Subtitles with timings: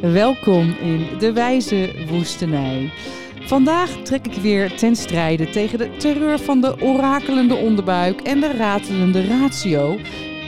[0.00, 2.90] Welkom in de wijze woestenij.
[3.40, 8.52] Vandaag trek ik weer ten strijde tegen de terreur van de orakelende onderbuik en de
[8.52, 9.98] ratelende ratio.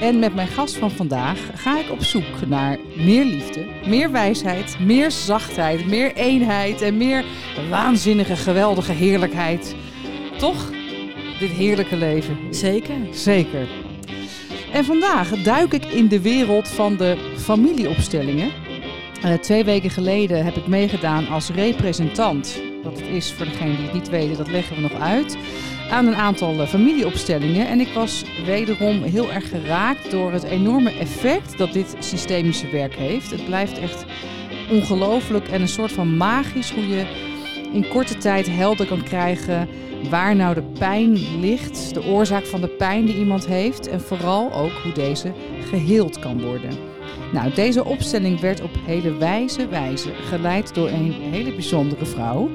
[0.00, 4.78] En met mijn gast van vandaag ga ik op zoek naar meer liefde, meer wijsheid,
[4.80, 7.24] meer zachtheid, meer eenheid en meer
[7.70, 9.74] waanzinnige, geweldige heerlijkheid.
[10.38, 10.70] Toch?
[11.38, 12.38] Dit heerlijke leven.
[12.50, 12.96] Zeker.
[13.10, 13.68] Zeker.
[14.72, 18.50] En vandaag duik ik in de wereld van de familieopstellingen.
[19.24, 22.60] Uh, twee weken geleden heb ik meegedaan als representant.
[22.82, 25.36] Wat het is voor degenen die het niet weten, dat leggen we nog uit.
[25.90, 27.68] Aan een aantal uh, familieopstellingen.
[27.68, 32.94] En ik was wederom heel erg geraakt door het enorme effect dat dit systemische werk
[32.94, 33.30] heeft.
[33.30, 34.04] Het blijft echt
[34.70, 37.06] ongelooflijk en een soort van magisch hoe je
[37.72, 39.68] in korte tijd helder kan krijgen
[40.10, 44.52] waar nou de pijn ligt, de oorzaak van de pijn die iemand heeft en vooral
[44.52, 45.32] ook hoe deze
[45.70, 46.97] geheeld kan worden.
[47.32, 52.50] Nou, deze opstelling werd op hele wijze wijze geleid door een hele bijzondere vrouw.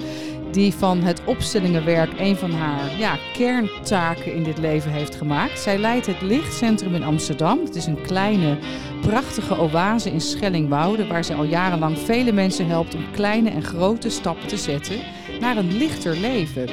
[0.52, 5.60] Die van het opstellingenwerk een van haar ja, kerntaken in dit leven heeft gemaakt.
[5.60, 7.60] Zij leidt het Lichtcentrum in Amsterdam.
[7.66, 8.58] Het is een kleine,
[9.02, 11.08] prachtige oase in Schellingwoude.
[11.08, 15.00] Waar ze al jarenlang vele mensen helpt om kleine en grote stappen te zetten
[15.40, 16.70] naar een lichter leven.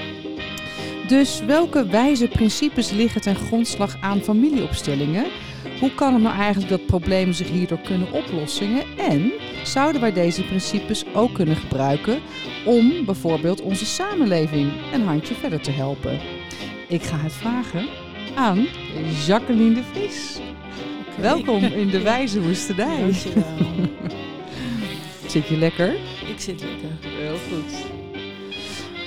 [1.08, 5.24] Dus welke wijze principes liggen ten grondslag aan familieopstellingen?
[5.80, 8.82] Hoe kan het nou eigenlijk dat problemen zich hierdoor kunnen oplossen?
[8.98, 9.32] En
[9.64, 12.20] zouden wij deze principes ook kunnen gebruiken
[12.64, 16.18] om bijvoorbeeld onze samenleving een handje verder te helpen?
[16.88, 17.86] Ik ga het vragen
[18.34, 18.66] aan
[19.26, 20.38] Jacqueline de Vries.
[21.08, 21.22] Okay.
[21.22, 23.00] Welkom in de Wijze Woestenij.
[23.00, 23.88] Dankjewel.
[25.26, 25.94] Zit je lekker?
[26.28, 26.90] Ik zit lekker.
[27.00, 27.86] Heel goed.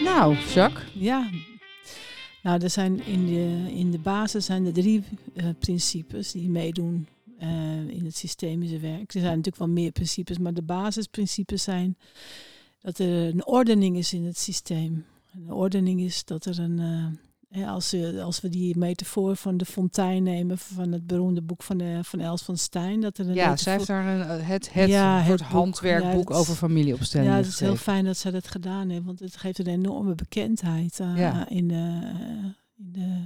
[0.04, 0.84] Nou, Jacques.
[0.94, 1.30] Ja,
[2.44, 7.08] nou, er zijn in, de, in de basis zijn er drie uh, principes die meedoen
[7.42, 7.48] uh,
[7.90, 9.14] in het systemische werk.
[9.14, 11.98] Er zijn natuurlijk wel meer principes, maar de basisprincipes zijn
[12.82, 15.06] dat er een ordening is in het systeem.
[15.34, 16.80] Een ordening is dat er een.
[16.80, 17.06] Uh,
[17.62, 21.78] als, we, als we die metafoor van de fontein nemen, van het beroemde boek van,
[21.78, 23.02] de, van Els van Stein.
[23.02, 26.56] Dat er een ja, zij heeft daar een, het, het, ja, het handwerkboek ja, over
[26.56, 27.34] familieopstellingen.
[27.34, 30.16] Ja, het is heel fijn dat zij dat gedaan heeft, want het geeft een enorme
[30.16, 31.50] bekendheid uh, ja.
[31.50, 32.12] in de.
[32.78, 33.22] in de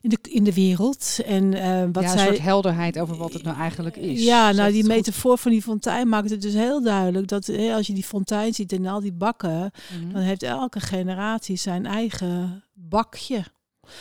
[0.00, 1.18] in de, in de wereld.
[1.26, 4.24] En uh, wat ja, een zij, soort helderheid over wat het nou eigenlijk is.
[4.24, 7.92] Ja, nou die metafoor van die fontein maakt het dus heel duidelijk dat als je
[7.92, 9.70] die fontein ziet en al die bakken, mm
[10.00, 10.12] -hmm.
[10.12, 12.63] dan heeft elke generatie zijn eigen
[12.94, 13.44] bakje.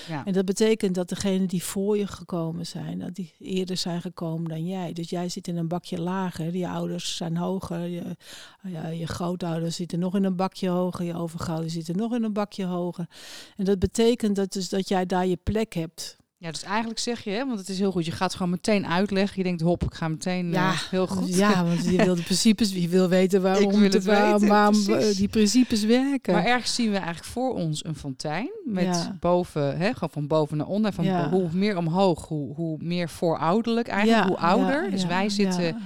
[0.08, 0.26] Ja.
[0.26, 4.50] En dat betekent dat degenen die voor je gekomen zijn, dat die eerder zijn gekomen
[4.50, 4.94] dan jij.
[4.94, 8.18] Dus jij zit in een bakje lager, je ouders zijn hoger, je,
[8.64, 12.34] ja, je grootouders zitten nog in een bakje hoger, je overgrooters zitten nog in een
[12.34, 13.08] bakje hoger.
[13.56, 16.18] En dat betekent dat, dus dat jij daar je plek hebt.
[16.44, 18.88] Ja, dus eigenlijk zeg je, hè, want het is heel goed, je gaat gewoon meteen
[18.88, 19.38] uitleggen.
[19.38, 21.36] Je denkt, hop, ik ga meteen ja, uh, heel goed.
[21.36, 25.28] Ja, want je wil de principes, je wil weten waarom, wil het waarom, waarom die
[25.28, 26.34] principes werken.
[26.34, 29.18] Maar ergens zien we eigenlijk voor ons een fontein met ja.
[29.20, 30.94] boven, hè, gewoon van boven naar onder.
[30.94, 31.30] Van ja.
[31.30, 34.92] hoe meer omhoog, hoe, hoe meer voorouderlijk eigenlijk, hoe ouder.
[34.92, 35.78] dus wij zitten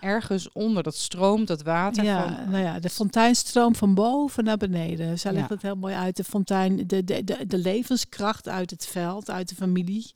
[0.00, 2.04] ergens onder, dat stroomt, dat water.
[2.04, 2.50] Ja, van...
[2.50, 5.18] nou ja, de fontein stroomt van boven naar beneden.
[5.18, 5.54] Zij legt ja.
[5.54, 6.16] het heel mooi uit.
[6.16, 10.12] De fontein, de, de, de, de, levenskracht uit het veld, uit de familie,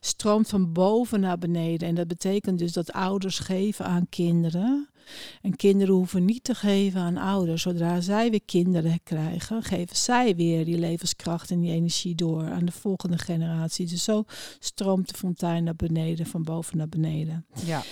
[0.00, 1.88] stroomt van boven naar beneden.
[1.88, 4.88] En dat betekent dus dat ouders geven aan kinderen.
[5.42, 7.62] En kinderen hoeven niet te geven aan ouders.
[7.62, 12.64] Zodra zij weer kinderen krijgen, geven zij weer die levenskracht en die energie door aan
[12.64, 13.86] de volgende generatie.
[13.86, 14.24] Dus zo
[14.58, 17.46] stroomt de fontein naar beneden, van boven naar beneden.
[17.64, 17.82] Ja.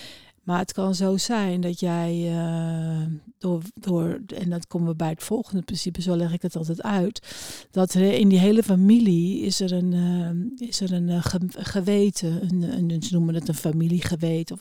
[0.45, 3.05] Maar het kan zo zijn dat jij uh,
[3.37, 6.81] door, door, en dat komen we bij het volgende principe, zo leg ik het altijd
[6.81, 7.35] uit,
[7.71, 11.39] dat er in die hele familie is er een, uh, is er een uh, ge
[11.49, 14.55] geweten, een, een, ze noemen het een familiegeweten,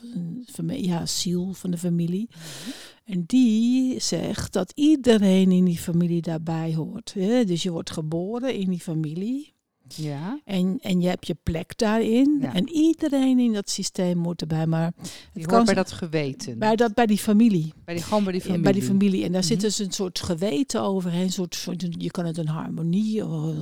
[0.48, 2.28] of een ja, ziel van de familie.
[2.30, 2.72] Mm -hmm.
[3.04, 7.14] En die zegt dat iedereen in die familie daarbij hoort.
[7.14, 7.44] Hè?
[7.44, 9.53] Dus je wordt geboren in die familie.
[9.96, 10.40] Ja.
[10.44, 12.38] En, en je hebt je plek daarin.
[12.40, 12.54] Ja.
[12.54, 14.66] En iedereen in dat systeem moet erbij.
[14.66, 14.92] Maar
[15.32, 16.58] het hoort bij dat geweten.
[16.58, 17.72] Bij, dat, bij die familie.
[17.84, 18.62] Bij die, gewoon bij die familie.
[18.62, 19.24] Bij die familie.
[19.24, 19.60] En daar mm -hmm.
[19.60, 21.22] zit dus een soort geweten overheen.
[21.22, 23.26] Een soort, soort, je kan het een harmonie.
[23.26, 23.54] Of,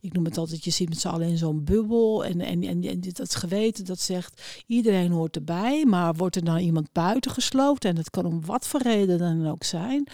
[0.00, 2.24] ik noem het altijd, je zit met z'n allen in zo'n bubbel.
[2.24, 5.84] En, en, en, en dat geweten dat zegt, iedereen hoort erbij.
[5.84, 7.90] Maar wordt er dan iemand buiten gesloten.
[7.90, 10.06] En dat kan om wat voor reden dan ook zijn.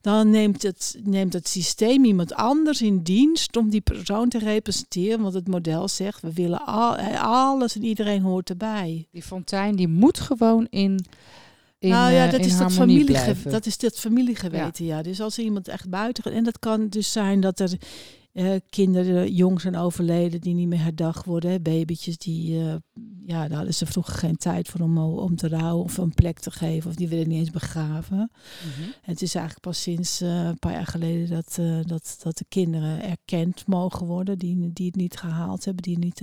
[0.00, 5.09] Dan neemt het, neemt het systeem iemand anders in dienst om die persoon te representeren
[5.18, 9.06] want het model zegt, we willen al, alles en iedereen hoort erbij.
[9.12, 11.04] Die fontein die moet gewoon in.
[11.78, 14.96] In, nou ja, dat uh, is dat, familiege, dat is dat familiegeweten, ja.
[14.96, 15.02] ja.
[15.02, 16.32] Dus als iemand echt buiten...
[16.32, 17.70] En dat kan dus zijn dat er
[18.32, 21.62] uh, kinderen jong zijn overleden die niet meer herdacht worden.
[21.62, 22.74] Babytjes die, uh,
[23.26, 26.38] ja, daar hadden ze vroeger geen tijd voor om, om te rouwen of een plek
[26.38, 26.90] te geven.
[26.90, 28.30] Of die willen niet eens begraven.
[28.76, 28.88] Mhm.
[29.02, 33.02] Het is eigenlijk pas sinds uh, een paar jaar geleden dat, dat, dat de kinderen
[33.02, 34.38] erkend mogen worden.
[34.38, 36.22] Die, die het niet gehaald hebben, die niet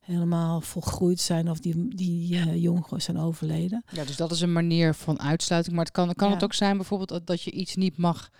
[0.00, 3.84] helemaal volgroeid zijn of die, die uh, jong zijn overleden.
[3.92, 5.76] Ja, dus dat is een manier van uitsluiting.
[5.76, 8.30] Maar het kan, kan het ook zijn bijvoorbeeld dat je iets niet mag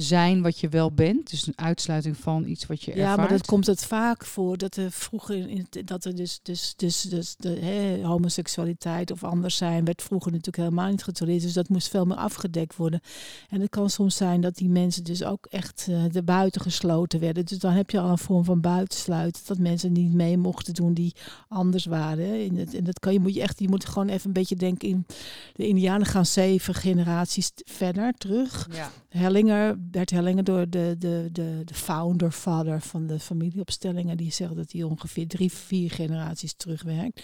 [0.00, 1.30] zijn wat je wel bent.
[1.30, 3.08] Dus een uitsluiting van iets wat je ervaart.
[3.08, 6.74] Ja, maar dat komt het vaak voor dat er vroeger in dat er dus dus
[6.76, 11.42] dus dus de hè, homoseksualiteit of anders zijn werd vroeger natuurlijk helemaal niet getolereerd.
[11.42, 13.00] Dus dat moest veel meer afgedekt worden.
[13.48, 17.20] En het kan soms zijn dat die mensen dus ook echt uh, de buiten gesloten
[17.20, 17.44] werden.
[17.44, 20.94] Dus dan heb je al een vorm van buitensluiten dat mensen niet mee mochten doen
[20.94, 21.14] die
[21.48, 22.44] anders waren.
[22.44, 24.56] In het, en dat kan je moet je echt je moet gewoon even een beetje
[24.56, 25.06] denken in
[25.54, 28.68] de Indianen gaan zeven generaties verder terug.
[28.72, 28.90] Ja.
[29.08, 34.16] Hellinger Bert Hellingen door de, de, de, de founder, vader van de familieopstellingen.
[34.16, 37.22] Die zegt dat hij ongeveer drie, vier generaties terugwerkt.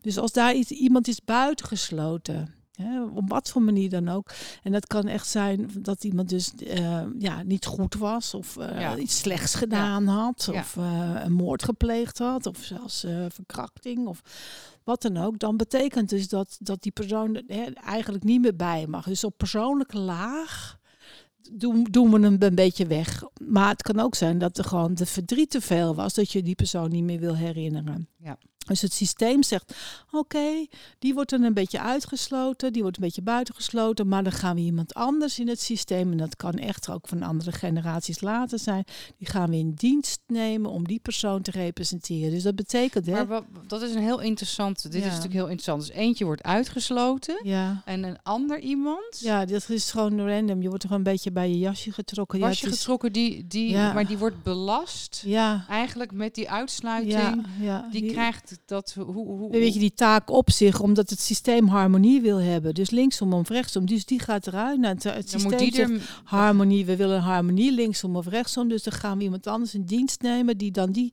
[0.00, 4.30] Dus als daar iets, iemand is buitengesloten, Hè, op wat voor manier dan ook.
[4.62, 8.92] En dat kan echt zijn dat iemand dus uh, ja, niet goed was of uh,
[8.98, 10.48] iets slechts gedaan had.
[10.52, 12.46] Of uh, een moord gepleegd had.
[12.46, 14.22] Of zelfs verkrachting of
[14.84, 15.38] wat dan ook.
[15.38, 19.04] Dan betekent dus dat, dat die persoon hè, eigenlijk niet meer bij mag.
[19.04, 20.78] Dus op persoonlijke laag
[21.52, 23.22] doen, doen we hem een beetje weg.
[23.46, 26.42] Maar het kan ook zijn dat er gewoon de verdriet te veel was, dat je
[26.42, 28.08] die persoon niet meer wil herinneren.
[28.18, 28.38] Ja.
[28.66, 29.74] Dus het systeem zegt,
[30.10, 30.66] oké,
[30.98, 34.60] die wordt dan een beetje uitgesloten, die wordt een beetje buitengesloten, maar dan gaan we
[34.60, 38.84] iemand anders in het systeem, en dat kan echt ook van andere generaties later zijn,
[39.18, 42.30] die gaan we in dienst nemen om die persoon te representeren.
[42.30, 43.06] Dus dat betekent...
[43.06, 45.86] Hè, maar dat is een heel interessant, dit is natuurlijk heel interessant.
[45.86, 47.82] Dus eentje wordt uitgesloten ja.
[47.84, 49.18] en een ander iemand...
[49.18, 50.62] Ja, dat is gewoon random.
[50.62, 52.38] Je wordt gewoon een beetje bij je jasje getrokken.
[52.38, 55.64] Jasje getrokken, die, die, maar die wordt belast ja.
[55.68, 57.46] eigenlijk met die uitsluiting.
[57.90, 62.20] Die krijgt dat, hoe, hoe, Weet je, die taak op zich, omdat het systeem harmonie
[62.20, 62.74] wil hebben.
[62.74, 63.86] Dus linksom of rechtsom.
[63.86, 64.78] Dus die gaat eruit.
[64.78, 65.92] Nou, het, het systeem die zegt
[66.24, 68.68] harmonie, we willen harmonie linksom of rechtsom.
[68.68, 71.12] Dus dan gaan we iemand anders in dienst nemen die dan die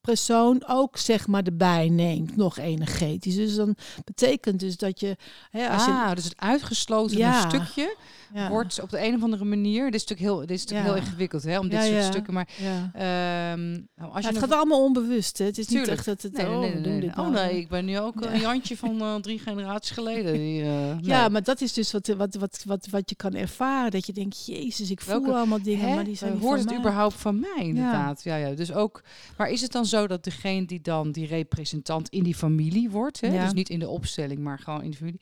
[0.00, 3.34] persoon ook zeg maar erbij neemt, nog energetisch.
[3.34, 5.16] Dus dan betekent dus dat je...
[5.50, 7.48] Hè, als ah, je, dus het uitgesloten ja.
[7.48, 7.96] stukje
[8.48, 9.84] wordt op de een of andere manier.
[9.84, 12.34] Dit is natuurlijk heel, dit is natuurlijk heel ingewikkeld hè, om dit soort stukken.
[12.34, 12.48] Maar
[12.94, 15.38] um, nou, als je het gaat allemaal onbewust.
[15.38, 15.44] Hè.
[15.44, 15.88] Het is Tuurlijk.
[15.88, 16.32] niet echt dat het.
[16.32, 19.38] Nee, oh, nee, nee, oh nee, ik ben nu ook een Jantje van uh, drie
[19.38, 20.32] generaties geleden.
[20.32, 23.90] Die, uh, ja, maar dat is dus wat, wat, wat, wat, wat je kan ervaren.
[23.90, 25.94] Dat je denkt, jezus, ik voel allemaal dingen, hè?
[25.94, 26.78] maar die zijn uh, Hoort het mij.
[26.78, 28.22] überhaupt van mij, inderdaad.
[28.22, 28.36] Ja.
[28.36, 29.02] ja, Dus ook,
[29.36, 33.20] maar is het dan zo dat degene die dan die representant in die familie wordt,
[33.20, 35.20] hè, dus niet in de opstelling, maar gewoon in de familie,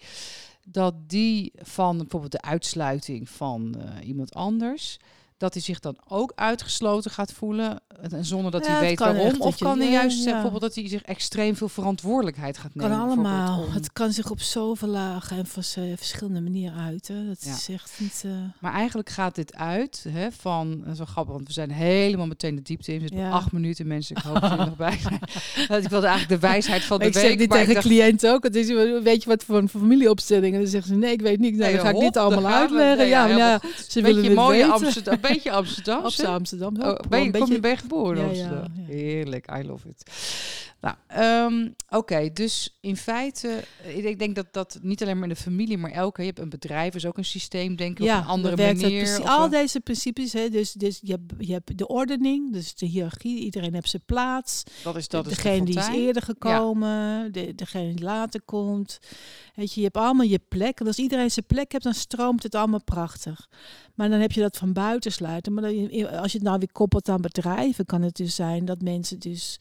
[0.68, 4.98] dat die van bijvoorbeeld de uitsluiting van uh, iemand anders
[5.36, 7.80] dat hij zich dan ook uitgesloten gaat voelen
[8.10, 9.40] en zonder dat hij weet waarom?
[9.40, 10.32] Of kan hij juist ja.
[10.32, 12.98] bijvoorbeeld dat hij zich extreem veel verantwoordelijkheid gaat nemen?
[12.98, 13.70] Kan allemaal.
[13.70, 15.62] Het kan zich op zoveel lagen en van
[15.96, 17.26] verschillende manieren uiten.
[17.26, 18.22] Dat is echt niet.
[18.26, 18.32] Uh...
[18.60, 22.62] Maar eigenlijk gaat dit uit hè, van zo grappig, want we zijn helemaal meteen de
[22.62, 23.00] diepte in.
[23.00, 24.16] We zitten acht minuten, mensen.
[24.16, 25.20] Ik hoop dat er nog bij zijn.
[25.82, 27.22] ik wilde eigenlijk de wijsheid van de ik week.
[27.22, 27.86] Ik zeg dit tegen dacht...
[27.86, 28.42] cliënten ook.
[28.42, 28.66] Het is,
[29.02, 30.54] weet je wat voor een familieopstelling?
[30.54, 31.56] En dan zeggen ze nee, ik weet niet.
[31.56, 33.06] Nou, dan ga ik dit allemaal uitleggen.
[33.06, 36.04] ja, ja, ze willen het mooie Amsterdam beetje Amsterdam.
[36.04, 36.76] Op Amsterdam.
[36.82, 37.58] Oh, ben je, beetje...
[37.60, 38.72] Kom je geboren ja, Amsterdam?
[38.86, 40.10] Heerlijk, I love it.
[40.80, 40.96] Nou,
[41.52, 43.64] um, oké, dus in feite,
[43.94, 46.48] ik denk dat dat niet alleen maar in de familie, maar elke, je hebt een
[46.48, 49.22] bedrijf, is ook een systeem, denk ik, ja, op een andere manier.
[49.24, 53.38] al deze principes, hè, dus, dus je, hebt, je hebt de ordening, dus de hiërarchie,
[53.38, 54.62] iedereen heeft zijn plaats.
[54.84, 55.24] Dat is dat.
[55.24, 57.28] De, degene die is eerder gekomen, ja.
[57.28, 58.98] de, degene die later komt.
[59.54, 60.80] Weet je, je hebt allemaal je plek.
[60.80, 63.48] En als iedereen zijn plek hebt, dan stroomt het allemaal prachtig.
[63.94, 65.54] Maar dan heb je dat van buiten sluiten.
[65.54, 68.82] Maar dan, als je het nou weer koppelt aan bedrijven, kan het dus zijn dat
[68.82, 69.58] mensen dus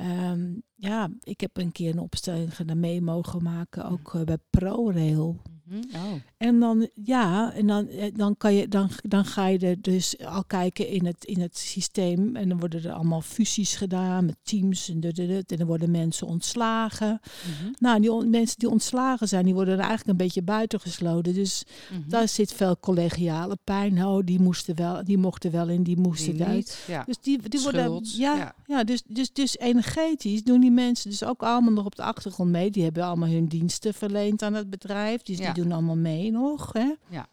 [0.00, 5.42] Um, ja, ik heb een keer een opstelling mee mogen maken, ook uh, bij ProRail.
[5.64, 5.96] Mhm.
[5.96, 6.12] Oh.
[6.38, 10.18] En dan, ja, en dan, eh, dan, kan je, dan, dan ga je er dus
[10.24, 12.36] al kijken in het, in het systeem.
[12.36, 14.88] En dan worden er allemaal fusies gedaan met teams.
[14.88, 17.20] En, en dan worden mensen ontslagen.
[17.60, 17.72] Mhm.
[17.78, 21.34] Nou, die mensen die ontslagen zijn, die worden er eigenlijk een beetje buitengesloten.
[21.34, 22.08] Dus mhm.
[22.08, 24.04] daar zit veel collegiale pijn.
[24.04, 26.84] Oh, die, moesten wel, die mochten wel in, die moesten die uit.
[26.86, 27.02] Ja.
[27.06, 28.00] Dus die, die worden.
[28.02, 28.84] Ja, ja, ja.
[28.84, 32.70] dus, dus, dus energetisch doen die mensen dus ook allemaal nog op de achtergrond mee.
[32.70, 35.22] Die hebben allemaal hun diensten verleend aan het bedrijf.
[35.22, 36.72] Dus die doen allemaal mee nog.
[36.72, 36.94] Hè?
[37.08, 37.28] Ja.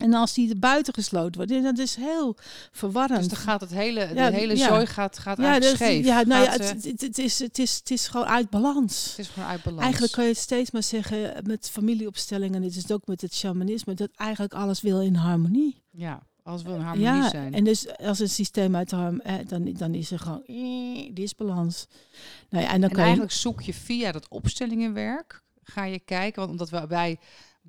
[0.00, 2.36] En als die er buiten gesloten wordt, dat is heel
[2.72, 3.18] verwarrend.
[3.18, 6.04] Dus dan gaat het hele, de hele zooi gaat, gaat ja, dus, scheef.
[6.04, 9.08] Ja, nou ja, het, het, het, is, het, is, het is gewoon uit balans.
[9.08, 9.82] Het is gewoon uit balans.
[9.82, 13.34] Eigenlijk kan je het steeds maar zeggen met familieopstellingen, dit is het ook met het
[13.34, 15.82] shamanisme, dat eigenlijk alles wil in harmonie.
[15.90, 17.54] Ja, Als we een harmonie ja, zijn.
[17.54, 21.86] En dus als een systeem uit eh, dan, dan is er gewoon eh, disbalans.
[22.48, 26.50] Nou ja, en dan kan eigenlijk zoek je via dat opstellingenwerk, ga je kijken, want
[26.50, 27.18] omdat we bij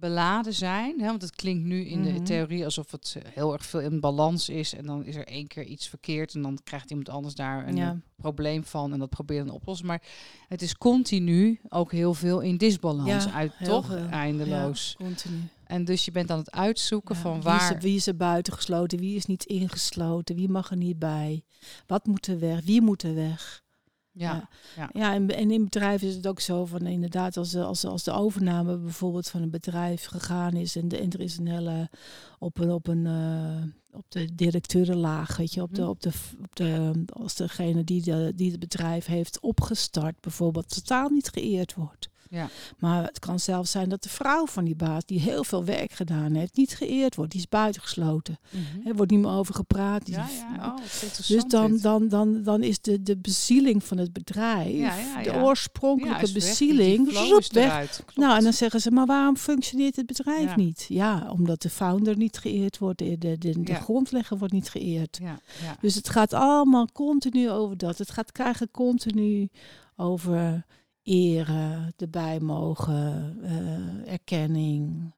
[0.01, 1.00] beladen zijn.
[1.00, 2.24] Hè, want het klinkt nu in de mhm.
[2.24, 4.74] theorie alsof het eh, heel erg veel in balans is.
[4.74, 6.34] En dan is er één keer iets verkeerd.
[6.34, 8.93] En dan krijgt iemand anders daar een probleem van.
[8.93, 9.88] En dat probeert dan oplossen.
[9.88, 10.01] Maar
[10.48, 13.96] het is continu ook heel veel in disbalans uit, toch?
[13.96, 14.96] Eindeloos.
[14.98, 15.39] Ja, continu.
[15.72, 17.58] En dus je bent aan het uitzoeken van waar...
[17.58, 19.00] Wie is, er, wie is er buitengesloten?
[19.00, 20.36] Wie is niet ingesloten?
[20.36, 21.43] Wie mag er niet bij?
[21.88, 22.62] Wat moet er weg?
[22.63, 23.63] Wie moet er weg?
[24.13, 24.89] Ja, ja.
[24.93, 25.13] ja.
[25.13, 28.77] en, en, in bedrijven is het ook zo van inderdaad, als, als, als de overname
[28.77, 31.89] bijvoorbeeld van een bedrijf gegaan is en, de, en er is een hele
[32.39, 35.89] op een, op een uh, op de directeurenlaag, weet je, op de, mhm.
[35.89, 41.09] op de, op de als degene die, de, die het bedrijf heeft opgestart bijvoorbeeld totaal
[41.09, 42.09] niet geëerd wordt.
[42.31, 42.50] Ja.
[42.77, 45.91] Maar het kan zelfs zijn dat de vrouw van die baas, die heel veel werk
[45.91, 47.31] gedaan heeft, niet geëerd wordt.
[47.31, 48.39] Die is buitengesloten.
[48.50, 50.07] Mm Er wordt niet meer over gepraat.
[50.07, 50.65] Ja, ja.
[50.65, 50.77] Oh,
[51.27, 57.11] dus dan, dan, dan, dan is de, de bezieling van het bedrijf, de oorspronkelijke bezieling,
[57.11, 57.51] weg.
[57.51, 58.01] weg.
[58.15, 60.85] Nou, en dan zeggen ze, maar waarom functioneert het bedrijf niet?
[60.88, 65.19] Ja, omdat de founder niet geëerd wordt, de, de, de, de grondlegger wordt niet geëerd.
[65.81, 67.97] Dus het gaat allemaal continu over dat.
[67.97, 69.50] Het gaat krijgen continu
[69.95, 70.65] over
[71.03, 75.13] eren, erbij mogen, uh, erkenning,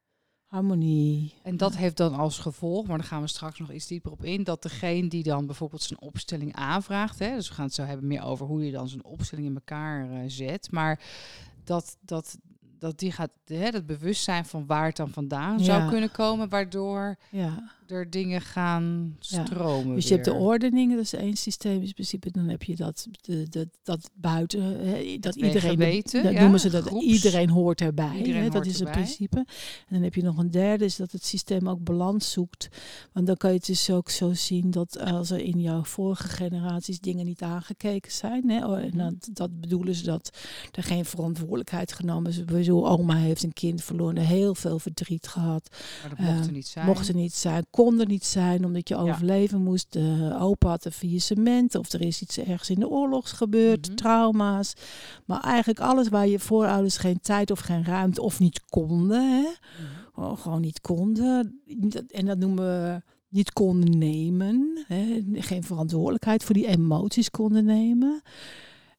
[0.45, 1.33] harmonie.
[1.43, 4.23] En dat heeft dan als gevolg, maar daar gaan we straks nog iets dieper op
[4.23, 7.83] in, dat degene die dan bijvoorbeeld zijn opstelling aanvraagt, hè, dus we gaan het zo
[7.83, 10.99] hebben meer over hoe je dan zijn opstelling in elkaar uh, zet, maar
[11.63, 12.37] dat, dat
[12.83, 17.17] dat die gaat, hè, het bewustzijn van waar het dan vandaan zou kunnen komen, waardoor
[17.29, 17.71] ja.
[17.91, 19.87] Er dingen gaan stromen.
[19.87, 19.95] Ja.
[19.95, 22.31] Dus je hebt de ordening, dat is één systemisch principe.
[22.31, 26.69] Dan heb je dat, de, de, dat buiten, hè, dat, iedereen, weten, dat noemen ze
[26.69, 28.17] dat iedereen hoort erbij.
[28.17, 29.37] Iedereen hè, dat is een principe.
[29.37, 29.45] En
[29.89, 32.67] dan heb je nog een derde, is dat het systeem ook balans zoekt.
[33.11, 36.27] Want dan kan je het dus ook zo zien dat als er in jouw vorige
[36.27, 38.97] generaties dingen niet aangekeken zijn, hè, oh, en mhm.
[38.97, 40.37] dat, dat bedoelen ze dat
[40.71, 45.69] er geen verantwoordelijkheid genomen is oma heeft een kind verloren, heel veel verdriet gehad.
[46.01, 46.85] Maar dat mocht er niet zijn.
[46.85, 49.93] Mocht er niet zijn, kon er niet zijn, omdat je overleven moest.
[49.93, 53.95] De opa had een faillissement of er is iets ergens in de oorlogs gebeurd, mhm.
[53.95, 54.73] trauma's.
[55.25, 59.41] Maar eigenlijk alles waar je voorouders geen tijd of geen ruimte of niet konden, hè?
[59.41, 60.25] Mhm.
[60.25, 61.61] Oh, gewoon niet konden.
[62.07, 65.23] En dat noemen we niet konden nemen, hè?
[65.33, 68.21] geen verantwoordelijkheid voor die emoties konden nemen.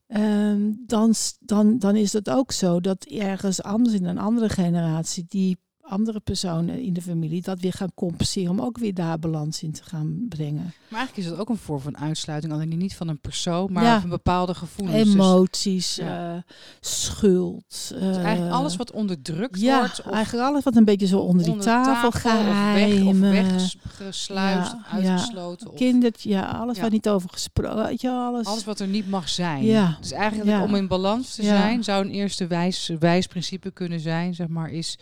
[0.06, 5.24] Ehm, dan, dan, dan is het ook zo dat ergens anders in een andere generatie
[5.28, 9.62] die andere personen in de familie dat weer gaan compenseren om ook weer daar balans
[9.62, 10.74] in te gaan brengen.
[10.88, 14.00] Maar eigenlijk is het ook een vorm van uitsluiting, alleen niet van een persoon, maar
[14.00, 15.04] van bepaalde gevoelens.
[15.04, 16.32] Dus- Emoties, uh,
[16.80, 17.64] schuld.
[17.68, 20.02] Dus eigenlijk eh, alles wat onderdrukt ja, wordt.
[20.04, 23.06] Of eigenlijk alles wat een beetje zo onder, die tafel, gaat.
[23.06, 25.70] Of, weg, weggesluist, uitgesloten.
[25.70, 25.76] Of...
[25.76, 28.46] Kindertje, ja, alles wat niet over gesproken, je, alles.
[28.46, 29.64] Alles wat er niet mag zijn.
[29.64, 29.96] Ja.
[30.00, 34.48] Dus eigenlijk om in balans te zijn, zou een eerste wijs, wijsprincipe kunnen zijn, zeg
[34.48, 34.98] maar, is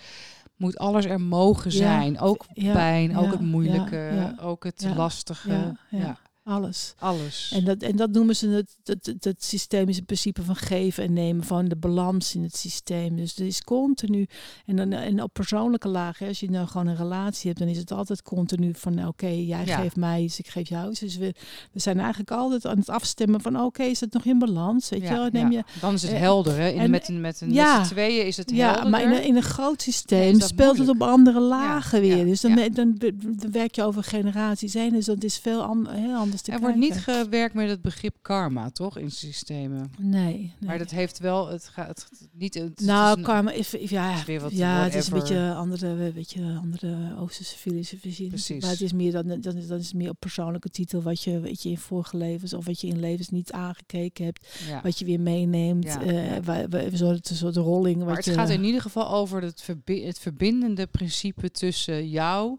[0.63, 2.21] moet alles er mogen zijn.
[2.21, 5.77] ook pijn, ook het moeilijke, ook het lastige.
[5.89, 6.95] Ja, alles.
[6.99, 7.53] Alles.
[7.55, 11.13] En dat, en dat noemen ze het, het, het, het systemische principe van geven en
[11.13, 13.17] nemen, van de balans in het systeem.
[13.17, 14.27] Dus er is continu,
[14.67, 17.79] en, dan, en op persoonlijke laag, als je nou gewoon een relatie hebt, dan is
[17.79, 21.01] het altijd continu van oké, jij geeft mij iets, ik geef jou iets.
[21.01, 21.35] Dus we,
[21.73, 24.89] we zijn eigenlijk altijd aan het afstemmen van oké, is het nog in balans?
[24.89, 26.57] Weet je, neem je, dan is het eh, helder.
[26.57, 26.69] Hè?
[26.69, 28.83] In, en, met, een, met, een, ja, met tweeën is het helder.
[28.83, 32.25] Ja, maar in een, in een groot systeem speelt het op andere lagen weer.
[32.25, 34.93] Dus dan, dan, dan, werk je over generaties heen.
[34.93, 38.71] Dus dat is veel an, heel anders er wordt niet gewerkt met het begrip karma,
[38.71, 39.91] toch, in systemen?
[39.99, 40.23] Nee.
[40.23, 40.53] nee.
[40.61, 42.55] Maar dat heeft wel, het gaat het, niet...
[42.55, 46.59] Het, nou, karma is, ja, is weer wat ja het is een beetje andere, beetje
[46.63, 48.29] andere Oosterse filosofie.
[48.29, 48.63] Precies.
[48.63, 51.41] Maar het is meer dan, dan, dan is het meer op persoonlijke titel wat je,
[51.41, 54.47] weet je in vorige levens of wat je in levens niet aangekeken hebt,
[54.83, 56.67] wat je weer meeneemt, ja, uh, ja.
[56.71, 58.05] een soort, een soort rolling.
[58.05, 62.59] Maar het gaat in ieder geval over het, verbi het verbindende principe tussen jou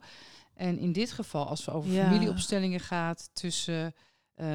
[0.64, 3.94] en in dit geval, als het over familieopstellingen gaat, tussen
[4.42, 4.46] uh,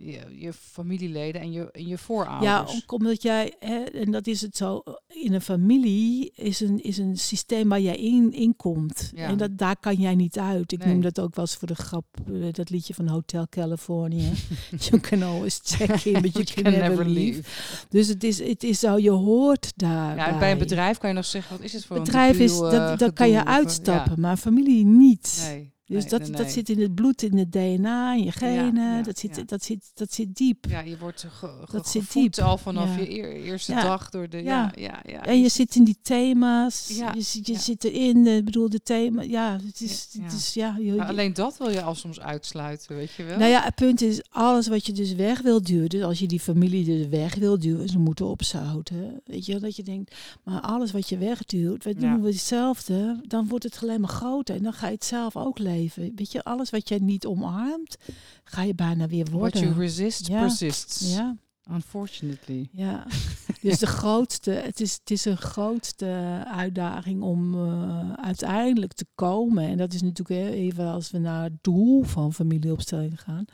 [0.00, 2.72] je, je, familieleden en je, en je voorouders.
[2.72, 6.98] Ja, omdat jij, hè, en dat is het zo, in een familie is een, is
[6.98, 9.10] een systeem waar jij in, in komt.
[9.14, 9.28] Ja.
[9.28, 10.72] En dat, daar kan jij niet uit.
[10.72, 14.30] Ik noem dat ook wel eens voor de grap, uh, dat liedje van Hotel California.
[14.88, 17.42] you can always check in, but you, can, never leave.
[17.88, 20.16] Dus het is, het is zo, je hoort daar.
[20.16, 22.72] Ja, bij een bedrijf kan je nog zeggen, wat is het voor bedrijf een bedrijf
[22.72, 25.48] is, dat, dat kan je uitstappen, maar familie niet.
[25.50, 25.73] Nee.
[25.86, 29.04] Dus dat, dat zit in het bloed, in het DNA, in je genen.
[29.04, 30.64] dat, zit, dat, zit, dat zit diep.
[30.68, 32.38] Ja, je wordt ge, dat zit diep.
[32.38, 33.08] al vanaf je
[33.42, 34.42] eerste dag door de...
[34.42, 34.72] Ja.
[34.74, 36.88] Ja, ja, En je zit in die thema's.
[36.88, 39.22] Je, je zit erin, ik bedoel, de thema.
[39.22, 40.08] Ja, het is...
[40.22, 43.38] Het is ja, je, alleen dat wil je al soms uitsluiten, weet je wel?
[43.38, 45.88] Nou ja, het punt is, alles wat je dus weg wil duwen...
[45.88, 49.20] Dus als je die familie dus weg wil duwen, ze moeten opzouten.
[49.24, 53.20] Weet je, dat je denkt, maar alles wat je wegduwt, we doen we hetzelfde...
[53.26, 54.56] dan wordt het alleen maar groter.
[54.56, 56.12] En dan ga je het zelf ook leven leven.
[56.14, 57.96] Weet je, alles wat jij niet omarmt,
[58.44, 59.60] ga je bijna weer worden.
[59.60, 61.14] What you resist persists.
[61.14, 61.36] Ja.
[61.70, 62.68] Unfortunately.
[62.72, 63.06] Ja,
[63.62, 69.64] dus de grootste, het is, het is een grootste uitdaging om uh, uiteindelijk te komen.
[69.68, 73.44] En dat is natuurlijk even als we naar het doel van familieopstelling gaan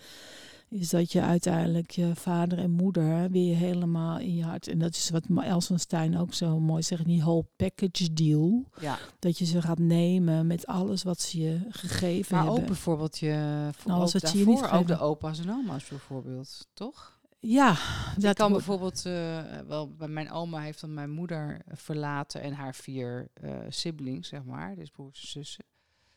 [0.71, 4.69] is dat je uiteindelijk je vader en moeder weer helemaal in je hart.
[4.69, 8.65] En dat is wat Elsenstein ook zo mooi zegt, die whole package deal.
[8.81, 8.99] Ja.
[9.19, 12.63] Dat je ze gaat nemen met alles wat ze je gegeven maar hebben.
[12.63, 13.71] ook bijvoorbeeld je,
[14.13, 17.19] het je niet ook de opa's en oma's bijvoorbeeld, toch?
[17.39, 17.77] Ja,
[18.17, 22.75] dat kan bijvoorbeeld uh, wel bij mijn oma heeft dan mijn moeder verlaten en haar
[22.75, 25.65] vier uh, siblings, zeg maar, dus broers en zussen,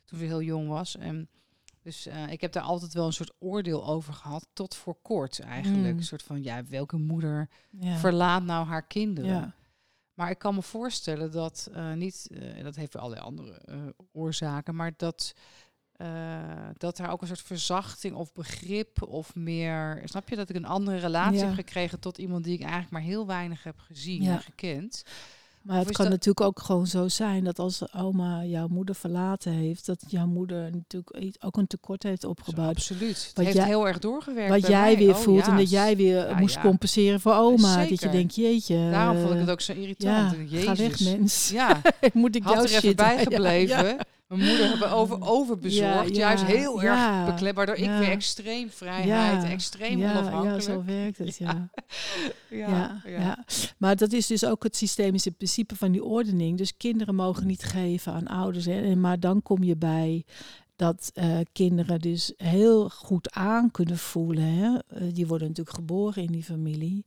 [0.06, 0.98] toen ze heel jong was.
[0.98, 1.30] En
[1.84, 5.40] dus uh, ik heb daar altijd wel een soort oordeel over gehad, tot voor kort
[5.40, 5.94] eigenlijk.
[5.94, 5.98] Mm.
[5.98, 7.50] Een soort van, ja, welke moeder
[7.80, 9.30] verlaat nou haar kinderen?
[9.30, 9.54] Ja.
[10.14, 13.62] Maar ik kan me voorstellen dat uh, niet, uh, dat heeft allerlei andere
[14.12, 15.34] oorzaken, maar dat,
[16.74, 20.66] dat er ook een soort verzachting of begrip of meer, snap je, dat ik een
[20.66, 24.40] andere relatie heb gekregen tot iemand die ik eigenlijk maar heel weinig heb gezien en
[24.40, 25.04] gekend.
[25.64, 29.86] Maar het kan natuurlijk ook gewoon zo zijn dat als oma jouw moeder verlaten heeft,
[29.86, 32.76] dat jouw moeder natuurlijk ook een tekort heeft opgebouwd.
[32.76, 33.32] absoluut.
[33.34, 34.50] Het heeft heel erg doorgewerkt.
[34.50, 37.86] Wat jij weer oh, voelt en dat jij weer moest compenseren voor oma.
[37.86, 38.90] Dat je denkt, jeetje.
[38.92, 40.36] Daarom vond ik het ook zo irritant.
[40.50, 40.66] Jezus.
[40.66, 41.50] Ga weg, mens.
[41.50, 41.82] Ja,
[42.14, 43.98] moet ik Had jou er even bijgebleven
[44.36, 46.16] mijn moeder hebben over overbezorgd.
[46.16, 50.64] juist heel erg beklem, waardoor ik weer extreem vrijheid, extreem onafhankelijk.
[50.64, 51.70] Ja, zo werkt het, ja.
[52.50, 53.02] ja.
[53.06, 53.46] Ja,
[53.78, 56.58] Maar dat is dus ook het systemische principe van die ordening.
[56.58, 58.66] Dus kinderen mogen niet geven aan ouders.
[58.66, 58.96] Hè.
[58.96, 60.26] Maar dan kom je bij
[60.76, 64.44] dat uh, kinderen dus heel goed aan kunnen voelen.
[64.44, 64.70] Hè.
[64.70, 67.06] Uh, die worden natuurlijk geboren in die familie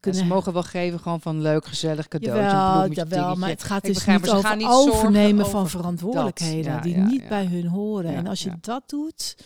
[0.00, 4.06] ze mogen wel geven gewoon van leuk, gezellig cadeautje, jawel, jawel, maar het gaat dus
[4.06, 8.14] niet over niet overnemen van verantwoordelijkheden die niet bij hun horen.
[8.14, 9.36] en als je dat doet,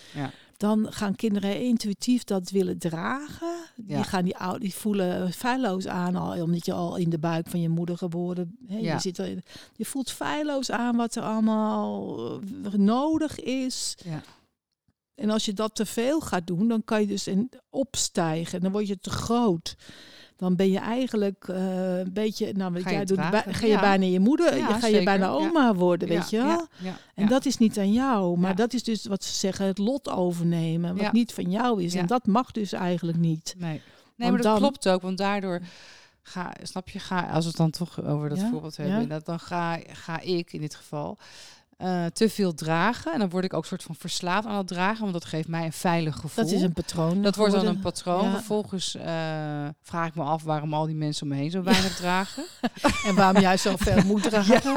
[0.58, 3.64] dan gaan kinderen intuïtief dat willen dragen.
[3.76, 7.60] Die gaan die, die voelen feilloos aan, al, omdat je al in de buik van
[7.60, 9.42] je moeder geboren hè, je, zit er,
[9.76, 12.18] je voelt feilloos aan wat er allemaal
[12.64, 13.96] eh, nodig is.
[15.14, 18.60] En als je dat te veel gaat doen, dan kan je dus in opstijgen.
[18.60, 19.76] Dan word je te groot
[20.38, 24.20] dan ben je eigenlijk uh, een beetje, nou wat jij doet, ga je bijna je
[24.20, 26.66] moeder, ja, ga je bijna oma worden, weet je wel.
[27.14, 30.08] En dat is niet aan jou, maar dat is dus wat ze zeggen, het lot
[30.08, 31.94] overnemen, wat niet van jou is.
[31.94, 33.54] En dat mag dus eigenlijk niet.
[33.58, 33.80] Nee,
[34.16, 35.60] nee maar dat klopt ook, want daardoor
[36.22, 39.40] ga, snap je, ga, als we het dan toch over dat voorbeeld hebben, dat, dan
[39.40, 41.18] ga, ga ik in dit geval
[41.78, 43.12] uh, te veel dragen.
[43.12, 45.64] En dan word ik ook soort van verslaafd aan het dragen, want dat geeft mij
[45.64, 46.44] een veilig gevoel.
[46.44, 47.22] Dat is een patroon.
[47.22, 48.30] Dat wordt dan een patroon.
[48.30, 49.02] Vervolgens uh,
[49.82, 52.44] vraag ik me af waarom al die mensen om me heen zo weinig dragen.
[53.06, 54.76] en waarom jij zoveel moet dragen.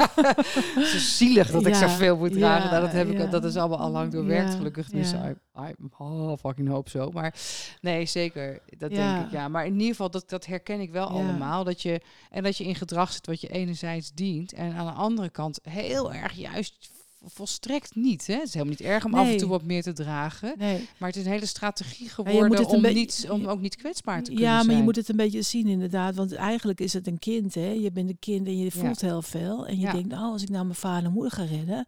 [0.74, 2.70] Het is zielig dat ik zoveel moet dragen.
[2.70, 4.88] Nou, dat, heb ik, dat is allemaal al lang doorwerkt, gelukkig.
[4.88, 7.10] Dus I, I oh, fucking hoop zo.
[7.10, 7.34] Maar
[7.80, 8.60] nee, zeker.
[8.78, 9.48] Dat denk ik, ja.
[9.48, 11.64] Maar in ieder geval, dat, dat herken ik wel allemaal.
[11.64, 14.52] Dat je, en dat je in gedrag zit wat je enerzijds dient.
[14.52, 16.91] En aan de andere kant heel erg juist
[17.24, 18.26] volstrekt niet.
[18.26, 18.34] Hè?
[18.34, 20.54] Het is helemaal niet erg om af en toe wat meer te dragen.
[20.58, 20.88] Nee.
[20.98, 24.44] Maar het is een hele strategie geworden om, niet, om ook niet kwetsbaar te kunnen
[24.44, 26.14] Ja, maar je moet het een beetje zien inderdaad.
[26.14, 27.54] Want eigenlijk is het een kind.
[27.54, 27.70] Hè?
[27.70, 29.66] Je bent een kind en je voelt heel veel.
[29.66, 31.86] En je denkt, oh, als ik nou mijn vader en moeder ga redden.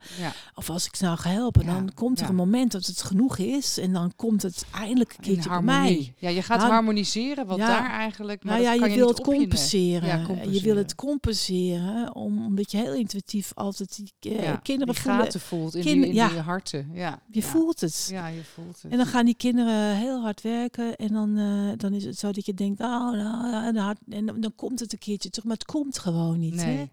[0.54, 1.66] Of als ik ze nou ga helpen.
[1.66, 3.78] Dan komt er een moment dat het genoeg is.
[3.78, 6.14] En dan komt het eindelijk een keertje bij mij.
[6.18, 7.46] Ja, je gaat nou, harmoniseren.
[7.46, 8.44] Wat daar eigenlijk...
[8.44, 10.24] nou ja, je, je wil het compenseren.
[10.24, 10.54] compenseren.
[10.54, 12.14] Je wil het compenseren.
[12.14, 16.28] Om, omdat je heel intuïtief altijd die uh, kinderen voelen voelt in, die, in ja.
[16.28, 16.90] die harten.
[16.92, 17.22] Ja.
[17.30, 18.08] Je voelt het.
[18.10, 18.92] Ja, je voelt het.
[18.92, 22.32] En dan gaan die kinderen heel hard werken en dan, uh, dan is het zo
[22.32, 25.56] dat je denkt, oh, nou, en, en dan, dan komt het een keertje terug, maar
[25.56, 26.54] het komt gewoon niet.
[26.54, 26.76] Nee.
[26.76, 26.84] Hè?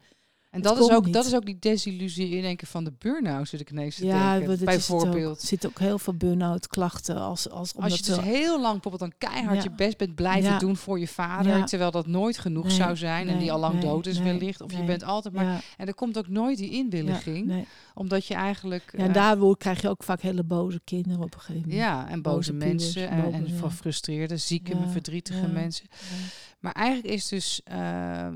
[0.51, 3.47] En dat is, ook, dat is ook die desillusie in één keer van de burn-out,
[3.47, 4.65] zit ik ineens te ja, denken.
[4.65, 5.41] Bijvoorbeeld.
[5.41, 7.15] Er zitten ook heel veel burn-out klachten.
[7.15, 10.75] Als, als, als je dus heel lang bijvoorbeeld dan keihard je best bent blijven doen
[10.75, 11.65] voor je vader.
[11.65, 13.29] Terwijl dat nooit genoeg zou zijn.
[13.29, 14.61] en die al lang dood is wellicht.
[14.61, 15.63] Of je bent altijd maar...
[15.77, 17.65] En er komt ook nooit die inwilliging.
[17.93, 18.93] Omdat je eigenlijk...
[18.97, 21.79] Ja, en uh, daardoor krijg je ook vaak hele boze kinderen op een gegeven moment.
[21.79, 23.09] Ja, en boze, mensen.
[23.09, 25.85] en, en gefrustreerde, zieke, verdrietige mensen.
[26.61, 28.29] Maar eigenlijk is dus, uh,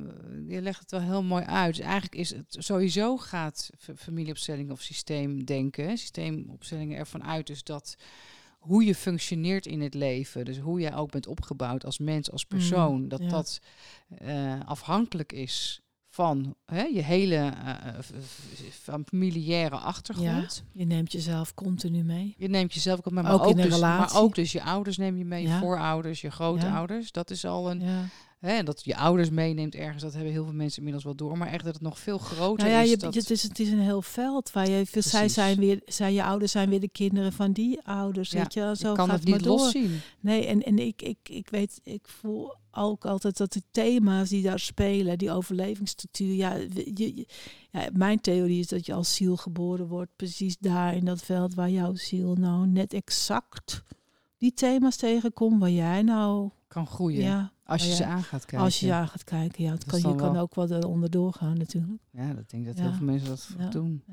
[0.48, 1.76] je legt het wel heel mooi uit.
[1.76, 7.96] Dus eigenlijk is het sowieso gaat familieopstelling of systeemdenken, systeemopstellingen ervan uit dus dat
[8.60, 12.46] hoe je functioneert in het leven, dus hoe jij ook bent opgebouwd als mens, als
[12.48, 13.62] mm, persoon, dat dat
[14.22, 15.82] uh, afhankelijk is
[16.16, 20.64] van hè, je hele uh, familiaire achtergrond.
[20.66, 22.36] Ja, je neemt jezelf continu mee.
[22.38, 25.26] Je neemt jezelf mee, maar, ook, ook, dus, maar ook dus je ouders neem je
[25.26, 27.12] mee, je voorouders, je grootouders.
[27.12, 27.82] Dat is al een,
[28.46, 31.38] Hè, dat je ouders meeneemt ergens, dat hebben heel veel mensen inmiddels wel door.
[31.38, 32.90] Maar echt dat het nog veel groter nou ja, is.
[32.90, 33.16] Je, dat...
[33.16, 34.86] het, is het is een heel veld waar je.
[34.92, 38.32] Zij zijn weer, zij, je ouders zijn weer de kinderen van die ouders.
[38.32, 40.02] Ja, weet je, zo kan gaat het niet loszien.
[40.20, 44.44] Nee, en, en ik, ik, ik weet, ik voel ook altijd dat de thema's die
[44.44, 46.34] daar spelen, die overlevingsstructuur.
[46.34, 46.58] Ja,
[46.94, 47.28] je,
[47.72, 51.54] ja, mijn theorie is dat je als ziel geboren wordt, precies daar in dat veld
[51.54, 53.84] waar jouw ziel nou net exact
[54.38, 57.22] die thema's tegenkomt, waar jij nou kan groeien.
[57.22, 58.66] Ja, als je ze aan gaat kijken.
[58.66, 59.72] Als je ze aan gaat kijken, ja.
[59.72, 62.02] Het kan, je kan ook wel eronder doorgaan natuurlijk.
[62.12, 64.04] Ja, dat denk ik dat heel veel mensen dat doen.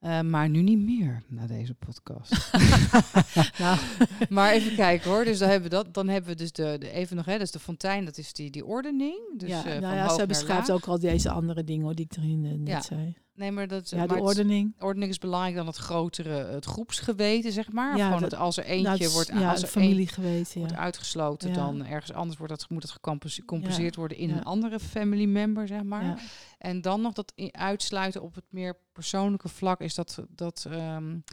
[0.00, 2.50] Uh, maar nu niet meer na deze podcast.
[3.58, 3.78] nou.
[4.28, 5.24] maar even kijken hoor.
[5.24, 5.94] Dus dan hebben we dat.
[5.94, 7.38] Dan hebben we dus de, de even nog hè.
[7.38, 9.38] Dus de fontein, dat is die die ordening.
[9.38, 12.16] Dus, ja, uh, nou ja, ze beschrijft ook al deze andere dingen hoor, die ik
[12.16, 13.16] erin uh, net zei.
[13.38, 14.74] Nee, maar dat ja, de ordening.
[14.78, 17.96] ordening is belangrijk dan het grotere, het groepsgeweten, zeg maar.
[17.96, 21.84] Ja, gewoon dat, als er eentje nou, wordt, ja, als er familiegeweten, wordt uitgesloten, dan
[21.84, 26.22] ergens anders wordt dat moet dat gecompenseerd worden in een andere family member, zeg maar.
[26.58, 30.66] En dan nog dat uitsluiten op het meer persoonlijke vlak is dat dat.
[30.70, 31.24] Um,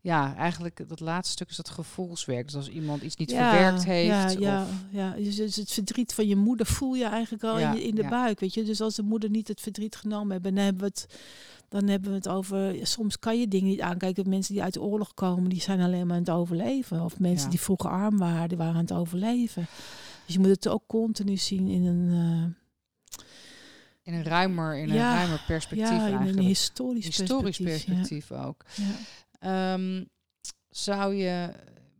[0.00, 2.46] ja, eigenlijk dat laatste stuk is dat gevoelswerk.
[2.46, 4.08] Dus als iemand iets niet verwerkt heeft.
[4.08, 4.68] Ja, ja, of...
[4.90, 5.10] ja.
[5.10, 8.40] Dus het verdriet van je moeder voel je eigenlijk al in, in, de buik.
[8.40, 11.06] Weet je, dus als de moeder niet het verdriet genomen hebben, dan hebben we het,
[11.68, 12.86] dan hebben we het over.
[12.86, 14.28] Soms kan je dingen niet aankijken.
[14.28, 17.00] Mensen die uit de oorlog komen, die zijn alleen maar aan het overleven.
[17.00, 19.66] Of mensen die vroeger arm waren, die waren aan het overleven.
[20.24, 22.08] Dus je moet het ook continu zien in een.
[22.10, 22.54] Uh,
[24.02, 28.64] in een ruimer, in een ruimer perspectief ja, in een historisch, historisch perspectief, ook.
[29.46, 30.08] Um,
[30.68, 31.52] zou je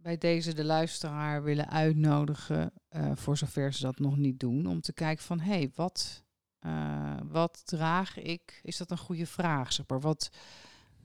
[0.02, 4.80] bij deze de luisteraar willen uitnodigen, uh, voor zover ze dat nog niet doen, om
[4.80, 6.24] te kijken van hé, hey, wat,
[6.66, 8.60] uh, wat draag ik?
[8.62, 9.72] Is dat een goede vraag?
[9.72, 10.00] Zeg maar.
[10.00, 10.30] wat,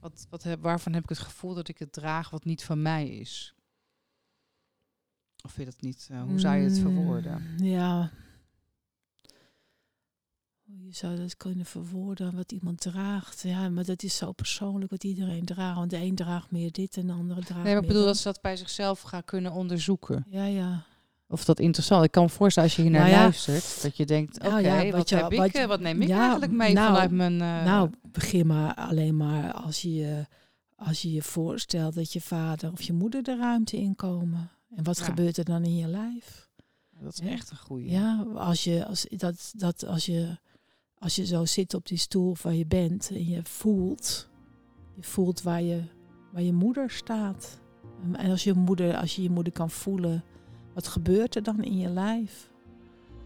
[0.00, 2.82] wat, wat heb, waarvan heb ik het gevoel dat ik het draag wat niet van
[2.82, 3.54] mij is?
[5.44, 6.08] Of vind je dat niet?
[6.12, 7.42] Uh, hoe zou je het verwoorden?
[7.42, 8.10] Mm, ja,
[10.78, 13.42] je zou dat kunnen verwoorden wat iemand draagt.
[13.42, 15.78] Ja, maar dat is zo persoonlijk wat iedereen draagt.
[15.78, 18.16] Want de een draagt meer dit en de andere draagt Nee, maar ik bedoel dat
[18.16, 20.24] ze dat bij zichzelf gaan kunnen onderzoeken.
[20.28, 20.84] Ja, ja.
[21.28, 22.04] Of dat interessant.
[22.04, 24.62] Ik kan me voorstellen als je hier naar nou luistert, dat je denkt, oké, okay,
[24.62, 27.32] nou ja, wat, heb wat, ik, eh, wat neem ik eigenlijk mee nou, vanuit mijn...
[27.32, 27.64] Uh...
[27.64, 30.26] Nou, begin maar alleen maar als je,
[30.76, 34.50] als je je voorstelt dat je vader of je moeder de ruimte inkomen.
[34.76, 36.50] En wat gebeurt er dan in je lijf?
[37.00, 37.90] Dat is echt een goede.
[37.90, 40.38] Ja, als je, als, dat, dat, als je
[41.02, 44.28] als je zo zit op die stoel waar je bent en je voelt,
[44.94, 45.82] je voelt waar je,
[46.32, 47.60] waar je moeder staat.
[48.12, 50.24] En als je moeder, als je je moeder kan voelen,
[50.74, 52.50] wat gebeurt er dan in je lijf?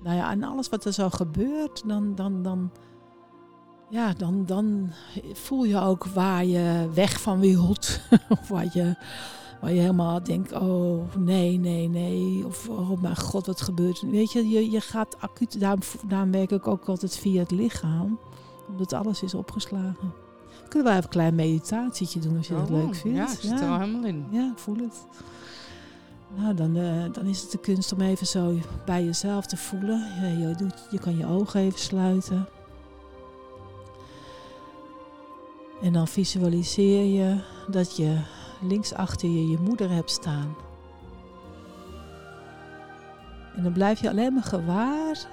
[0.03, 2.73] Nou ja, en alles wat er zo gebeurt, dan, dan, dan,
[3.91, 4.93] ja, dan, dan
[5.33, 8.01] voel je ook waar je weg van wilt.
[8.29, 8.95] of waar je,
[9.61, 12.47] Waar je helemaal denkt, oh nee, nee, nee.
[12.47, 14.11] Of oh mijn god, wat gebeurt er?
[14.11, 18.19] Weet je, je, je gaat acuut, daarom, daarom werk ik ook altijd via het lichaam.
[18.69, 20.13] Omdat alles is opgeslagen.
[20.69, 23.17] Kunnen we even een klein meditatietje doen als je dat oh, leuk vindt?
[23.17, 24.27] Ja, ik zit er al helemaal in.
[24.31, 25.07] Ja, ik voel het.
[26.35, 29.99] Nou, dan, uh, dan is het de kunst om even zo bij jezelf te voelen.
[30.21, 32.49] Je, je, doet, je kan je ogen even sluiten.
[35.83, 37.41] En dan visualiseer je
[37.71, 38.19] dat je
[38.61, 40.57] links achter je je moeder hebt staan.
[43.57, 45.27] En dan blijf je alleen maar gewaar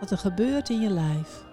[0.00, 1.44] wat er gebeurt in je lijf.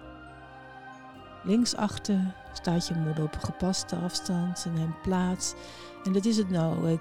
[1.42, 5.54] Linksachter staat je moeder op gepaste afstand en neemt plaats.
[6.04, 6.98] En dat is het nou,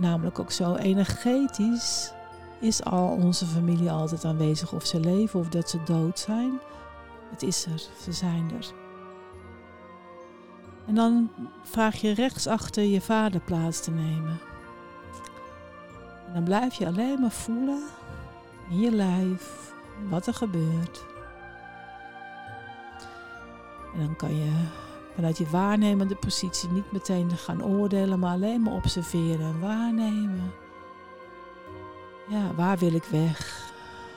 [0.00, 2.12] namelijk ook zo energetisch
[2.60, 6.60] is al onze familie altijd aanwezig of ze leven of dat ze dood zijn.
[7.30, 8.77] Het is er, ze zijn er.
[10.88, 11.30] En dan
[11.62, 14.40] vraag je rechtsachter je vader plaats te nemen.
[16.26, 17.82] En dan blijf je alleen maar voelen
[18.70, 19.72] in je lijf
[20.08, 21.04] wat er gebeurt.
[23.94, 24.50] En dan kan je
[25.14, 30.52] vanuit je waarnemende positie niet meteen gaan oordelen, maar alleen maar observeren en waarnemen.
[32.28, 33.70] Ja, waar wil ik weg?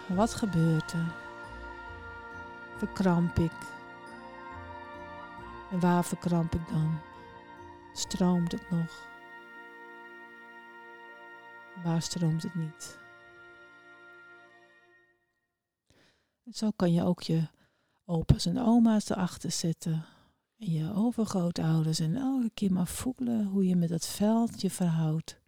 [0.07, 1.15] Wat gebeurt er?
[2.77, 3.51] Verkramp ik?
[5.71, 6.99] En waar verkramp ik dan?
[7.93, 9.09] Stroomt het nog?
[11.83, 12.99] Waar stroomt het niet?
[16.51, 17.47] Zo kan je ook je
[18.05, 20.05] opa's en oma's erachter zetten.
[20.57, 21.99] En je overgrootouders.
[21.99, 25.39] En elke keer maar voelen hoe je met dat veld je verhoudt.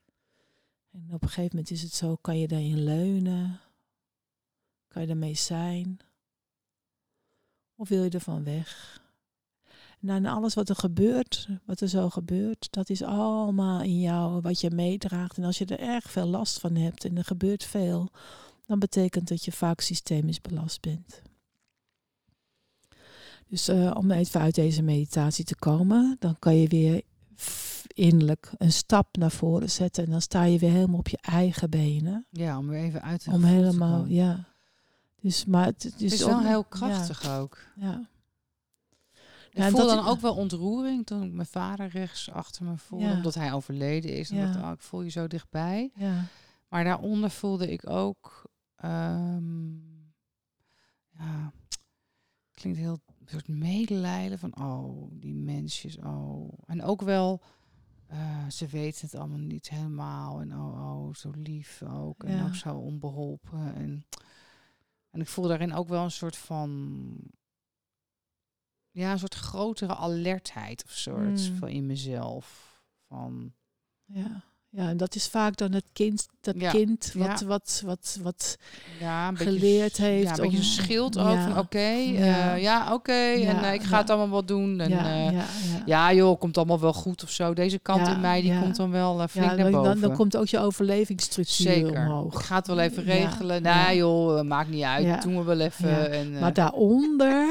[0.91, 3.59] En op een gegeven moment is het zo, kan je daarin leunen?
[4.87, 5.99] Kan je ermee zijn?
[7.75, 9.01] Of wil je ervan weg?
[10.03, 14.41] Nou, en alles wat er gebeurt, wat er zo gebeurt, dat is allemaal in jou
[14.41, 15.37] wat je meedraagt.
[15.37, 18.09] En als je er erg veel last van hebt en er gebeurt veel,
[18.65, 21.21] dan betekent dat je vaak systemisch belast bent.
[23.47, 27.01] Dus uh, om even uit deze meditatie te komen, dan kan je weer
[27.87, 30.03] innerlijk een stap naar voren zetten.
[30.03, 32.25] En dan sta je weer helemaal op je eigen benen.
[32.29, 34.47] Ja, om weer even uit te Om helemaal, ja.
[35.21, 37.57] Dus, maar het, het is, wel heel krachtig ook.
[37.75, 38.11] Ja.
[39.53, 43.33] Ik voel dan ook wel ontroering toen ik mijn vader rechts achter me voelde, omdat
[43.33, 44.29] hij overleden is.
[44.29, 44.51] En ja.
[44.51, 45.91] dacht, oh, ik voel je zo dichtbij.
[45.95, 46.25] Ja.
[46.67, 48.51] Maar daaronder voelde ik ook,
[48.85, 50.13] um,
[51.09, 51.51] ja,
[52.53, 56.53] klinkt heel een soort medelijden van, oh, die mensjes, oh.
[56.65, 57.41] En ook wel,
[58.11, 60.41] uh, ze weten het allemaal niet helemaal.
[60.41, 62.23] En oh, oh, zo lief ook.
[62.23, 63.75] En ook zo onbeholpen.
[63.75, 64.05] En,
[65.09, 67.15] en ik voel daarin ook wel een soort van,
[68.93, 71.57] ja, een soort grotere alertheid of soort mm.
[71.57, 72.79] van in mezelf.
[73.07, 73.53] Van,
[74.05, 74.43] ja.
[74.75, 78.57] Ja, en dat is vaak dan het kind, dat kind wat, wat, wat, wat
[78.99, 80.27] ja, een geleerd beetje, heeft.
[80.27, 81.87] Ja, een beetje een schild ook van oké,
[82.57, 84.79] ja, uh, oké, en uh, ik ga het allemaal wel doen.
[84.79, 85.41] En, ja, uh,
[85.85, 87.53] ja, joh, komt allemaal wel goed of zo.
[87.53, 89.83] Deze kant in mij, die komt dan wel flink naar boven.
[89.83, 92.05] Dan, dan, komt ook je overlevingsstructuur Zeker.
[92.05, 92.33] omhoog.
[92.33, 93.61] Ik ga het wel even regelen.
[93.61, 96.11] Nou joh, maakt niet uit, doen we wel even.
[96.11, 97.47] En, maar daaronder,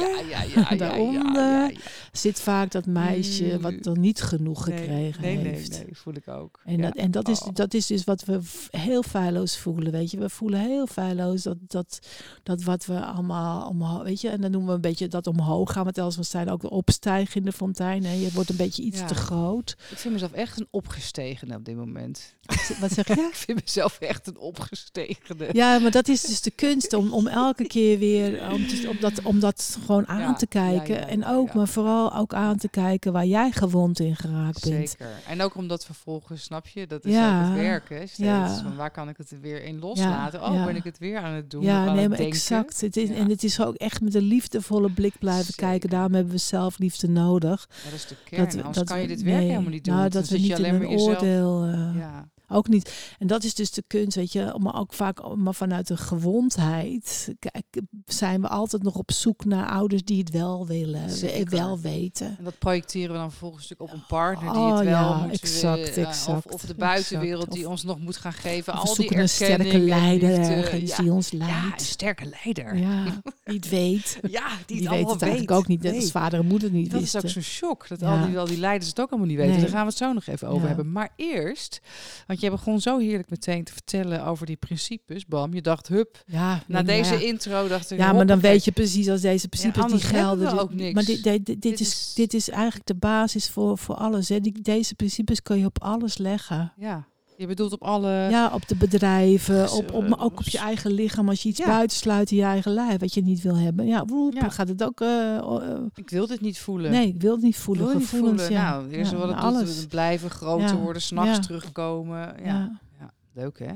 [0.77, 1.73] daaronder
[2.13, 5.71] zit vaak dat meisje wat dan niet genoeg gekregen nee, heeft.
[5.71, 6.61] Nee, nee, voel ik ook.
[6.65, 7.55] En dat, en dat, is, oh.
[7.55, 10.19] dat is dus wat we heel feilloos voelen, weet je.
[10.19, 11.99] We voelen heel feilloos dat, dat,
[12.43, 14.29] dat wat we allemaal omhoog, weet je.
[14.29, 15.85] En dan noemen we een beetje dat omhoog gaan.
[15.85, 18.05] Want als we zijn ook de opstijgen in de fontein.
[18.05, 18.13] Hè.
[18.13, 19.77] Je wordt een beetje iets te groot.
[19.91, 22.35] Ik vind mezelf echt een opgestegene op dit moment.
[22.81, 23.13] Wat zeg je?
[23.33, 25.49] ik vind mezelf echt een opgestegene.
[25.53, 28.97] Ja, maar dat is dus de kunst om, om elke keer weer om, te, om,
[29.01, 31.09] dat, om dat gewoon aan te kijken.
[31.09, 34.89] en ook, maar vooral ook aan te kijken waar jij gewond in geraakt bent.
[34.89, 35.23] Zeker.
[35.27, 37.41] En ook omdat vervolgens, snap je, dat is ja.
[37.41, 37.97] ook het werken.
[37.97, 38.17] Steeds.
[38.17, 38.57] Ja.
[38.63, 40.43] Van waar kan ik het weer in loslaten?
[40.43, 41.63] Oh, ben ik het weer aan het doen?
[41.63, 42.81] Ja, nee, maar exact.
[42.81, 45.91] Het is, En het is ook echt met een liefdevolle blik blijven kijken.
[45.91, 47.69] Daarom hebben we zelfliefde nodig.
[47.85, 48.45] dat is de kern.
[48.45, 49.95] Dat, Anders dat, kan je dit werk helemaal niet doen.
[49.95, 51.67] Nou, dat we niet in een oordeel...
[51.67, 53.15] Uh, ja ook niet.
[53.19, 57.35] En dat is dus de kunst, weet je, maar ook vaak maar vanuit de gewondheid.
[57.39, 61.51] Kijk, zijn we altijd nog op zoek naar ouders die het wel willen, Zeker.
[61.51, 62.35] wel weten.
[62.39, 65.17] En dat projecteren we dan vervolgens natuurlijk op een partner die het oh, wel ja,
[65.17, 68.73] moet exact, uh, exact, of, of, de buitenwereld die ons nog moet gaan geven.
[68.73, 71.55] Al die een sterke leider die ons leidt.
[71.55, 72.77] Ja, een sterke leider.
[72.77, 73.05] Ja,
[73.45, 74.19] die het weet.
[74.31, 75.83] ja, die, die het weet het eigenlijk ook niet.
[75.83, 77.21] Net als vader en moeder niet dat wisten.
[77.21, 77.89] Dat is ook zo'n shock.
[77.89, 79.61] Dat al, die, al die leiders het ook allemaal niet weten.
[79.61, 80.93] Daar gaan we het zo nog even over hebben.
[80.93, 81.81] Maar eerst,
[82.27, 85.55] want je begon zo heerlijk meteen te vertellen over die principes, Bam.
[85.55, 87.99] Je dacht, hup, ja, na deze intro dacht ik...
[87.99, 90.59] Ja, maar dan weet je precies als deze principes die gelden.
[90.59, 90.95] ook niks.
[90.95, 94.29] Maar dit, dit, dit, dit, is, dit is eigenlijk de basis voor, voor alles.
[94.29, 94.41] Hè.
[94.41, 96.73] Die, deze principes kun je op alles leggen.
[96.77, 97.07] Ja.
[97.37, 98.11] Je bedoelt op alle...
[98.11, 101.29] Ja, op de bedrijven, op, op, ook op je eigen lichaam.
[101.29, 101.67] Als je iets ja.
[101.67, 103.87] buitensluit in je eigen lijf, wat je niet wil hebben.
[103.87, 104.49] Ja, woep, ja.
[104.49, 105.01] gaat het ook...
[105.01, 106.91] Uh, ik wil dit niet voelen.
[106.91, 107.87] Nee, ik wil het niet voelen.
[107.87, 108.65] Wil Gevoelens, niet voelen.
[108.65, 108.71] Ja.
[108.71, 109.81] Nou, eerst ja, wat het alles.
[109.81, 112.45] doet, blijven groter worden, s'nachts terugkomen.
[112.45, 112.81] Ja.
[112.99, 113.13] Ja.
[113.33, 113.73] leuk hè?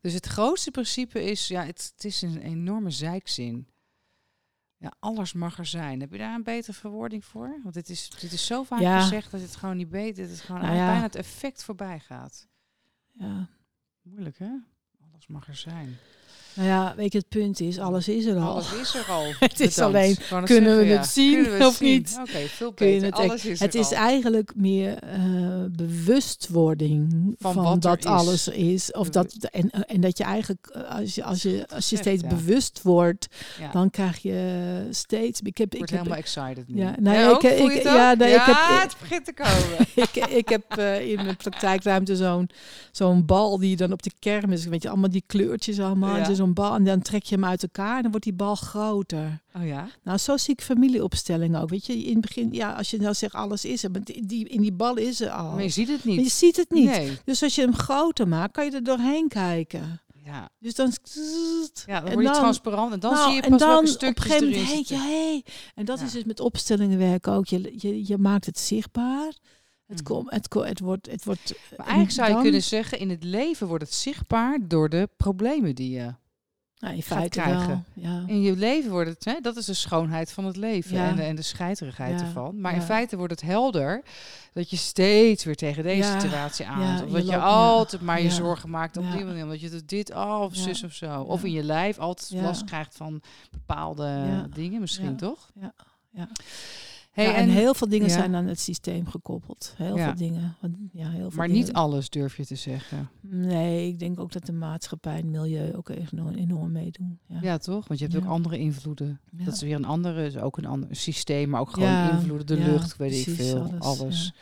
[0.00, 3.66] Dus het grootste principe is, ja, het, het is een enorme zijkzin.
[4.76, 6.00] Ja, alles mag er zijn.
[6.00, 7.60] Heb je daar een betere verwoording voor?
[7.62, 10.40] Want dit is, dit is zo vaak gezegd dat het gewoon niet beter, dat het
[10.40, 12.50] gewoon nou bijna het effect voorbij gaat.
[13.22, 13.48] Ja.
[14.02, 14.50] Moeilijk hè?
[14.98, 15.96] Alles mag er zijn.
[16.54, 18.50] Nou ja, weet je, het punt is, alles is er al.
[18.50, 19.24] Alles is er al.
[19.48, 22.16] het is alleen, kunnen we het zien we of niet?
[22.20, 23.06] Oké, okay, veel beter.
[23.06, 28.92] Het, alles is het is eigenlijk meer uh, bewustwording van, van dat alles is.
[28.92, 32.22] Of dat, en, en dat je eigenlijk, eh, als je, als je, als je steeds
[32.22, 32.28] ja.
[32.28, 33.26] bewust wordt,
[33.58, 33.70] ja.
[33.70, 35.40] dan krijg je steeds...
[35.40, 36.78] Ik heb, ik word heb, helemaal excited nu.
[36.80, 39.86] Ja, nou, ik, ik, ja, nee, ik heb, het begint te komen.
[40.12, 42.48] ik, ik heb uh, in mijn praktijkruimte zo'n
[42.92, 46.24] zo'n bal die dan op de kermis, weet je, allemaal die kleurtjes allemaal.
[46.42, 49.40] Zo'n bal en dan trek je hem uit elkaar en dan wordt die bal groter.
[49.56, 49.88] Oh ja?
[50.02, 51.68] Nou, zo zie ik familieopstellingen ook.
[51.68, 54.48] Weet je, in het begin, ja, als je nou zegt alles is er, maar die,
[54.48, 55.52] in die bal is er al.
[55.52, 56.14] Maar je ziet het niet.
[56.14, 56.90] Maar je ziet het niet.
[56.90, 57.18] Nee.
[57.24, 60.00] Dus als je hem groter maakt, kan je er doorheen kijken.
[60.24, 60.50] Ja.
[60.58, 60.92] Dus dan,
[61.86, 64.10] ja, dan word je transparant en dan nou, zie je pas en dan welke stukjes
[64.10, 65.44] op een gegeven moment denk je, hey.
[65.74, 67.46] En dat is dus met opstellingen werken ook.
[67.46, 69.32] Je, je, je maakt het zichtbaar.
[69.86, 71.10] Het, kom, het, kom, het wordt.
[71.10, 74.88] Het wordt maar eigenlijk zou je kunnen zeggen: in het leven wordt het zichtbaar door
[74.88, 76.14] de problemen die je
[76.82, 77.84] nou, in feite krijgen.
[77.94, 78.22] ja.
[78.26, 81.22] In je leven wordt het, hè, dat is de schoonheid van het leven en, de,
[81.22, 82.60] en de scheiterigheid ervan.
[82.60, 84.02] Maar in feite wordt het helder
[84.52, 87.04] dat je steeds weer tegen deze situatie aan.
[87.04, 89.42] of dat je, altijd maar je zorgen maakt op die manier.
[89.42, 91.20] Omdat je dit, oh, of zus of zo.
[91.20, 95.50] Of in je lijf altijd last krijgt van bepaalde dingen misschien, toch?
[95.60, 95.72] Ja.
[96.10, 96.28] ja.
[97.12, 99.74] Hey, en, heel veel dingen zijn aan het systeem gekoppeld.
[99.76, 100.56] Heel veel dingen.
[100.92, 103.10] Ja, heel veel maar niet alles durf je te zeggen.
[103.20, 107.18] Nee, ik denk ook dat de maatschappij en milieu ook enorm, enorm meedoen.
[107.26, 107.38] Ja.
[107.42, 107.88] ja, toch?
[107.88, 109.20] Want je hebt ook andere invloeden.
[109.30, 112.46] Dat is weer een andere, is ook een ander systeem, maar ook gewoon invloeden.
[112.46, 114.00] De lucht, weet ik veel, alles.
[114.00, 114.34] alles.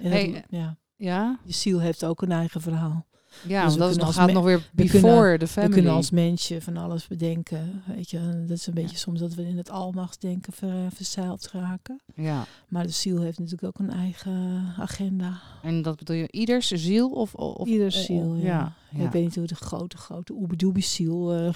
[0.00, 0.76] Hey, ja.
[0.96, 1.38] ja.
[1.44, 3.06] Je ziel heeft ook een eigen verhaal.
[3.46, 5.68] Ja, dus dat is nog, gaat nog weer before de family.
[5.70, 7.82] We kunnen als mensje van alles bedenken.
[7.86, 12.00] Weet je, dat is een beetje soms dat we in het almachtsdenken ver, verzeild raken.
[12.14, 12.46] Ja.
[12.68, 15.40] Maar de ziel heeft natuurlijk ook een eigen agenda.
[15.62, 17.10] En dat bedoel je ieders ziel?
[17.10, 18.74] Of, of, Ieders ziel, ja.
[18.90, 19.04] ja.
[19.04, 21.34] Ik weet niet hoe de grote, grote oebidoobie ziel...
[21.34, 21.50] Uh,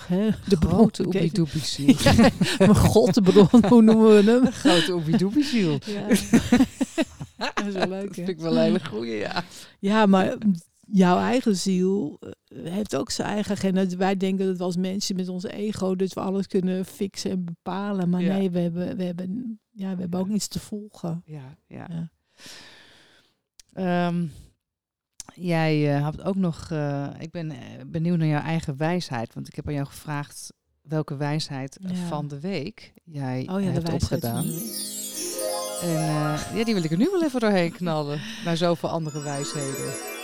[0.48, 1.94] de grote oebidoobie ziel.
[2.58, 4.52] mijn god, de bron, hoe noemen we hem?
[4.52, 5.78] grote oebidoobie ziel.
[5.86, 6.06] Ja.
[7.54, 9.44] dat is wel leuk, Dat vind ik wel een hele goeie, ja.
[9.78, 10.36] Ja, maar
[10.86, 13.86] jouw eigen ziel eh, heeft ook zijn eigen agenda.
[13.96, 17.44] Wij denken dat we als mensen met ons ego dat we alles kunnen fixen en
[17.44, 18.08] bepalen.
[18.08, 21.22] Maar nee, we hebben, we, hebben, ja, we hebben ook iets te volgen.
[21.24, 21.86] Ja, ja.
[21.88, 22.10] ja.
[23.72, 24.26] Ehm,
[25.34, 27.52] jij uh, had ook nog, uh, ik ben
[27.86, 29.34] benieuwd naar jouw eigen wijsheid.
[29.34, 33.92] Want ik heb aan jou gevraagd welke wijsheid van de week jij oh, ja, hebt
[33.92, 34.44] opgedaan.
[35.82, 35.90] En
[36.54, 38.20] ja, die wil ik er nu wel even doorheen knallen.
[38.44, 40.15] Naar zoveel andere wijsheden.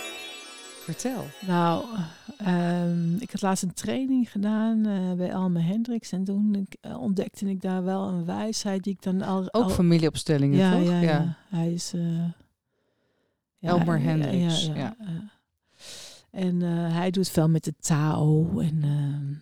[0.83, 1.25] Vertel.
[1.47, 1.85] Nou,
[2.47, 6.11] um, ik had laatst een training gedaan uh, bij Elme Hendricks.
[6.11, 9.53] En toen ik, uh, ontdekte ik daar wel een wijsheid die ik dan al...
[9.53, 10.83] Ook familieopstellingen, ja, toch?
[10.83, 11.37] Ja, ja, ja.
[11.49, 11.93] Hij is...
[11.93, 12.23] Uh,
[13.59, 14.95] Elmer Hendricks, ja.
[16.31, 18.79] En hij doet veel met de Tao en...
[18.83, 19.33] Ehm,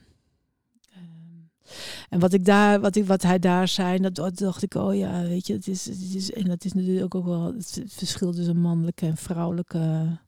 [2.10, 5.22] en wat ik daar, wat, ik, wat hij daar zei, dat, dacht ik, oh ja,
[5.22, 8.58] weet je, het is, het is, en dat is natuurlijk ook wel het verschil tussen
[8.58, 10.20] mannelijke en vrouwelijke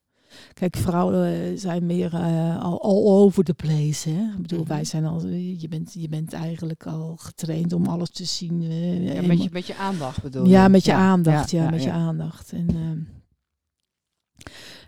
[0.53, 4.09] Kijk, vrouwen eh, zijn meer uh, al all over the place.
[4.09, 4.21] Hè?
[4.21, 4.85] Ik bedoel, wij mhm.
[4.85, 8.61] zijn al, je bent, je bent eigenlijk al getraind om alles te zien.
[8.61, 10.49] Uh, ja, met, je, met je aandacht bedoel je?
[10.49, 11.51] Ja, met je aandacht.
[11.51, 12.51] Ja, met je aandacht.
[12.51, 13.07] En, uh,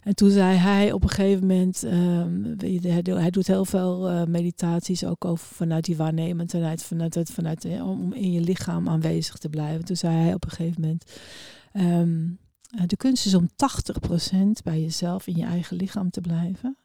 [0.03, 5.25] en toen zei hij op een gegeven moment, uh, hij doet heel veel meditaties ook
[5.25, 9.86] over vanuit die waarnemendheid, vanuit, het, vanuit, om in je lichaam aanwezig te blijven.
[9.86, 11.03] Toen zei hij op een gegeven moment,
[11.73, 12.44] um, eh,
[12.86, 13.54] de kunst is om 80%
[14.63, 16.78] bij jezelf in je eigen lichaam te blijven.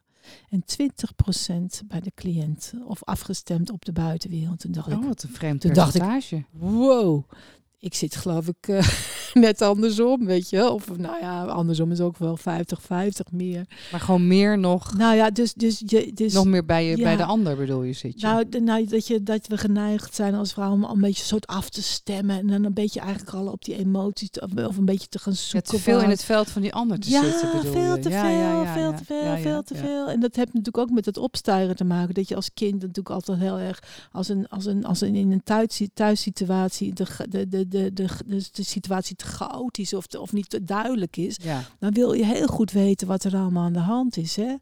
[0.50, 0.64] En
[1.82, 2.72] 20% bij de cliënt.
[2.84, 4.58] Of afgestemd op de buitenwereld.
[4.58, 6.34] Toen dacht oh, ik, wat een vreemd toen percentage.
[6.34, 7.24] Dacht ik, wow,
[7.80, 8.88] ik zit geloof ik uh,
[9.44, 10.70] net andersom, weet je.
[10.70, 12.42] Of nou ja, andersom is ook wel 50-50
[13.30, 13.66] meer.
[13.90, 14.96] Maar gewoon meer nog.
[14.96, 17.92] Nou ja, dus, dus, je, dus nog meer bij, je, bij de ander bedoel je,
[17.92, 18.26] zit je?
[18.26, 21.46] Nou, nou dat, je, dat we geneigd zijn als vrouw om al een beetje soort
[21.46, 22.38] af te stemmen.
[22.38, 25.32] En dan een beetje eigenlijk al op die emoties te, of een beetje te gaan
[25.32, 25.70] zoeken.
[25.70, 28.20] te veel in het veld van die ander te ja, zitten, bedoel veel te ja,
[28.20, 30.08] veel, ja, veel te veel, veel te veel.
[30.08, 32.14] En dat heeft natuurlijk ook met het opstuigen te maken.
[32.14, 35.32] Dat je als kind natuurlijk altijd heel erg als een, als een, als een in
[35.32, 40.32] een thuis, thuissituatie de, de, de, de, de, de de situatie te chaotisch of, of
[40.32, 41.62] niet te duidelijk is, ja.
[41.78, 44.36] dan wil je heel goed weten wat er allemaal aan de hand is.
[44.36, 44.54] Hè?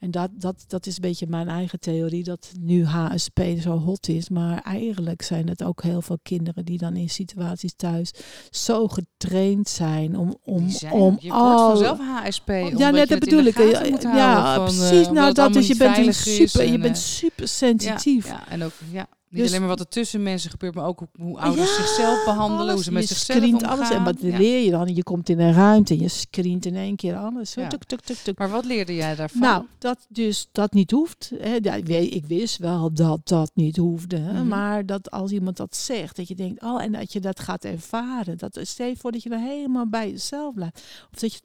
[0.00, 4.08] En dat, dat, dat is een beetje mijn eigen theorie, dat nu HSP zo hot
[4.08, 4.28] is.
[4.28, 8.10] Maar eigenlijk zijn het ook heel veel kinderen die dan in situaties thuis
[8.50, 11.46] zo getraind zijn om, om, zijn, om je al...
[11.46, 12.48] wordt vanzelf HSP.
[12.76, 13.58] Ja, net dat bedoel ik.
[14.02, 15.06] Ja, precies.
[15.06, 18.26] Uh, nou, dat is, je bent super, je bent super sensitief.
[18.26, 19.08] Ja, en ook, ja.
[19.34, 22.74] Niet dus, alleen maar wat er tussen mensen gebeurt, maar ook hoe ouders zichzelf behandelen,
[22.74, 23.68] hoe ze met zichzelf omgaan.
[23.68, 23.90] alles.
[23.90, 24.94] En wat leer je dan?
[24.94, 27.54] Je komt in een ruimte en je screent in één keer alles.
[27.54, 27.68] Ja.
[27.68, 28.38] Tuk, tuk, tuk, tuk.
[28.38, 29.40] Maar wat leerde jij daarvan?
[29.40, 31.32] Nou, dat dus dat niet hoeft.
[31.38, 31.56] Hè.
[31.94, 34.18] Ik wist wel dat dat niet hoefde.
[34.18, 34.48] Mhm.
[34.48, 37.64] Maar dat als iemand dat zegt, dat je denkt, oh, en dat je dat gaat
[37.64, 38.38] ervaren.
[38.38, 40.82] Dat, stel je voor dat je er helemaal bij jezelf blijft.
[41.12, 41.40] Of dat je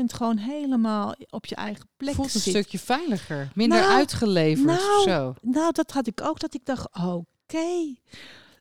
[0.00, 5.02] 80% gewoon helemaal op je eigen plek Voelt een stukje veiliger, minder nou, uitgeleverd nou,
[5.02, 5.34] zo.
[5.42, 7.24] Nou, dat had ik ook, dat ik dacht, oké.
[7.46, 8.00] Okay.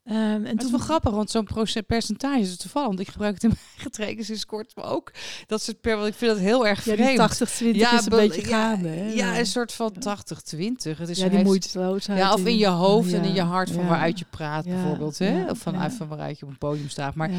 [0.05, 1.47] Um, en het is wel grappig, want zo'n
[1.87, 2.87] percentage is toevallig.
[2.87, 5.11] Want ik gebruik het in mijn eigen trainers sinds kort, maar ook
[5.47, 5.95] dat ze per.
[5.95, 7.39] Want ik vind dat heel erg vreemd.
[7.39, 8.89] Ja, 80-20 ja, is een beetje gaande.
[8.89, 10.01] Ja, ja, een soort van 80-20.
[10.97, 12.19] Het is ja, die moeiteloosheid.
[12.19, 15.17] Ja, of in je hoofd en in je hart van waaruit je praat, bijvoorbeeld.
[15.17, 15.49] Hè?
[15.49, 17.15] Of vanuit van waaruit je op een podium staat.
[17.15, 17.29] Maar,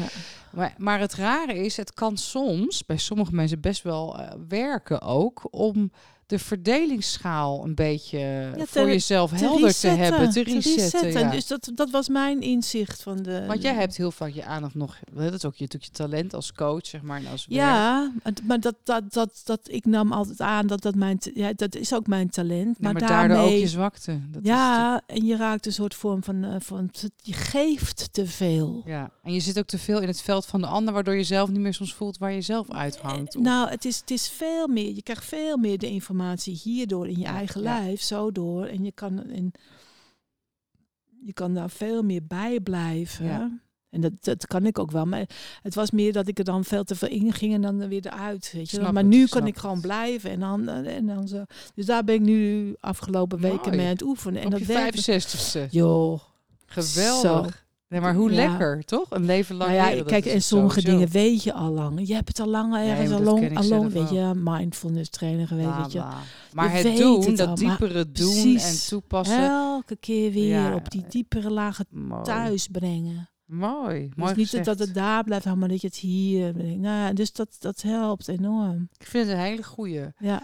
[0.51, 5.01] maar, maar het rare is, het kan soms bij sommige mensen best wel uh, werken
[5.01, 5.91] ook om
[6.33, 11.11] de verdelingsschaal een beetje voor jezelf helder te hebben, te resetten.
[11.11, 11.29] ja.
[11.29, 13.45] Dus dat, dat was mijn inzicht van de.
[13.45, 14.97] Want jij hebt heel vaak je aandacht nog.
[15.11, 17.21] Dat is ook je, je talent als coach, zeg maar.
[17.31, 18.11] Als ja,
[18.43, 21.17] maar dat, dat, dat, dat ik nam altijd aan dat dat mijn.
[21.33, 22.79] Ja, dat is ook mijn talent.
[22.79, 24.19] maar, maar daarmee, daardoor ook je zwakte.
[24.31, 26.89] Dat ja, en je raakt een soort vorm van, uh, van.
[27.21, 28.81] Je geeft te veel.
[28.85, 31.23] Ja, en je zit ook te veel in het veld van de ander, waardoor je
[31.23, 33.37] zelf niet meer soms voelt waar je zelf uithangt.
[33.37, 34.95] Nou, het is, het is veel meer.
[34.95, 38.65] Je krijgt veel meer de informatie informatie hierdoor in je eigen lijf, zo door.
[38.65, 39.53] En je kan, in,
[41.25, 43.61] je kan daar veel meer bij blijven.
[43.89, 45.05] En dat, dat kan ik ook wel.
[45.05, 45.29] Maar
[45.61, 48.05] het was meer dat ik er dan veel te veel in ging en dan weer
[48.05, 48.51] eruit.
[48.53, 48.91] Weet je.
[48.91, 50.29] maar nu kan ik gewoon blijven.
[50.29, 51.43] En dan, en dan zo.
[51.75, 54.41] Dus daar ben ik nu afgelopen weken mee aan het oefenen.
[54.41, 55.69] En Op dat je 65ste.
[55.69, 56.19] Joh.
[56.65, 57.62] Geweldig.
[57.93, 59.05] Nee, maar hoe lekker, toch?
[59.09, 59.71] Een leven lang.
[59.71, 62.07] Nou ja, kijk, en sommige dingen weet je al lang.
[62.07, 65.75] Je hebt het al lang ergens al lang, al lang weet je, mindfulness trainer geweest,
[65.77, 66.03] weet je.
[66.53, 69.43] Maar het doen, dat diepere doen en toepassen.
[69.43, 71.85] Elke keer weer op die diepere lagen
[72.23, 73.29] thuis brengen.
[73.45, 76.81] Mooi, dus mooi niet dat het daar blijft hangen, maar dat je het hier Nou
[76.81, 78.89] ja, dus dat, dat helpt enorm.
[78.97, 80.05] Ik vind het een hele goeie.
[80.17, 80.43] Ja.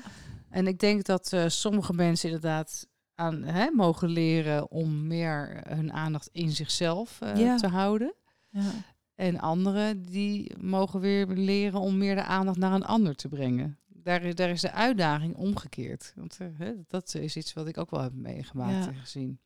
[0.50, 2.88] En ik denk dat uh, sommige mensen inderdaad
[3.20, 8.14] aan hè, mogen leren om meer hun aandacht in zichzelf uh, te houden.
[8.50, 8.72] Ja.
[9.16, 13.78] En anderen die mogen weer leren om meer de aandacht naar een ander te brengen.
[13.88, 16.14] Daar, daar is de uitdaging omgekeerd.
[16.16, 19.40] Want uh, hè, dat is iets wat ik ook wel heb meegemaakt en gezien.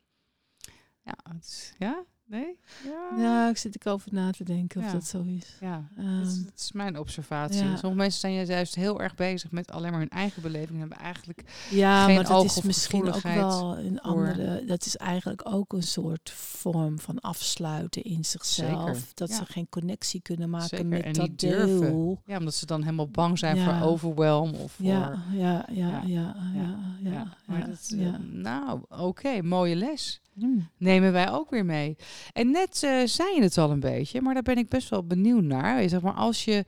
[1.01, 2.57] Ja, het, ja, Nee?
[2.83, 5.57] Ja, ja ik zit ik over na te denken of dat zo is.
[5.59, 7.57] Ja, um, dat, is, dat, is, mijn observatie.
[7.57, 10.71] Sommige mensen zijn juist heel erg bezig met alleen maar hun eigen beleving.
[10.71, 14.65] En hebben eigenlijk ja, geen maar dat is misschien ook wel een andere...
[14.65, 19.13] Dat is eigenlijk ook een soort vorm van afsluiten in zichzelf.
[19.13, 22.21] Dat ze geen connectie kunnen maken met en dat deel.
[22.25, 24.85] Ja, omdat ze dan helemaal bang zijn voor overwhelm of voor...
[24.85, 26.75] Ja, ja, ja, ja, ja.
[26.99, 30.21] ja, Maar dat, uh, nou, oké, mooie les.
[30.33, 30.69] Hmm.
[30.77, 31.95] Nemen wij ook weer mee.
[32.33, 35.05] En net uh, zei je het al een beetje, maar daar ben ik best wel
[35.05, 35.89] benieuwd naar.
[35.89, 36.65] Zeg maar, als je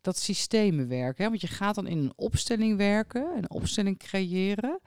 [0.00, 4.80] dat systemen werken, hè, want je gaat dan in een opstelling werken, een opstelling creëren.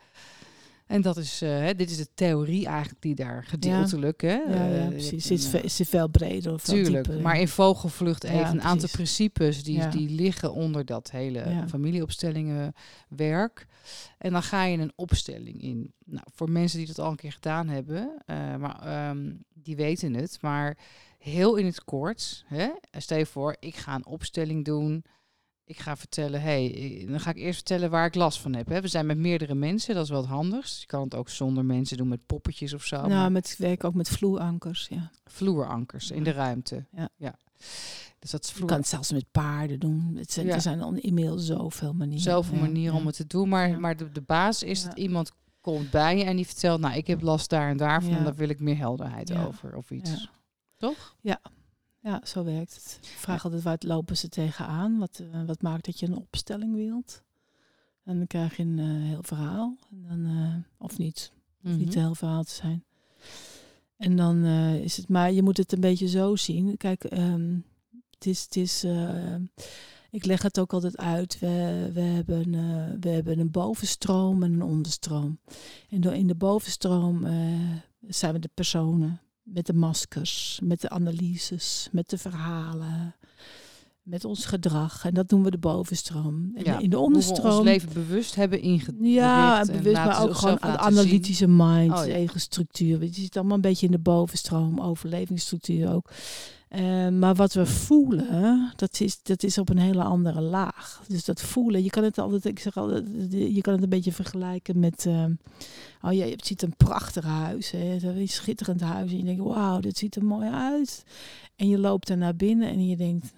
[0.92, 4.22] En dat is, uh, dit is de theorie eigenlijk die daar gedeeltelijk.
[4.22, 4.28] Ja.
[4.28, 5.30] Hè, ja, ja, uh, precies.
[5.30, 6.54] Het is, is veel breder.
[6.54, 7.24] Of tuurlijk, dieper.
[7.24, 13.68] maar in vogelvlucht even een aantal principes die, die liggen onder dat hele familieopstellingenwerk.
[14.18, 15.94] En dan ga je een opstelling in.
[16.06, 20.14] Nou, voor mensen die dat al een keer gedaan hebben, uh, maar um, die weten
[20.14, 20.38] het.
[20.42, 20.78] Maar
[21.18, 25.06] heel in het kort, hè, stel je voor, ik ga een opstelling doen
[25.72, 28.68] ik ga vertellen, hey, dan ga ik eerst vertellen waar ik last van heb.
[28.68, 28.82] Hè.
[28.82, 30.82] We zijn met meerdere mensen, dat is wel het handigst.
[30.82, 33.08] Je kan het ook zonder mensen doen met poppetjes of zo.
[33.08, 35.12] Nou, met werk ook met vloerankers, ja.
[35.26, 36.86] Vloerankers in de ruimte.
[36.92, 37.10] Ja.
[37.16, 37.38] ja.
[38.22, 38.54] Dus dat is.
[38.54, 40.14] Je kan het zelfs met paarden doen.
[40.16, 42.24] Het zijn, Er zijn inmiddels zoveel manieren.
[42.24, 43.50] Zoveel manieren om het te doen.
[43.50, 46.96] Maar, maar de, de basis is dat iemand komt bij je en die vertelt, nou,
[46.96, 50.30] ik heb last daar en daarvan en daar wil ik meer helderheid over of iets.
[50.78, 51.16] Toch?
[51.22, 51.42] Ja,
[52.00, 53.00] ja, zo werkt het.
[53.02, 54.98] Ik vraag altijd waar lopen ze tegenaan?
[54.98, 57.24] Wat, uh, wat maakt dat je een opstelling wilt?
[58.04, 59.78] En dan krijg je een uh, heel verhaal.
[59.92, 61.32] En dan, uh, of niet.
[61.64, 61.98] Of niet mhm.
[61.98, 62.84] een heel verhaal te zijn.
[63.98, 66.78] En dan is het, maar je moet het een beetje zo zien.
[66.78, 67.66] Kijk, um,
[68.24, 68.86] het is, het is
[70.12, 71.40] ik leg het ook altijd uit.
[71.40, 72.52] We, we, hebben,
[73.00, 75.40] we hebben een bovenstroom en een onderstroom.
[75.90, 77.28] En in de bovenstroom
[78.08, 83.16] zijn we de personen met de maskers, met de analyses, met de verhalen,
[84.04, 85.06] met ons gedrag.
[85.06, 86.52] En dat doen we de bovenstroom.
[86.56, 87.50] En ja, in de onderstroom.
[87.50, 89.00] We ons leven bewust hebben ingericht.
[89.02, 92.14] Ja, bewust, maar ook gewoon de analytische mind, oh, ja.
[92.14, 93.04] eigen structuur.
[93.04, 96.10] Je ziet allemaal een beetje in de bovenstroom, overlevingsstructuur ook.
[96.76, 101.04] Uh, maar wat we voelen, dat is, dat is op een hele andere laag.
[101.08, 104.12] Dus dat voelen, je kan het altijd, ik zeg altijd, je kan het een beetje
[104.12, 105.26] vergelijken met, uh,
[106.02, 109.12] oh ja, je ziet een prachtig huis, hè, een schitterend huis.
[109.12, 111.04] En je denkt, wauw, dit ziet er mooi uit.
[111.56, 113.34] En je loopt er naar binnen en je denkt,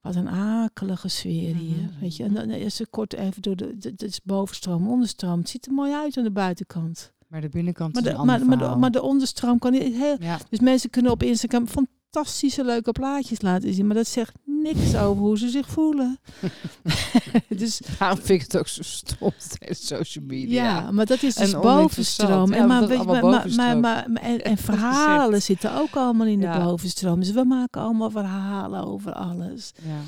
[0.00, 1.76] wat een akelige sfeer hier.
[1.76, 2.00] Mm -hmm.
[2.00, 5.38] Weet je, en dan is het kort even door de, het is bovenstroom, onderstroom.
[5.38, 7.12] Het ziet er mooi uit aan de buitenkant.
[7.28, 9.82] Maar de binnenkant maar de, is een maar, maar, de, maar de onderstroom kan niet
[9.82, 10.16] heel.
[10.20, 10.38] Ja.
[10.50, 13.86] Dus mensen kunnen op Instagram van fantastische leuke plaatjes laten zien.
[13.86, 16.18] Maar dat zegt niks over hoe ze zich voelen.
[17.48, 19.32] dus daarom vind ik het ook zo stom,
[19.70, 20.64] social media.
[20.64, 22.52] Ja, maar dat is dus en bovenstroom.
[22.52, 26.64] en, maar, maar, maar, maar, en, en verhalen zitten ook allemaal in de ja.
[26.64, 27.20] bovenstroom.
[27.20, 29.72] Dus we maken allemaal verhalen over alles.
[29.82, 30.00] Ja.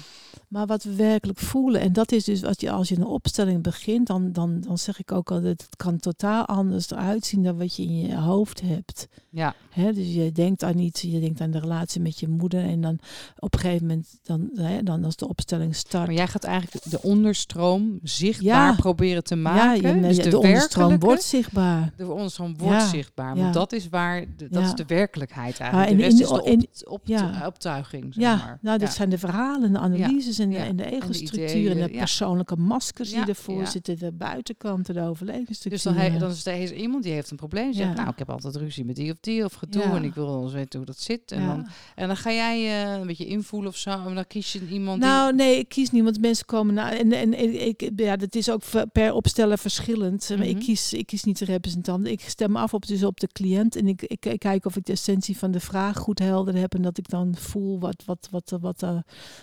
[0.49, 3.63] Maar wat we werkelijk voelen, en dat is dus als je, als je een opstelling
[3.63, 7.59] begint, dan, dan, dan zeg ik ook altijd, het kan totaal anders eruit zien dan
[7.59, 9.09] wat je in je hoofd hebt.
[9.31, 9.55] Ja.
[9.71, 12.81] Hè, dus je denkt aan iets, je denkt aan de relatie met je moeder en
[12.81, 12.99] dan
[13.39, 14.51] op een gegeven moment dan
[14.83, 16.07] dan, als de opstelling start.
[16.07, 19.83] Maar jij gaat eigenlijk de onderstroom zichtbaar proberen te maken.
[19.83, 21.93] Ja, je, dus de, de onderstroom wordt zichtbaar.
[21.97, 23.37] De onderstroom wordt zichtbaar.
[23.37, 25.97] Want dat is waar, de, dat is de werkelijkheid eigenlijk.
[25.97, 28.15] de rest is de op, op, optuiging.
[28.15, 28.59] Zeg ja, maar.
[28.61, 29.79] nou, dit zijn de verhalen, de
[30.19, 34.95] analyses en, de, en de ego-structuur en de, persoonlijke maskers die ervoor zitten, de buitenkanten,
[34.95, 35.71] de overlevingsstructuur.
[35.71, 37.73] Dus dan, hij, dan is er iemand die heeft een probleem.
[37.73, 40.27] Zegt, nou, ik heb altijd ruzie met die of die of gedoe en ik wil
[40.27, 41.33] wel eens weten hoe dat zit.
[41.33, 43.91] En, dan, en dan ga jij uh, een beetje invoelen of zo.
[43.91, 45.01] En dan kies je iemand.
[45.01, 46.21] Nou, nee, ik kies niemand.
[46.21, 46.93] Mensen komen naar.
[46.93, 48.63] En, en, ik, ja, dat is ook
[48.93, 50.31] per opsteller verschillend.
[50.31, 50.65] Mm Ik, mhm.
[50.65, 52.07] kies, ik kies niet de representant.
[52.07, 53.77] Ik stem af op, dus op de cliënt.
[53.77, 56.75] En ik, ik, ik, kijk of ik de essentie van de vraag goed helder heb.
[56.75, 58.99] En dat ik dan voel wat, wat, wat, wat, wat uh,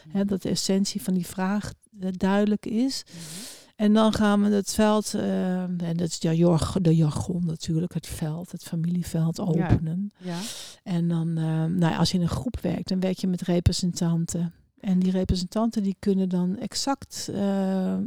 [0.09, 3.03] hè, dat de essentie van die vraag uh, duidelijk is.
[3.05, 7.93] Mm en dan gaan we het veld, uh, en dat is de de jargon natuurlijk,
[7.93, 10.11] het veld, het familieveld openen.
[10.18, 10.32] Ja.
[10.32, 10.39] ja.
[10.84, 14.53] En dan, uh, nou, als je in een groep werkt, dan werk je met representanten.
[14.80, 17.97] En die representanten die kunnen dan exact uh,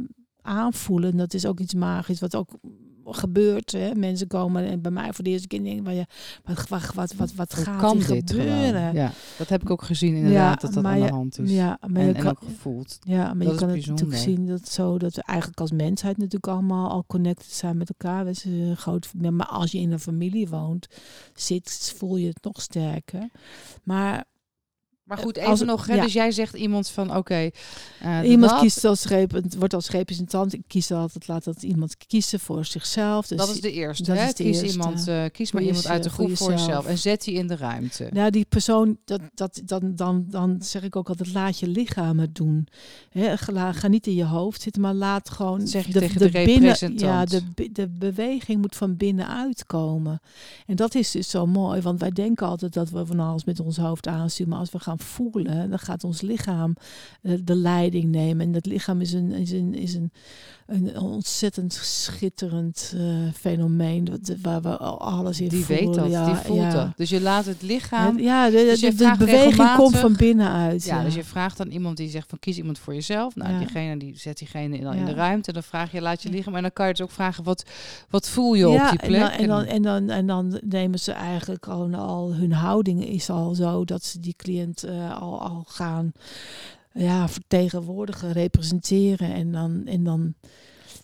[0.41, 1.17] aanvoelen.
[1.17, 2.59] Dat is ook iets magisch, wat ook
[3.11, 3.71] gebeurt.
[3.71, 3.95] Hè?
[3.95, 6.05] Mensen komen en bij mij voor de eerste keer denken, ja,
[6.43, 8.93] wat, wat, wat, wat, wat gaat kan dit gebeuren?
[8.93, 11.51] Ja, dat heb ik ook gezien inderdaad, dat dat aan de hand is.
[11.51, 12.97] Ja, maar en, je kan, ook gevoeld.
[13.01, 16.47] Ja, maar je kan het natuurlijk zien dat zo dat we eigenlijk als mensheid natuurlijk
[16.47, 18.25] allemaal al connected zijn met elkaar.
[18.25, 20.87] We zijn groot, maar als je in een familie woont,
[21.33, 23.29] zit, voel je het nog sterker.
[23.83, 24.25] Maar
[25.09, 25.87] maar goed, even als, nog.
[25.87, 27.49] Hè, Dus jij zegt iemand van oké.
[27.99, 29.05] Eh, iemand kiest als
[29.57, 30.53] wordt als representant.
[30.53, 33.27] Ik kies altijd, laat dat iemand kiezen voor zichzelf.
[33.27, 34.03] Dus dat is de eerste.
[34.03, 34.25] Dat hè?
[34.25, 34.77] Is de kies, eerste.
[34.77, 36.85] Iemand, uh, kies maar iemand uit de groep voor jezelf.
[36.85, 38.09] En zet die in de ruimte.
[38.11, 42.19] Nou, die persoon, dat, dat, dan, dan, dan zeg ik ook altijd, laat je lichaam
[42.19, 42.67] het doen.
[43.09, 45.67] Hè, ga, ga, niet in je hoofd zitten, maar laat gewoon.
[45.67, 46.99] zeg je de, tegen de, de representant.
[46.99, 50.21] ja, de, de beweging moet van binnenuit komen.
[50.65, 53.59] En dat is dus zo mooi, want wij denken altijd dat we van alles met
[53.59, 54.51] ons hoofd aansturen.
[54.51, 56.75] Maar als we gaan voelen, dan gaat ons lichaam
[57.21, 58.45] uh, de leiding nemen.
[58.45, 60.11] En dat lichaam is een, is een, is een,
[60.67, 64.21] een ontzettend schitterend uh, fenomeen.
[64.41, 65.85] Waar we alles in die voelen.
[65.85, 66.71] weet dat, ja, die voelt ja.
[66.71, 66.97] dat.
[66.97, 68.19] Dus je laat het lichaam...
[68.19, 70.83] Ja, de, dus de, de beweging komt van binnenuit.
[70.83, 73.35] Ja, ja, dus je vraagt aan iemand die zegt van kies iemand voor jezelf.
[73.35, 75.53] Nou, diegene die zet diegene in, in de ruimte.
[75.53, 76.55] Dan vraag je, laat je lichaam.
[76.55, 77.63] En dan kan je dus ook vragen, wat,
[78.09, 79.31] wat voel je op die plek?
[79.31, 83.55] En dan, en, dan, en, dan, nemen ze eigenlijk al, al hun houding is al
[83.55, 86.11] zo dat ze die cliënt uh, al, al gaan
[86.93, 89.33] ja, vertegenwoordigen, representeren.
[89.33, 90.33] En dan, en dan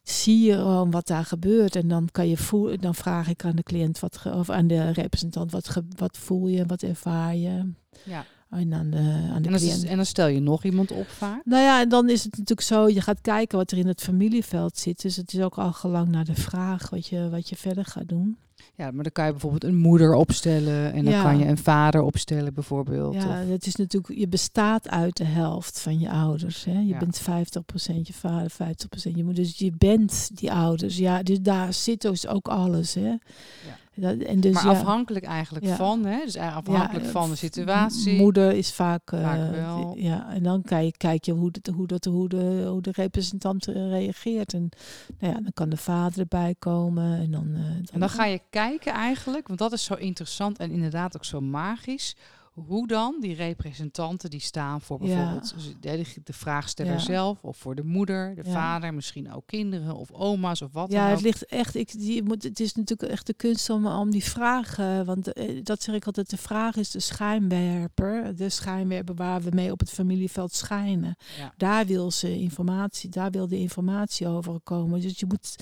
[0.03, 1.75] zie je gewoon wat daar gebeurt.
[1.75, 4.91] En dan kan je voelen, dan vraag ik aan de cliënt wat of aan de
[4.91, 7.71] representant wat, ge, wat voel je, wat ervaar je.
[8.03, 8.25] Ja.
[8.49, 8.97] En, aan de,
[9.33, 11.45] aan de en, dan, en dan stel je nog iemand op vaak?
[11.45, 14.01] Nou ja, en dan is het natuurlijk zo, je gaat kijken wat er in het
[14.01, 15.01] familieveld zit.
[15.01, 18.09] Dus het is ook al gelang naar de vraag wat je, wat je verder gaat
[18.09, 18.37] doen.
[18.77, 22.01] Ja, maar dan kan je bijvoorbeeld een moeder opstellen en dan kan je een vader
[22.01, 23.13] opstellen bijvoorbeeld.
[23.13, 26.65] Ja, het is natuurlijk, je bestaat uit de helft van je ouders.
[26.65, 26.79] Hè?
[26.79, 27.25] Je bent 50%
[28.01, 28.55] je vader, 50%
[29.15, 29.43] je moeder.
[29.43, 30.97] Dus je bent die ouders.
[30.97, 32.93] Ja, dus daar zit dus ook alles.
[32.93, 33.07] Hè?
[33.07, 33.19] Ja.
[33.95, 36.19] Dat, en dus, maar afhankelijk eigenlijk van, hè?
[36.25, 38.17] dus afhankelijk van de situatie.
[38.17, 39.93] Moeder is vaak, wel.
[39.97, 43.65] ja, en dan kijk, kijk je hoe, de, hoe, dat, hoe, de, hoe de representant
[43.65, 44.53] reageert.
[44.53, 44.69] En
[45.19, 47.19] nou ja, dan kan de vader erbij komen.
[47.19, 50.57] En dan, uh, dan, en dan ga je kijken eigenlijk, want dat is zo interessant
[50.57, 52.15] en inderdaad ook zo magisch
[52.55, 57.83] hoe dan die representanten die staan voor bijvoorbeeld de, de, vraagsteller zelf of voor de
[57.83, 60.91] moeder, de vader, misschien ook kinderen of oma's of wat.
[60.91, 61.75] Ja, het ligt echt.
[61.75, 65.63] Ik, die moet, het is natuurlijk echt de kunst om, om die vragen, want eh,
[65.63, 66.29] dat zeg ik altijd.
[66.29, 71.15] De vraag is de schijnwerper, de schijnwerper waar we mee op het familieveld schijnen.
[71.57, 75.01] Daar wil ze informatie, daar wil de informatie over komen.
[75.01, 75.55] Dus je moet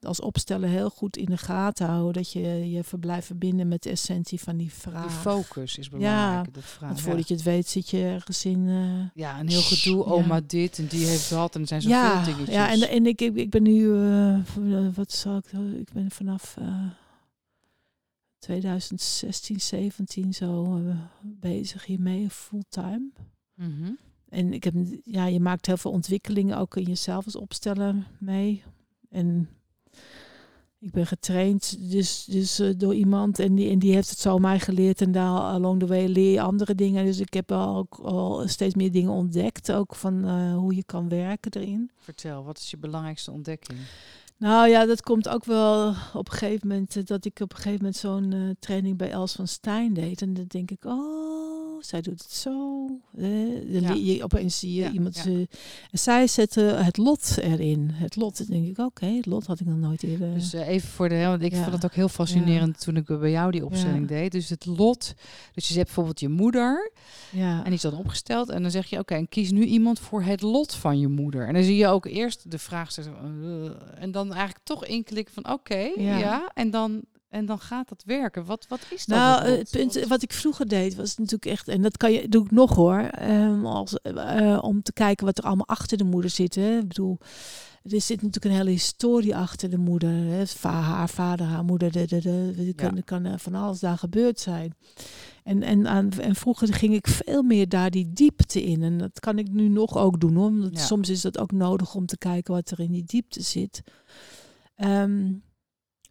[0.00, 3.90] als opstellen heel goed in de gaten houden dat je je verblijft verbinden met de
[3.90, 5.06] essentie van die vraag.
[5.06, 6.46] Die focus is belangrijk.
[6.54, 8.66] Ja, vraag, want voordat je het weet zit je ergens in...
[8.66, 10.04] Uh, ja, een heel gedoe.
[10.04, 12.54] Oma dit en die heeft dat en er zijn zoveel ja, dingetjes.
[12.54, 13.82] Ja, en, en ik, ik, ben nu...
[13.82, 15.52] Uh, wat zal ik...
[15.78, 16.56] Ik ben vanaf...
[16.58, 16.66] Uh,
[18.38, 20.80] 2016, 17 zo
[21.22, 23.10] bezig hiermee, fulltime.
[23.54, 23.98] Mm
[24.28, 24.74] En ik heb,
[25.04, 28.62] ja, je maakt heel veel ontwikkelingen ook in jezelf als opstellen mee.
[29.08, 29.48] En
[30.80, 34.38] ik ben getraind dus, dus uh, door iemand en die, en die heeft het zo
[34.38, 35.00] mij geleerd.
[35.00, 37.04] En daar along the way leer je andere dingen.
[37.04, 39.72] Dus ik heb ook al steeds meer dingen ontdekt.
[39.72, 41.90] Ook van uh, hoe je kan werken erin.
[41.98, 43.78] Vertel, wat is je belangrijkste ontdekking?
[44.36, 46.96] Nou ja, dat komt ook wel op een gegeven moment.
[46.96, 50.22] Eh, dat ik op een gegeven moment zo'n uh, training bij Els van Stijn deed.
[50.22, 51.49] En dan denk ik, oh
[51.80, 52.86] zij doet het zo.
[53.16, 53.92] Uh, ja.
[53.92, 55.16] je, opeens zie je iemand.
[55.16, 55.30] Ja.
[55.90, 57.90] en zij zetten het lot erin.
[57.92, 60.34] Het lot, dan denk ik, oké, het lot had ik nog nooit eerder.
[60.34, 63.30] Dus uh, even voor de, want ik vond het ook heel fascinerend toen ik bij
[63.30, 64.32] jou die opstelling deed.
[64.32, 65.14] Dus het lot,
[65.54, 66.92] dus je hebt bijvoorbeeld je moeder.
[67.30, 67.58] Ja.
[67.58, 68.48] En die is dan opgesteld.
[68.48, 71.46] En dan zeg je, oké, en kies nu iemand voor het lot van je moeder.
[71.46, 75.52] En dan zie je ook eerst de vraag, uh, en dan eigenlijk toch inklikken van,
[75.52, 76.50] oké, ja.
[76.54, 78.44] En dan en dan gaat dat werken.
[78.44, 79.18] Wat, wat is dat?
[79.18, 82.44] Nou, het punt wat ik vroeger deed was natuurlijk echt, en dat kan je, doe
[82.44, 86.30] ik nog hoor, um, als, uh, om te kijken wat er allemaal achter de moeder
[86.30, 86.54] zit.
[86.54, 86.78] Hè.
[86.78, 87.18] Ik bedoel,
[87.82, 90.10] er zit natuurlijk een hele historie achter de moeder.
[90.10, 90.68] Hè.
[90.68, 93.02] Haar vader, haar moeder, de, de, de, kan, ja.
[93.04, 94.74] kan van alles daar gebeurd zijn.
[95.44, 95.86] En, en,
[96.20, 98.82] en vroeger ging ik veel meer daar die diepte in.
[98.82, 100.52] En dat kan ik nu nog ook doen hoor.
[100.70, 100.80] Ja.
[100.80, 103.82] Soms is dat ook nodig om te kijken wat er in die diepte zit.
[104.76, 105.42] Um,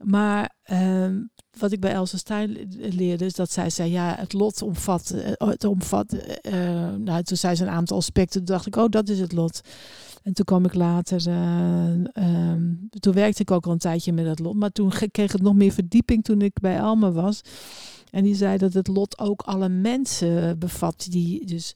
[0.04, 1.22] maar ehm,
[1.60, 5.48] wat ik bij Elsa Stein leerde, is dat zij zei, ja, het lot omvat, eh,
[5.48, 9.10] het omvat, uh, nou, toen zei ze een aantal aspecten, toen dacht ik, oh, dat
[9.10, 9.62] is het lot.
[10.24, 12.54] En toen kwam ik later, uh,
[13.00, 15.56] toen werkte ik ook al een tijdje met dat lot, maar toen kreeg het nog
[15.56, 17.42] meer verdieping toen ik bij Alma was.
[18.12, 21.08] En die zei dat het lot ook alle mensen bevat.
[21.10, 21.76] Die, dus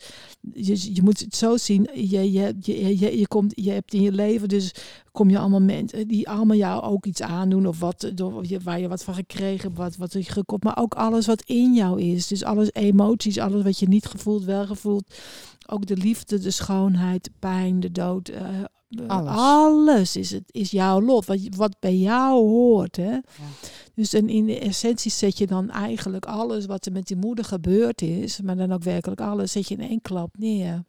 [0.54, 1.90] je, je moet het zo zien.
[1.94, 4.72] Je, je, je, je, je, komt, je hebt in je leven, dus
[5.12, 7.68] kom je allemaal mensen die allemaal jou ook iets aandoen.
[7.68, 10.64] Of wat, door, waar je wat van gekregen wat, wat er gekocht.
[10.64, 12.28] Maar ook alles wat in jou is.
[12.28, 15.16] Dus alles emoties, alles wat je niet gevoeld, wel gevoeld.
[15.68, 18.30] Ook de liefde, de schoonheid, pijn, de dood.
[18.30, 18.40] Uh,
[19.08, 19.36] alles.
[19.36, 22.96] alles, is, het, is jouw lot, wat, wat bij jou hoort.
[22.96, 23.12] Hè?
[23.12, 23.22] Ja.
[23.96, 27.46] Dus en in de essentie zet je dan eigenlijk alles wat er met die moeder
[27.46, 30.84] gebeurd is, maar dan ook werkelijk alles, zet je in één klap neer.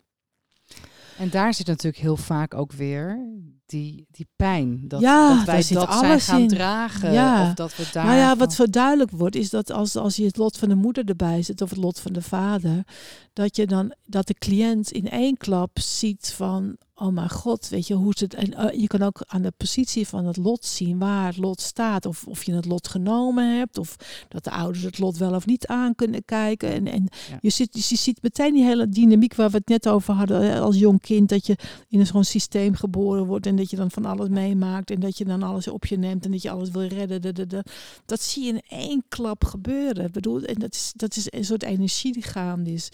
[1.18, 3.18] En daar zit natuurlijk heel vaak ook weer
[3.66, 4.88] die, die pijn.
[4.88, 6.48] Dat, ja, dat wij zit dat alles gaan in.
[6.48, 7.12] dragen.
[7.12, 7.48] Ja.
[7.48, 8.04] Of dat we daar.
[8.04, 10.74] Nou ja, wat zo duidelijk wordt, is dat als, als je het lot van de
[10.74, 12.84] moeder erbij zet, of het lot van de vader,
[13.32, 17.86] dat je dan dat de cliënt in één klap ziet van oh mijn god, weet
[17.86, 18.34] je, hoe het.
[18.34, 21.60] En uh, je kan ook aan de positie van het lot zien waar het lot
[21.60, 22.06] staat.
[22.06, 23.78] Of, of je het lot genomen hebt.
[23.78, 23.96] Of
[24.28, 26.72] dat de ouders het lot wel of niet aan kunnen kijken.
[26.72, 27.08] En, en
[27.40, 30.78] je, ziet, je ziet meteen die hele dynamiek waar we het net over hadden als
[30.78, 31.28] jong kind.
[31.28, 31.56] Dat je
[31.88, 33.46] in zo'n systeem geboren wordt.
[33.46, 34.90] En dat je dan van alles meemaakt.
[34.90, 36.24] En dat je dan alles op je neemt.
[36.24, 37.22] En dat je alles wil redden.
[37.22, 37.64] De, de, de.
[38.06, 40.04] Dat zie je in één klap gebeuren.
[40.04, 42.88] Ik bedoel, en dat is, dat is een soort energie die gaande is.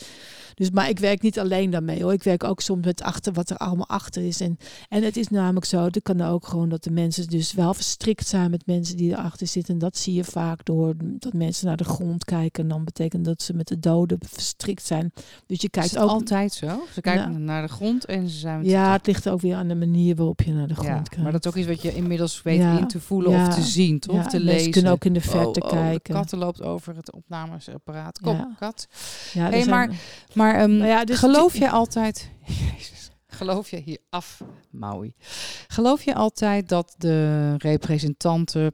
[0.55, 2.13] Dus, maar ik werk niet alleen daarmee hoor.
[2.13, 4.41] Ik werk ook soms met achter wat er allemaal achter is.
[4.41, 7.75] En, en het is namelijk zo, dat kan ook gewoon dat de mensen dus wel
[7.75, 9.75] verstrikt zijn met mensen die erachter zitten.
[9.75, 12.63] En dat zie je vaak door dat mensen naar de grond kijken.
[12.63, 15.13] En dan betekent dat ze met de doden verstrikt zijn.
[15.47, 16.83] Dus je kijkt ook altijd zo.
[16.93, 18.65] Ze kijken naar de grond en ze zijn.
[18.65, 21.23] ja, het ligt ook weer aan de manier waarop je naar de grond ja, kijkt.
[21.23, 23.99] Maar dat is ook iets wat je inmiddels weet in te voelen of te zien,
[23.99, 24.29] toch?
[24.29, 24.65] te lezen.
[24.65, 26.15] Ze kunnen ook in de verte oh, oh, kijken.
[26.15, 28.21] De kat loopt over het opnamesapparaat.
[28.21, 28.89] Kom, kat.
[29.33, 29.91] Ja, hey, maar,
[30.35, 32.31] maar um, ja, dus geloof je altijd.
[32.77, 33.00] Jezus.
[33.31, 35.15] Geloof je hier af, Maui?
[35.67, 38.73] Geloof je altijd dat de representanten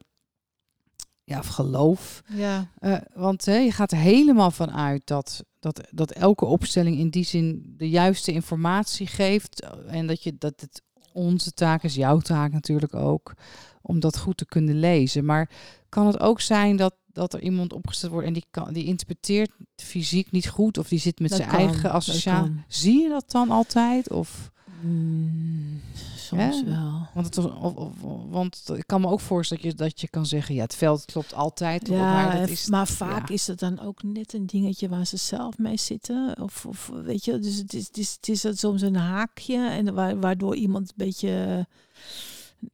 [1.26, 2.22] ja, of geloof.
[2.28, 2.70] Ja.
[2.80, 7.10] Uh, want hè, je gaat er helemaal van uit dat, dat, dat elke opstelling in
[7.10, 9.66] die zin de juiste informatie geeft.
[9.86, 10.82] En dat, je, dat het
[11.16, 13.34] onze taak is, jouw taak natuurlijk ook,
[13.82, 15.24] om dat goed te kunnen lezen.
[15.24, 15.50] Maar
[15.88, 19.50] kan het ook zijn dat, dat er iemand opgesteld wordt en die, kan, die interpreteert
[19.76, 22.64] fysiek niet goed of die zit met zijn eigen associatie.
[22.68, 24.10] Zie je dat dan altijd?
[24.10, 24.50] Of?
[24.80, 25.80] Mm,
[26.26, 27.06] soms wel.
[27.14, 27.92] Want, het, of, of,
[28.28, 31.04] want ik kan me ook voorstellen dat je, dat je kan zeggen, ja, het veld
[31.04, 31.88] klopt altijd.
[31.88, 35.16] Ja, maar, dat is, maar vaak is het dan ook net een dingetje waar ze
[35.16, 36.36] zelf mee zitten.
[36.40, 40.20] Of, of weet je, dus het is, het is, het is soms een haakje en
[40.20, 41.66] waardoor iemand een beetje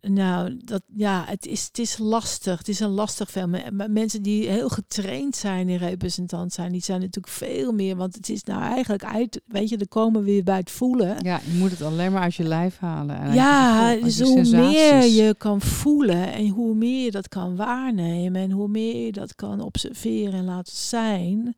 [0.00, 2.58] nou, dat, ja, het is, het is lastig.
[2.58, 3.50] Het is een lastig film.
[3.72, 7.96] Maar mensen die heel getraind zijn in representant zijn, die zijn natuurlijk veel meer.
[7.96, 11.16] Want het is nou eigenlijk uit, weet je, er komen weer bij het voelen.
[11.22, 13.16] Ja, je moet het alleen maar uit je lijf halen.
[13.16, 18.42] En ja, dus hoe meer je kan voelen en hoe meer je dat kan waarnemen
[18.42, 21.54] en hoe meer je dat kan observeren en laten zijn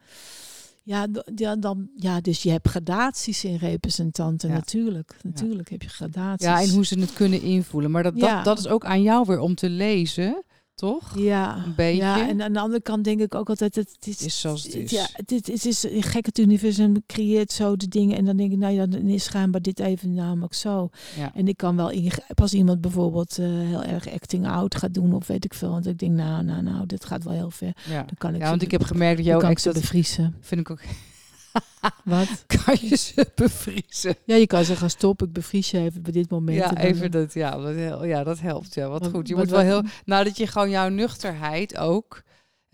[0.85, 5.17] ja, ja, dan, ja, dus je hebt gradaties in representanten, natuurlijk.
[5.23, 6.47] Natuurlijk heb je gradaties.
[6.47, 7.91] Ja, en hoe ze het kunnen invoelen.
[7.91, 10.45] Maar dat, dat, dat is ook aan jou weer om te lezen
[10.75, 11.19] toch?
[11.19, 12.03] Ja, een beetje.
[12.03, 14.63] Ja, en aan de andere kant denk ik ook altijd, het, het is, is zoals
[14.63, 14.91] het is.
[14.91, 18.53] Ja, dit het is een gek het universum creëert zo de dingen en dan denk
[18.53, 20.89] ik, nou ja, dan is schijnbaar dit even namelijk zo.
[21.17, 21.35] Ja.
[21.35, 25.15] En ik kan wel ingrijpen als iemand bijvoorbeeld uh, heel erg acting out gaat doen
[25.15, 27.73] of weet ik veel, want ik denk, nou, nou, nou, dit gaat wel heel ver.
[27.89, 28.41] Ja, dan kan ik.
[28.41, 30.37] Ja, want ik heb gemerkt dat jouw extra bevriezen.
[30.41, 30.81] Vind ik ook.
[32.05, 32.45] Wat?
[32.47, 34.17] kan je ze bevriezen?
[34.25, 36.59] Ja, je kan zeggen stop, ik bevries je even bij dit moment.
[36.59, 38.75] Ja, even dat, ja, dat, ja, dat helpt.
[38.75, 39.29] Ja, wat goed.
[39.29, 42.23] Je moet wel heel, nadat je gewoon jouw nuchterheid ook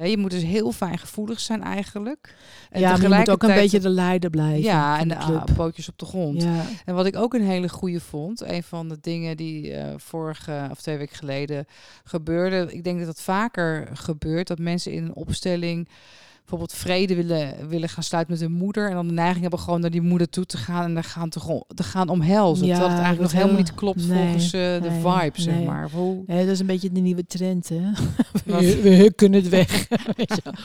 [0.09, 2.35] je moet dus heel fijn gevoelig zijn eigenlijk.
[2.71, 4.63] En ja, maar je moet ook een beetje de leider blijven.
[4.63, 6.43] Ja, en de, de pootjes op de grond.
[6.43, 6.65] Ja.
[6.85, 10.69] En wat ik ook een hele goede vond, een van de dingen die uh, vorige
[10.71, 11.67] of twee weken geleden
[12.05, 12.73] gebeurde.
[12.73, 15.89] Ik denk dat het vaker gebeurt dat mensen in een opstelling
[16.51, 18.89] bijvoorbeeld vrede willen, willen gaan sluiten met hun moeder.
[18.89, 21.29] En dan de neiging hebben gewoon naar die moeder toe te gaan en daar gaan
[21.29, 22.67] te, te gaan omhelzen.
[22.67, 25.91] Ja, terwijl het eigenlijk nog helemaal niet klopt volgens uh, de vibe, zeg maar.
[25.91, 26.25] Hoe...
[26.27, 27.91] dat is een beetje de nieuwe trend, hè?
[28.59, 29.89] we, we kunnen het weg.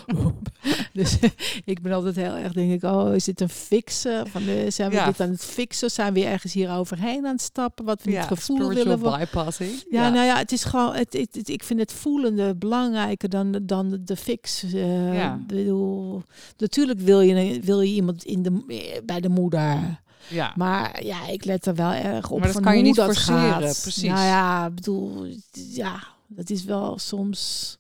[0.94, 1.18] dus
[1.66, 4.28] ik ben altijd heel erg, denk ik, oh, is dit een fixen?
[4.28, 5.92] Van de, zijn we dit aan het fixen?
[5.92, 7.86] Zijn we ergens hier overheen aan het stappen?
[7.86, 9.00] Wat we ja, het gevoel willen?
[9.00, 9.72] bypassing.
[9.90, 13.60] Ja, ja, nou ja, het is gewoon, het, het, ik vind het voelende belangrijker dan,
[13.62, 14.64] dan de, de fix.
[14.64, 15.40] Uh, ja
[16.58, 20.04] natuurlijk wil je, wil je iemand in de, bij de moeder.
[20.28, 20.54] Ja.
[20.56, 23.18] Maar ja, ik let er wel erg op maar dat van kan je niet dat
[23.18, 23.60] gaat.
[23.82, 24.04] Precies.
[24.04, 27.78] Nou ja, bedoel, ja, dat is wel soms.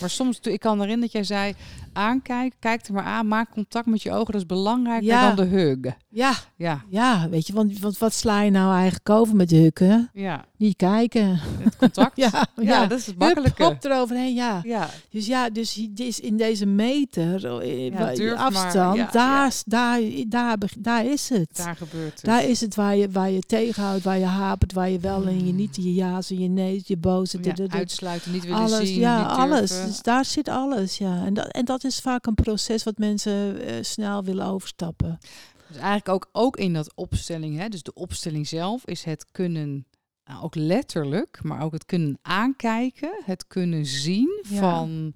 [0.00, 1.54] Maar soms, ik kan erin dat jij zei,
[1.94, 5.44] aankijken, kijk er maar aan, maak contact met je ogen, dat is belangrijker dan de
[5.44, 5.94] hug.
[6.08, 6.82] Ja, ja.
[6.88, 10.10] ja weet je, want, want wat sla je nou eigenlijk over met huggen?
[10.12, 10.44] Ja.
[10.56, 11.38] Niet kijken.
[11.58, 12.16] Het contact.
[12.24, 13.64] ja, ja, dat is het makkelijke.
[13.64, 14.60] Hop eroverheen, ja.
[14.62, 14.88] ja.
[15.10, 21.28] Dus ja, dus in deze meter, eh, ja, afstand, maar, daar, daar, daar, daar is
[21.28, 21.56] het.
[21.56, 22.24] Daar gebeurt het.
[22.24, 25.46] Daar is het waar je, waar je tegenhoudt, waar je hapert, waar je wel en
[25.46, 27.38] je niet, je ja's en je nee, je boze.
[27.42, 29.84] Ja, uitsluiten, niet willen alles, zien, Ja, alles.
[29.86, 31.24] Dus daar zit alles, ja.
[31.24, 35.18] En dat, en dat is vaak een proces wat mensen uh, snel willen overstappen.
[35.68, 39.86] Dus eigenlijk ook, ook in dat opstelling, hè, dus de opstelling zelf, is het kunnen,
[40.24, 45.14] nou, ook letterlijk, maar ook het kunnen aankijken, het kunnen zien van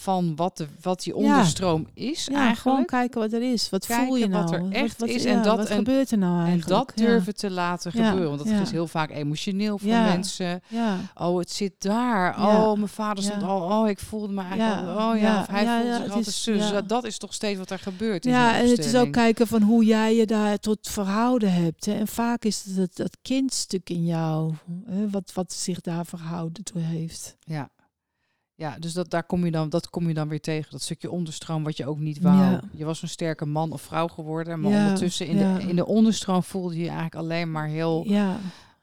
[0.00, 2.60] van wat, de, wat die onderstroom is ja, eigenlijk.
[2.60, 3.70] Gewoon kijken wat er is.
[3.70, 4.42] Wat voel je nou?
[4.42, 5.24] Wat er echt is.
[5.24, 6.70] En dat, wat en, gebeurt er nou eigenlijk?
[6.70, 8.28] En dat durven te laten gebeuren.
[8.28, 10.62] Want dat is heel vaak emotioneel voor mensen.
[11.14, 12.38] Oh, het zit daar.
[12.38, 13.80] Oh, mijn vader stond al.
[13.80, 16.72] Oh, ik voelde me eigenlijk al, Oh ja, of hij voelde zich altijd zus.
[16.86, 18.24] Dat is toch steeds wat er gebeurt.
[18.24, 21.84] Ja, en het is ook kijken van hoe jij je daar tot verhouden hebt.
[21.84, 21.92] Hè.
[21.92, 24.54] En vaak is het dat, dat kindstuk in jou.
[24.86, 27.36] Hè, wat, wat zich daar verhouden toe heeft.
[27.44, 27.70] Ja,
[28.60, 30.70] ja, dus dat, daar kom je dan, dat kom je dan weer tegen.
[30.70, 32.58] Dat stukje onderstroom wat je ook niet wou.
[32.72, 34.60] Je was een sterke man of vrouw geworden.
[34.60, 38.06] Maar ondertussen in, de, in de onderstroom voelde je, je eigenlijk alleen maar heel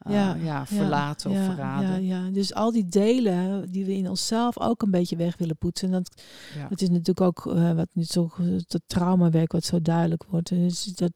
[0.09, 0.31] ja.
[0.31, 2.05] Ah, ja, ja, verlaten of verraden.
[2.05, 5.57] Ja, ja, dus al die delen die we in onszelf ook een beetje weg willen
[5.57, 5.91] poetsen.
[5.91, 6.21] Dat,
[6.69, 10.49] dat is natuurlijk ook uh, wat nu zo het traumawerk wat zo duidelijk wordt.
[10.49, 11.11] Dus dat,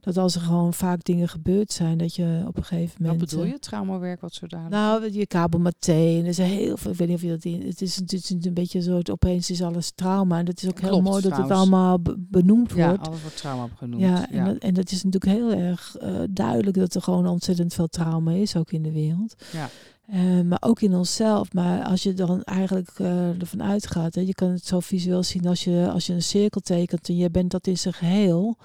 [0.00, 3.20] dat als er gewoon vaak dingen gebeurd zijn, dat je op een gegeven moment.
[3.20, 4.82] Wat bedoel je, traumawerk wat zo duidelijk?
[4.82, 6.90] Nou, je kabelmaté en er is heel veel.
[6.90, 7.66] Ik weet niet of je dat in.
[7.66, 9.00] Het is, het is een beetje zo.
[9.10, 10.38] Opeens is alles trauma.
[10.38, 13.00] En dat is ook heel mooi dat het allemaal benoemd wordt.
[13.00, 14.02] Ja, alles wordt trauma genoemd.
[14.02, 17.74] Ja, en, Dat, en dat is natuurlijk heel erg uh, duidelijk dat er gewoon ontzettend
[17.74, 19.34] veel trauma is, ook in de wereld.
[19.52, 19.68] Ja.
[20.14, 21.52] Uh, maar ook in onszelf.
[21.52, 25.46] Maar als je dan eigenlijk uh, ervan uitgaat, hè, je kan het zo visueel zien
[25.46, 28.56] als je, als je een cirkel tekent en je bent dat in zijn geheel.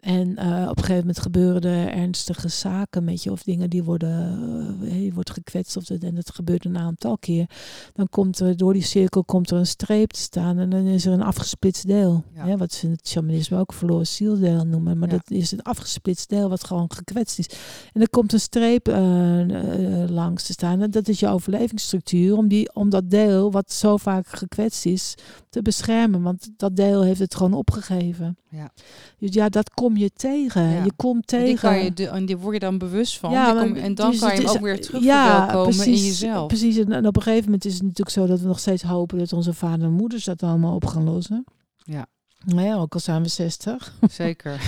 [0.00, 3.84] En uh, op een gegeven moment gebeuren er ernstige zaken met je, of dingen die
[3.84, 7.46] worden, uh, je wordt gekwetst, of en dat gebeurt een aantal keer.
[7.92, 11.06] Dan komt er door die cirkel komt er een streep te staan en dan is
[11.06, 12.24] er een afgesplitst deel.
[12.34, 12.56] Ja.
[12.56, 14.98] wat ze in het shamanisme ook verloren zieldeel noemen.
[14.98, 17.48] Maar dat is een afgesplitst deel wat gewoon gekwetst is.
[17.92, 19.44] En er komt een streep uh,
[20.08, 20.82] langs te staan.
[20.82, 25.14] En dat is je overlevingsstructuur om, die, om dat deel wat zo vaak gekwetst is
[25.48, 26.22] te beschermen.
[26.22, 28.36] Want dat deel heeft het gewoon opgegeven.
[28.50, 28.70] Ja.
[29.18, 30.84] Dus ja, dat komt je tegen.
[30.84, 31.46] Je komt tegen.
[31.46, 33.30] En die, kan je de, en die word je dan bewust van.
[33.30, 36.46] Ja, kom, en dan dus kan je ook weer terug ja, precies, in jezelf.
[36.46, 36.76] Precies.
[36.76, 39.32] En op een gegeven moment is het natuurlijk zo dat we nog steeds hopen dat
[39.32, 41.44] onze vader en moeders dat allemaal op gaan lossen.
[41.76, 42.06] Ja.
[42.44, 43.92] Nou ja, ook al zijn we 60.
[44.10, 44.60] Zeker.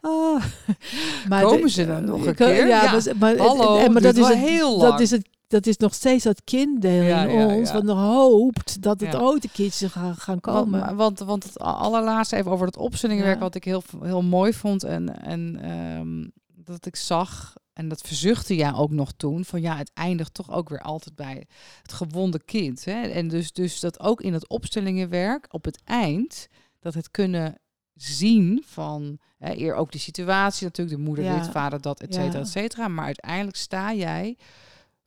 [0.00, 0.42] oh.
[1.28, 2.66] maar Komen ze dan nog een keer?
[2.66, 3.00] Ja, ja.
[3.18, 4.90] Maar, Hallo, maar dat is het, heel lang.
[4.90, 9.00] Dat is het dat is nog steeds dat kinddeel in ons, wat nog hoopt dat
[9.00, 10.80] het ooit een keertje gaan, gaan komen.
[10.80, 14.84] Want, want, want het allerlaatste even over het opstellingwerk, wat ik heel, heel mooi vond
[14.84, 19.76] en, en um, dat ik zag, en dat verzuchtte jij ook nog toen, van ja,
[19.76, 21.46] het eindigt toch ook weer altijd bij
[21.82, 22.84] het gewonde kind.
[22.84, 23.00] Hè?
[23.00, 26.48] En dus, dus dat ook in het opstellingenwerk, op het eind,
[26.80, 27.58] dat het kunnen
[27.94, 32.40] zien van, hè, eer ook die situatie natuurlijk, de moeder dit, vader dat, et cetera,
[32.40, 32.88] et cetera.
[32.88, 34.36] Maar uiteindelijk sta jij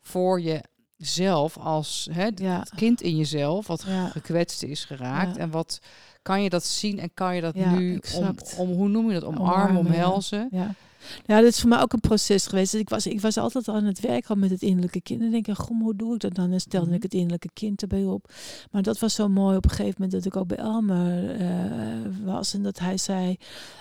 [0.02, 5.38] voor jezelf als hè, het kind in jezelf wat gekwetst is geraakt.
[5.38, 5.80] En wat
[6.22, 9.24] kan je dat zien en kan je dat nu om, om, hoe noem je dat,
[9.24, 10.50] omarmen, omarmen omhelzen?
[11.26, 11.36] Ja.
[11.40, 12.74] Ja, dat is voor mij ook een proces geweest.
[12.74, 15.22] Ik, was, ik was altijd aan het werken met het innerlijke kind.
[15.22, 16.52] En denk ik, goh, hoe doe ik dat dan?
[16.52, 16.96] En stelde mhm.
[16.96, 18.32] ik het innerlijke kind erbij op.
[18.72, 22.26] Maar dat was zo mooi op een gegeven moment dat ik ook bij Elmer uh,
[22.26, 22.54] was.
[22.54, 23.38] En dat hij zei,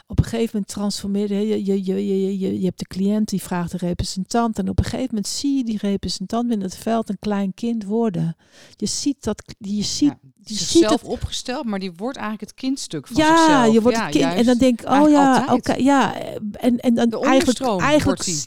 [0.07, 3.43] op een gegeven moment transformeerde je, je, je, je, je, je hebt de cliënt die
[3.43, 4.59] vraagt de representant.
[4.59, 7.85] En op een gegeven moment zie je die representant in het veld een klein kind
[7.85, 8.37] worden.
[8.77, 10.15] Je ziet dat, je ziet
[10.49, 13.73] die is zelf opgesteld, maar die wordt eigenlijk het kindstuk van ja, zichzelf.
[13.73, 14.35] je wordt het kind.
[14.35, 16.15] En dan denk ik, oh ja, oké, ja.
[16.53, 17.59] En, en dan eigenlijk,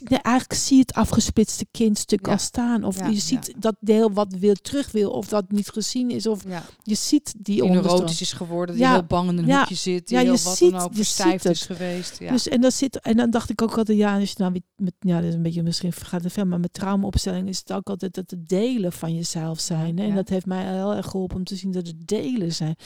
[0.08, 2.84] eigenlijk, zie je het afgesplitste kindstuk al staan.
[2.84, 6.26] Of je ziet dat deel wat wil terug wil, of dat niet gezien is.
[6.26, 6.42] Of
[6.82, 10.16] je ziet die, die neurotisch is geworden, die heel bang in een hoekje zit, die
[10.16, 12.18] ja, heel wat dan ook verstijfd is geweest.
[12.18, 12.32] Ja.
[12.32, 14.92] Dus, en, dat zit, en dan dacht ik ook altijd, ja, als je nou met,
[15.00, 17.88] ja, dat is een beetje misschien gaat het ver, maar met traumaopstelling is het ook
[17.88, 19.98] altijd dat de delen van jezelf zijn.
[19.98, 20.04] Hè?
[20.04, 22.76] En dat heeft mij heel erg geholpen om te zien dat het delen zijn.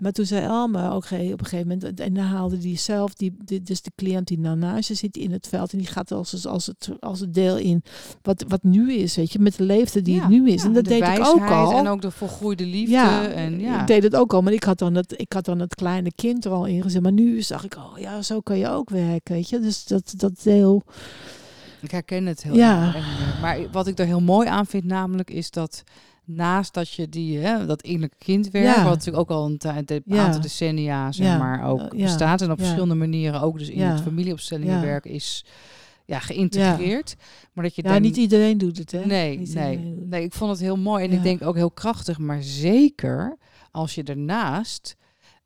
[0.00, 3.36] Maar toen zei Alma ook op een gegeven moment, en dan haalde die zelf, die,
[3.44, 6.46] die, dus de cliënt die naast je zit in het veld en die gaat als,
[6.46, 7.82] als, het, als het deel in
[8.22, 10.64] wat, wat nu is, weet je, met de leefde die het nu is.
[10.64, 11.72] en dat deed ik ook al.
[11.72, 12.92] En ook de volgroeide liefde.
[12.92, 15.44] Ja, en, ja, ik deed het ook al, maar ik had dan het, ik had
[15.44, 17.02] dan het kleine kind er al in gezet.
[17.02, 19.60] Maar nu zag ik, oh ja, zo kan je ook werken, weet je.
[19.60, 20.82] Dus dat, dat deel...
[21.80, 22.94] Ik herken het heel ja.
[22.94, 23.40] erg.
[23.40, 25.82] Maar wat ik er heel mooi aan vind namelijk is dat
[26.24, 28.84] naast dat je die, hè, dat innerlijke kindwerk, ja.
[28.84, 30.24] wat natuurlijk ook al een, een ja.
[30.24, 32.40] aantal decennia zeg maar ook uh, bestaat.
[32.40, 33.58] En op verschillende manieren ook.
[33.58, 35.44] Dus in het familieopstellingenwerk is
[36.04, 37.16] ja, geïntegreerd.
[37.52, 39.04] Maar dat je ja, niet iedereen doet het, hè?
[39.04, 40.24] Nee, nee, nee.
[40.24, 43.36] Ik vond het heel mooi en ik denk ook heel krachtig, maar zeker
[43.70, 44.96] als je ernaast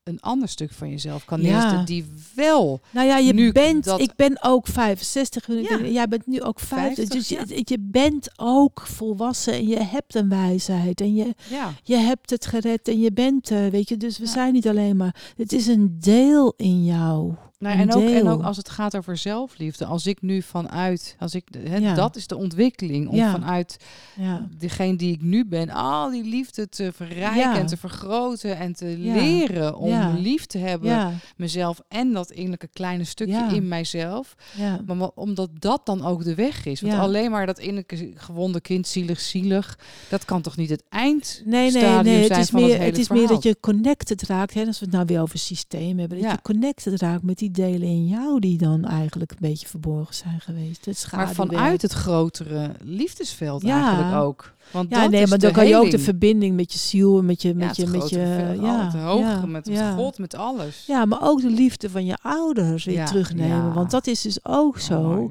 [0.09, 2.05] een ander stuk van jezelf kan neerzetten die
[2.35, 2.81] wel.
[2.91, 3.85] Nou ja, je nu bent.
[3.85, 4.01] Dat...
[4.01, 5.47] Ik ben ook 65.
[5.47, 5.79] Ja.
[5.79, 7.09] Jij bent nu ook 50.
[7.09, 11.73] dus je, je, bent ook volwassen en je hebt een wijsheid en je, ja.
[11.83, 13.97] je hebt het gered en je bent, uh, weet je.
[13.97, 15.33] Dus we zijn niet alleen maar.
[15.37, 17.35] Het is een deel in jou.
[17.59, 19.85] Nou, en, ook, en ook als het gaat over zelfliefde.
[19.85, 21.45] Als ik nu vanuit, als ik,
[21.97, 23.09] dat is de ontwikkeling.
[23.09, 23.77] Om vanuit
[24.17, 24.49] ja.
[24.59, 28.95] degene die ik nu ben, al die liefde te verrijken en te vergroten en te
[28.99, 31.21] leren om lief te hebben.
[31.37, 34.35] Mezelf en dat innerlijke kleine stukje in mijzelf.
[34.87, 36.81] Maar omdat dat dan ook de weg is.
[36.81, 39.79] Want alleen maar dat innerlijke gewonde kind, zielig, zielig,
[40.09, 43.29] dat kan toch niet het eind nee, nee, nee, het is meer, Het is meer
[43.29, 44.55] dat je connected raakt.
[44.55, 46.21] Hè, als we het nou weer over systeem hebben.
[46.21, 50.15] Dat je connected raakt met die delen in jou die dan eigenlijk een beetje verborgen
[50.15, 50.85] zijn geweest.
[50.85, 54.57] Het maar vanuit het grotere liefdesveld eigenlijk ook.
[54.71, 57.55] Want ja, nee, maar dan kan je ook de verbinding met je ziel, met je,
[57.55, 60.85] met je, met je, ja, het hoge, met, God, met alles.
[60.87, 64.75] Ja, maar ook de liefde van je ouders weer terugnemen, want dat is dus ook
[64.75, 65.31] oh, zo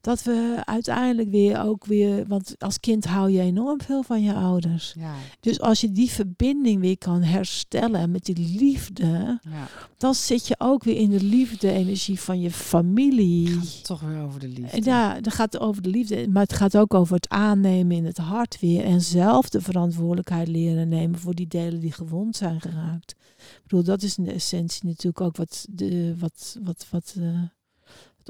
[0.00, 4.34] dat we uiteindelijk weer ook weer, want als kind hou je enorm veel van je
[4.34, 4.94] ouders.
[4.98, 5.14] Ja.
[5.40, 9.68] Dus als je die verbinding weer kan herstellen met die liefde, ja.
[9.96, 13.58] dan zit je ook weer in de liefde-energie van je familie.
[13.82, 14.82] toch weer over de liefde.
[14.82, 18.04] Ja, dan gaat het over de liefde, maar het gaat ook over het aannemen in
[18.04, 22.60] het hart weer en zelf de verantwoordelijkheid leren nemen voor die delen die gewond zijn
[22.60, 23.14] geraakt.
[23.38, 27.42] Ik bedoel, dat is in de essentie natuurlijk ook wat de, wat, wat, wat, uh,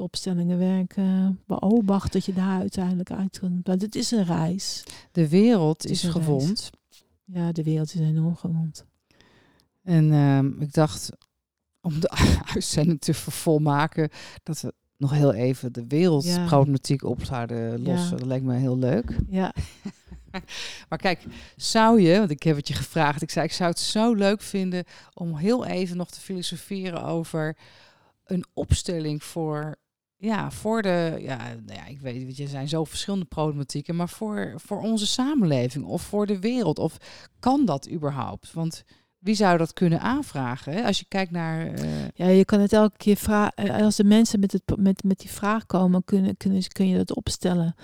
[0.01, 3.67] het opstellingenwerk uh, beobacht dat je daar uiteindelijk uit kunt.
[3.67, 4.85] Want het is een reis.
[5.13, 6.71] De wereld is, gewond.
[7.25, 8.85] Ja, de wereld is enorm gewond.
[9.83, 11.11] En uh, ik dacht,
[11.81, 12.11] om de
[12.55, 14.09] uitzending te vervolmaken,
[14.43, 18.17] dat we nog heel even de wereldproblematiek op zouden lossen.
[18.17, 19.17] Dat lijkt me heel leuk.
[19.29, 19.55] Ja.
[20.89, 21.25] maar kijk,
[21.57, 24.41] zou je, want ik heb het je gevraagd, ik zei, ik zou het zo leuk
[24.41, 24.85] vinden
[25.15, 27.57] om heel even nog te filosoferen over
[28.31, 29.77] een opstelling voor,
[30.21, 34.55] ja, voor de, ja, nou ja, ik weet, er zijn zo verschillende problematieken, maar voor,
[34.57, 36.79] voor onze samenleving of voor de wereld?
[36.79, 36.97] Of
[37.39, 38.53] kan dat überhaupt?
[38.53, 38.85] Want
[39.19, 40.85] wie zou dat kunnen aanvragen?
[40.85, 41.79] Als je kijkt naar.
[41.79, 42.09] Uh...
[42.15, 43.53] Ja, je kan het elke keer vragen.
[43.55, 46.97] Eh, als de mensen met, het, met, met die vraag komen, kunnen, kunnen, kun je
[46.97, 47.75] dat opstellen.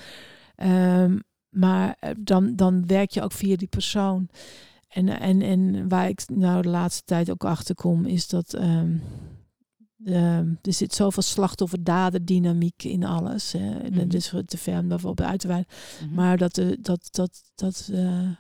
[0.57, 4.29] Um, maar eh, dan, dan werk je ook via die persoon.
[4.89, 8.55] En, en, en waar ik nou de laatste tijd ook achter kom, is dat.
[8.55, 9.03] Um,
[10.05, 13.53] uh, er zit zoveel slachtoffer-dader-dynamiek in alles.
[13.53, 13.71] Hè.
[13.71, 13.95] Mm -hmm.
[13.95, 15.67] Dat is te ver om daarvoor uit te wijden.
[16.01, 16.17] Mm -hmm.
[16.17, 18.31] Maar dat, uh, dat, dat, dat uh,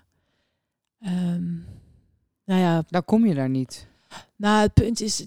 [1.00, 1.64] um,
[2.44, 2.82] nou ja.
[2.88, 3.88] Dan kom je daar niet.
[4.38, 5.26] Nou, het punt is,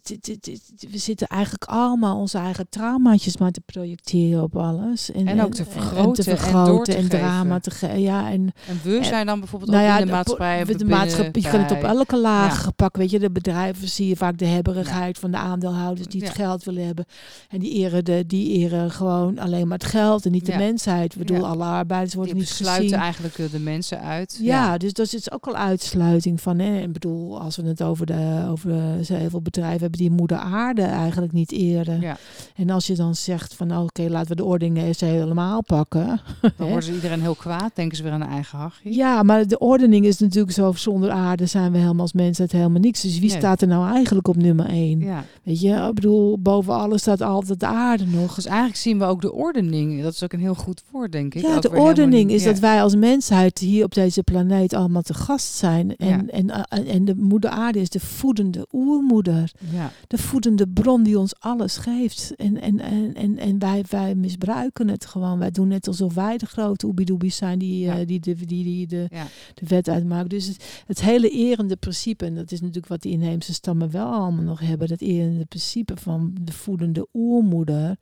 [0.91, 5.11] we zitten eigenlijk allemaal onze eigen traumaatjes maar te projecteren op alles.
[5.11, 8.01] En, en ook te vergroten en, te vergroten en, drama te geven.
[8.01, 10.63] Ja, en, en we zijn dan bijvoorbeeld nou ja, ook in de maatschappij.
[10.63, 12.59] De, de maatschappij, je kan het op elke laag ja.
[12.59, 12.97] gepakt.
[12.97, 16.63] Weet je, de bedrijven zie je vaak de hebberigheid van de aandeelhouders die het geld
[16.63, 17.05] willen hebben.
[17.49, 21.11] En die eren, de, die eren gewoon alleen maar het geld en niet de mensheid.
[21.13, 24.39] Ik bedoel, alle arbeiders worden die niet sluiten eigenlijk eh, de mensen uit.
[24.41, 26.59] Ja, dus dat is ook al uitsluiting van.
[26.59, 26.79] Hè.
[26.81, 30.37] Ik bedoel, als we het over de, over ze heel veel bedrijven hebben die moeder
[30.37, 32.01] aarde eigenlijk niet eren.
[32.01, 32.17] Ja.
[32.55, 36.21] En als je dan zegt van nou, oké, laten we de ordening eens helemaal pakken.
[36.57, 38.95] Dan wordt ze iedereen heel kwaad, denken ze weer aan een eigen hachje.
[38.95, 42.79] Ja, maar de ordening is natuurlijk zo, zonder aarde zijn we helemaal als mensheid helemaal
[42.79, 43.01] niks.
[43.01, 44.99] Dus wie staat er nou eigenlijk op nummer één?
[44.99, 45.23] Ja.
[45.43, 48.35] Weet je, ik bedoel, boven alles staat altijd de aarde nog.
[48.35, 50.03] Dus eigenlijk zien we ook de ordening.
[50.03, 51.41] Dat is ook een heel goed woord, denk ik.
[51.41, 55.53] Ja, de ordening is dat wij als mensheid hier op deze planeet allemaal te gast
[55.53, 55.95] zijn.
[55.95, 59.51] En, en, en, en de moeder aarde is de voedende oermoeder.
[59.71, 59.91] Ja.
[60.07, 62.33] De voedende bron die ons alles geeft.
[62.35, 65.39] En, en, en, en, en wij, wij misbruiken het gewoon.
[65.39, 67.99] Wij doen net alsof wij de grote oebidoebies zijn die, ja.
[67.99, 69.07] uh, die, die, die, die de,
[69.53, 70.29] de wet uitmaken.
[70.29, 74.11] Dus het, het, hele erende principe, en dat is natuurlijk wat die inheemse stammen wel
[74.11, 74.87] allemaal nog hebben.
[74.87, 77.97] Dat erende principe van de voedende oermoeder.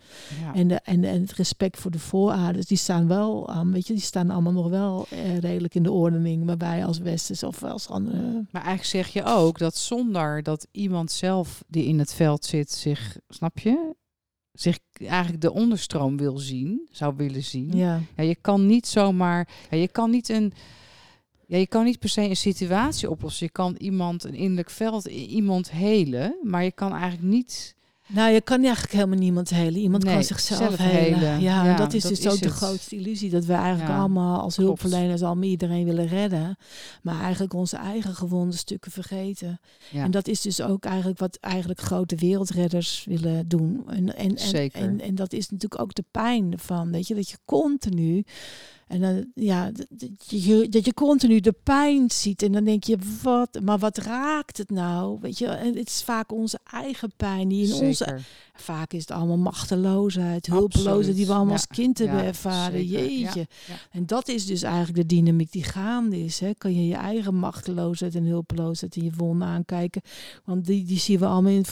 [0.54, 3.94] En, de, en, en het respect voor de voorouders, die staan wel aan, weet je,
[3.94, 6.46] die staan allemaal nog wel eh, redelijk in de ordening.
[6.46, 8.46] Maar wij als Westers of als andere.
[8.52, 12.72] Maar eigenlijk zeg je ook dat zonder dat iemand zelf die in het veld zit
[12.72, 13.96] zich, snap je,
[14.52, 17.78] zich eigenlijk de onderstroom wil zien, zou willen zien.
[17.78, 18.02] Ja.
[18.16, 20.54] ja je kan niet zomaar, ja, je kan niet een,
[21.48, 23.46] ja, je kan niet per se een situatie oplossen.
[23.46, 27.76] Je kan iemand, een innerlijk veld, iemand helen, maar je kan eigenlijk niet
[28.08, 29.82] nou, je kan eigenlijk helemaal niemand helen.
[29.82, 31.42] Iemand kan zichzelf helen.
[31.42, 33.30] Ja, dat is dus ook de grootste illusie.
[33.30, 36.58] Dat we eigenlijk allemaal als hulpverleners allemaal iedereen willen redden.
[37.02, 39.60] Maar eigenlijk onze eigen gewonde stukken vergeten.
[39.94, 43.84] En dat is dus ook eigenlijk wat eigenlijk grote wereldredders willen doen.
[43.88, 46.92] En, en, en, en, en dat is natuurlijk ook de pijn ervan.
[46.92, 48.26] Weet je, dat je continu
[48.88, 52.42] en dan, ja, dat je, dat je continu de pijn ziet.
[52.42, 55.18] En dan denk je, wat, maar wat raakt het nou?
[55.22, 58.20] Weet je, en het is vaak onze eigen pijn die in onze.
[58.54, 62.86] Vaak is het allemaal machteloosheid, hulpeloosheid die we allemaal als kind hebben ervaren.
[62.86, 63.48] Jeetje.
[63.92, 66.40] En dat is dus eigenlijk de dynamiek die gaande is.
[66.40, 66.54] Hè.
[66.58, 70.02] Kan je je eigen machteloosheid en hulpeloosheid in je wonden aankijken?
[70.46, 71.66] Want die, die zien we allemaal in,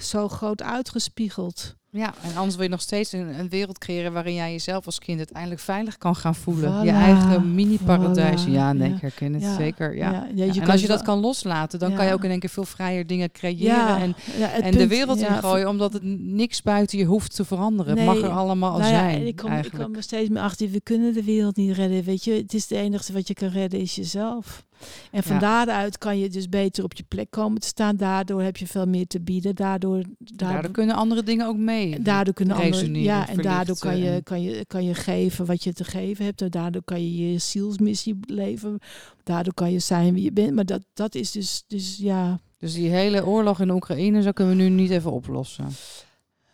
[0.00, 1.76] zo groot uitgespiegeld.
[1.94, 4.98] Ja, en anders wil je nog steeds een, een, wereld creëren waarin jij jezelf als
[4.98, 6.84] kind uiteindelijk veilig kan gaan voelen.
[6.84, 8.44] Je eigen mini-paradijs.
[8.44, 9.96] Ja, nee, ik herken het zeker.
[9.96, 10.26] Ja.
[10.34, 10.46] ja.
[10.46, 13.06] en als je dat kan loslaten, dan kan je ook in één keer veel vrijer
[13.06, 14.14] dingen creëren en,
[14.62, 17.96] en de wereld in gooien, omdat het niks buiten je hoeft te veranderen.
[17.96, 19.26] Het mag er allemaal nou zijn.
[19.26, 22.04] Ik kom, ik kom er steeds meer achter, we kunnen de wereld niet redden.
[22.04, 24.64] Weet je, het is het enige wat je kan redden is jezelf.
[25.10, 27.96] En van daaruit kan je dus beter op je plek komen te staan.
[27.96, 29.54] Daardoor heb je veel meer te bieden.
[29.54, 32.00] Daardoor, daardoor, kunnen andere dingen ook mee.
[32.00, 35.72] Daardoor kunnen andere, ja, en daardoor kan je, kan, je, kan je geven wat je
[35.72, 36.42] te geven hebt.
[36.42, 38.78] En daardoor kan je je zielsmissie leven.
[39.22, 40.54] Daardoor kan je zijn wie je bent.
[40.54, 42.40] Maar dat, dat is dus, dus ja.
[42.58, 45.66] Dus die hele oorlog in Oekraïne, zo kunnen we nu niet even oplossen.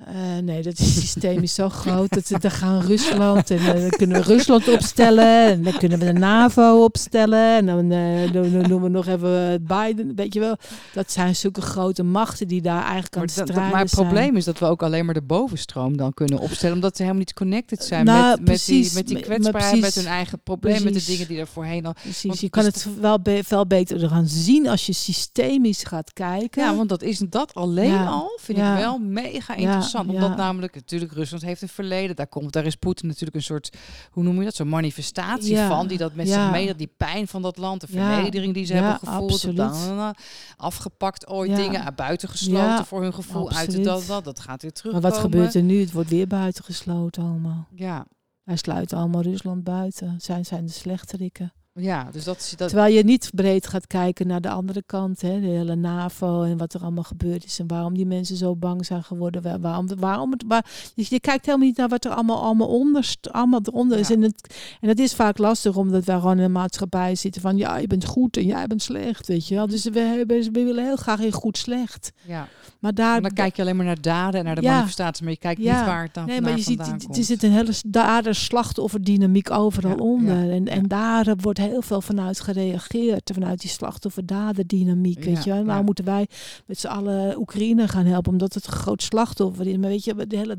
[0.06, 2.10] Uh, nee, dat systeem is zo groot.
[2.10, 5.44] Dat, dan gaan Rusland en uh, dan kunnen we Rusland opstellen.
[5.44, 7.56] En dan kunnen we de NAVO opstellen.
[7.56, 10.14] En dan, uh, dan, doen we nog even Biden.
[10.14, 10.56] Weet je wel,
[10.92, 14.44] dat zijn zulke grote machten die daar eigenlijk aan het strijden Maar het probleem is
[14.44, 16.74] dat we ook alleen maar de bovenstroom dan kunnen opstellen.
[16.74, 19.94] Omdat ze helemaal niet connected zijn nou, met, precies, met die, met die kwetsbaarheid, met
[19.94, 21.94] hun eigen probleem, met de dingen die er voorheen al...
[22.02, 26.62] Precies, je kan het wel, be veel beter gaan zien als je systemisch gaat kijken.
[26.62, 30.22] Ja, want dat is dat alleen al, vind ik wel mega interessant interessant.
[30.22, 32.16] Omdat namelijk, natuurlijk, Rusland heeft een verleden.
[32.16, 33.76] Daar komt, daar is Poetin natuurlijk een soort,
[34.10, 35.86] hoe noem je dat, zo'n manifestatie van.
[35.86, 38.98] Die dat met zich mee, die pijn van dat land, de vernedering die ze hebben
[38.98, 39.56] gevoeld.
[39.56, 40.14] Dan,
[40.56, 43.50] afgepakt ooit dingen, buitengesloten voor hun gevoel.
[43.50, 44.92] Uit dat, dat, dat gaat weer terug.
[44.92, 45.80] Maar wat gebeurt er nu?
[45.80, 47.68] Het wordt weer buitengesloten allemaal.
[47.74, 48.06] Ja.
[48.42, 50.20] Wij sluiten allemaal Rusland buiten.
[50.20, 51.52] Zijn, zijn de slechterikken.
[51.80, 52.68] Ja, dus dat, dat...
[52.68, 56.56] Terwijl je niet breed gaat kijken naar de andere kant, hè, de hele NAVO en
[56.56, 59.60] wat er allemaal gebeurd is en waarom die mensen zo bang zijn geworden.
[59.60, 63.60] Waarom, waarom het, waar, je, kijkt helemaal niet naar wat er allemaal, allemaal, onder, allemaal
[63.62, 64.10] eronder is.
[64.10, 67.56] En, het, en dat is vaak lastig omdat wij gewoon in een maatschappij zitten van
[67.56, 69.66] ja, je bent goed en jij bent slecht, weet je wel.
[69.66, 72.12] Dus we, hebben, we willen heel graag in goed slecht.
[72.24, 72.48] Ja.
[72.78, 75.38] Maar daar, dan kijk je alleen maar naar daden en naar de manifestaties, maar je
[75.38, 77.16] kijkt niet waar het dan nee, maar je ziet.
[77.16, 80.50] Er zit een hele dader-slachtoffer dynamiek overal onder.
[80.52, 83.30] En, en daar wordt heel veel vanuit gereageerd.
[83.34, 85.24] Vanuit die slachtoffer-dader-dynamiek.
[85.24, 86.26] Weet je, nou moeten wij
[86.66, 89.76] met z'n allen Oekraïne gaan helpen, omdat het een groot slachtoffer is.
[89.76, 90.58] Maar weet je, de hele.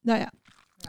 [0.00, 0.30] Nou ja,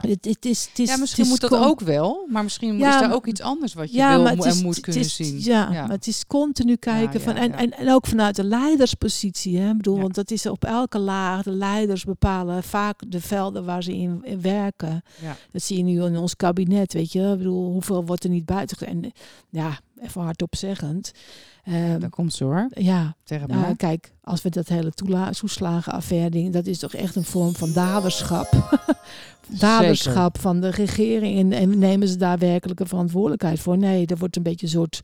[0.01, 3.07] het, het, is, het is, ja, misschien moet dat ook wel, maar misschien ja, is
[3.07, 5.39] er ook iets anders wat je ja, wil en moet kunnen zien.
[5.39, 9.57] Ja, maar het is continu kijken van en, en, en ook vanuit de leiderspositie.
[9.57, 9.69] Hè?
[9.69, 11.43] Ik bedoel, want dat is op elke laag.
[11.43, 15.03] De leiders bepalen vaak de velden waar ze in, werken.
[15.51, 17.31] Dat zie je nu in ons kabinet, weet je.
[17.31, 18.87] Ik bedoel, hoeveel wordt er niet buiten?
[18.87, 19.11] En
[19.49, 21.11] ja, even hardop zeggend.
[21.67, 22.67] Um, dat komt zo hoor.
[22.73, 27.55] Ja, uh, kijk, als we dat hele toeslagenaffaire ding, dat is toch echt een vorm
[27.55, 28.79] van daderschap.
[29.59, 31.39] daderschap van de regering.
[31.39, 33.77] En, en, nemen ze daar werkelijke verantwoordelijkheid voor?
[33.77, 35.01] Nee, er wordt een beetje een soort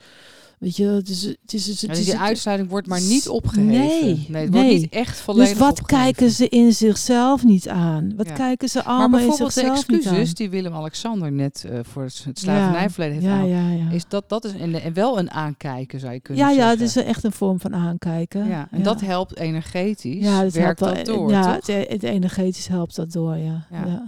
[0.61, 3.67] Weet je, het is, het is, het is, die uitsluiting wordt maar niet opgeheven.
[3.67, 8.13] Nee, nee het wordt niet echt volledig Dus wat kijken ze in zichzelf niet aan?
[8.15, 10.01] Wat kijken ze allemaal in zichzelf niet aan?
[10.03, 14.45] de excuses die Willem-Alexander net uh, voor het slavernijverleden heeft ja, ja, is dat, dat
[14.45, 16.71] is en, en wel een aankijken, zou je kunnen ja, zeggen.
[16.71, 18.47] Ja, het is echt een vorm van aankijken.
[18.47, 22.95] Ja, en dat helpt energetisch, ja, dat werkt dat door, Ja, het, het, energetisch helpt
[22.95, 23.67] dat door, ja.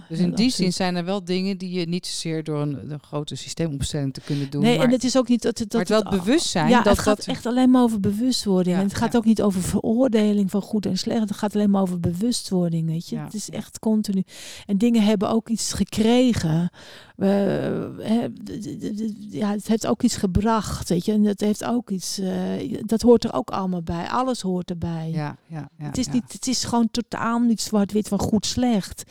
[0.10, 3.00] dus in die zin zijn er wel dingen die je niet zozeer door een, een
[3.00, 4.62] grote systeemopstelling te kunnen doen.
[4.62, 5.58] Nee, en het is ook niet dat...
[5.58, 6.04] dat maar het wel
[6.44, 6.70] bewustzijn.
[6.70, 8.78] Ja, dat, het gaat echt alleen maar over bewustwording.
[8.78, 11.20] en het gaat ook niet over veroordeling van goed en slecht.
[11.20, 13.18] Het gaat alleen maar over bewustwording, weet je.
[13.18, 14.24] Het is echt continu.
[14.66, 16.72] En dingen hebben ook iets gekregen
[19.30, 21.12] ja, het heeft ook iets gebracht, weet je.
[21.12, 24.08] En het heeft ook iets, uh, dat hoort er ook allemaal bij.
[24.10, 25.10] Alles hoort erbij.
[25.12, 29.04] Ja, ja, ja, het, is niet, het is gewoon totaal niet zwart-wit van goed slecht.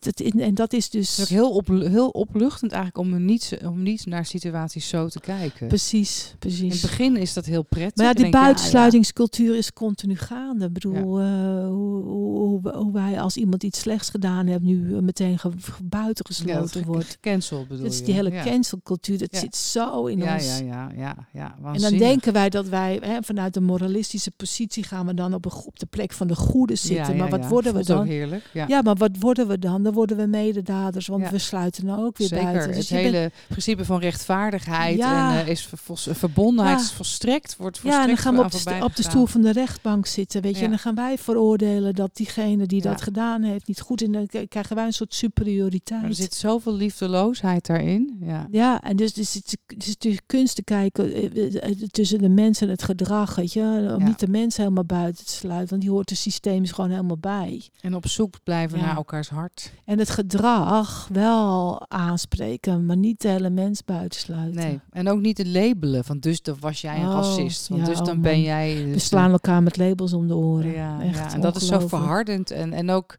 [0.00, 1.16] Dat, en dat is dus...
[1.16, 5.08] Het is ook heel, op, heel opluchtend eigenlijk om niet, om niet naar situaties zo
[5.08, 5.68] te kijken.
[5.68, 6.71] Precies, precies.
[6.72, 7.96] In het begin is dat heel prettig.
[7.96, 10.64] Maar ja, die buitensluitingscultuur is continu gaande.
[10.64, 11.26] Ik bedoel, uh,
[11.66, 15.50] hoe, hoe, hoe, wij als iemand iets slechts gedaan heeft, nu meteen ge,
[15.84, 17.18] buitengesloten wordt.
[17.20, 20.58] Cancel bedoel Dat is die hele cancelcultuur, dat zit zo in ja, ons.
[20.58, 21.56] Ja, ja, ja, ja.
[21.72, 25.44] En dan denken wij dat wij hè, vanuit de moralistische positie gaan we dan op,
[25.44, 27.16] een, op de plek van de goede zitten.
[27.16, 28.06] maar wat worden we dan?
[28.06, 28.82] Heerlijk, ja.
[28.82, 29.82] maar wat worden we dan?
[29.82, 32.44] Dan worden we mededaders, want we sluiten nou ook weer Zeker.
[32.44, 32.72] buiten.
[32.72, 35.66] Dus het hele principe van rechtvaardigheid en uh, is
[36.92, 40.06] volstrekt, wordt Ja, en dan gaan we op de, op de stoel van de rechtbank
[40.06, 40.64] zitten, weet je.
[40.64, 44.12] En dan gaan wij veroordelen dat diegene die dat gedaan heeft niet goed in.
[44.12, 46.00] Dan krijgen wij een soort superioriteit.
[46.00, 48.16] Maar er zit zoveel liefdeloosheid daarin.
[48.20, 52.66] Ja, ja en dus, dus, het is kunst te kijken eh, eh, tussen de mensen
[52.66, 53.94] en het gedrag, weet je.
[53.98, 57.18] Om niet de mensen helemaal buiten te sluiten, want die hoort het systeem gewoon helemaal
[57.18, 57.62] bij.
[57.80, 59.72] En op zoek blijven naar elkaars hart.
[59.84, 64.62] En het gedrag wel aanspreken, maar niet de hele mens buitensluiten.
[64.62, 67.98] Nee, en ook niet het labelen van dus was jij een oh, racist, want dus
[67.98, 68.74] dan oh ben jij...
[68.74, 70.72] Dus We slaan elkaar met labels om de oren.
[70.72, 73.16] Ja, Echt en dat is zo verhardend en, en ook...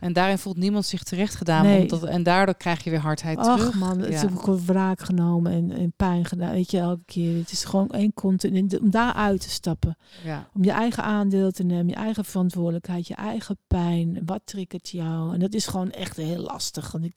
[0.00, 1.80] En daarin voelt niemand zich terecht gedaan, nee.
[1.80, 3.74] omdat, en daardoor krijg je weer hardheid Ach, terug.
[3.74, 7.36] man, het is ook wraak genomen en, en pijn gedaan, weet je, elke keer.
[7.36, 9.96] Het is gewoon één continu, om daar uit te stappen.
[10.24, 10.48] Ja.
[10.54, 14.22] Om je eigen aandeel te nemen, je eigen verantwoordelijkheid, je eigen pijn.
[14.24, 15.34] Wat triggert jou?
[15.34, 16.92] En dat is gewoon echt heel lastig.
[16.92, 17.16] Want ik,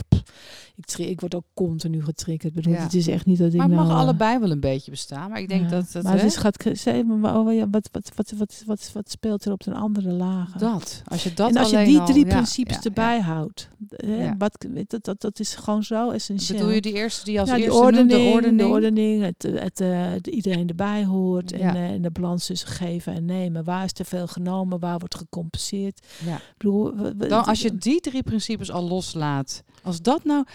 [0.76, 2.54] ik, ik word ook continu getriggerd.
[2.54, 4.92] Bedoel, Het is echt niet dat ik Maar het mag nou, allebei wel een beetje
[4.92, 5.30] bestaan.
[5.30, 5.92] Maar ik denk dat...
[5.92, 9.46] dat maar is, gaat zeggen, maar oh, ja, wat, wat, wat, wat, wat, wat speelt
[9.46, 10.60] er op een andere lagen?
[10.60, 11.02] Dat.
[11.06, 13.70] Als je dat en als je die drie al, principes erbij houdt.
[13.90, 16.58] Hè, wat, dat, dat, dat is gewoon zo essentieel.
[16.58, 18.60] Bedoel je die eerste die als ja, eerste ordening, de ordening?
[18.60, 21.52] De ordening het, het, het, iedereen erbij hoort.
[21.52, 23.64] En, uh, en de balans tussen geven en nemen.
[23.64, 24.80] Waar is te veel genomen?
[24.80, 26.06] Waar wordt gecompenseerd?
[26.26, 26.36] Ja.
[26.36, 29.64] Ik bedoel, Dan, als je die drie principes al loslaat.
[29.84, 30.46] Als dat nou...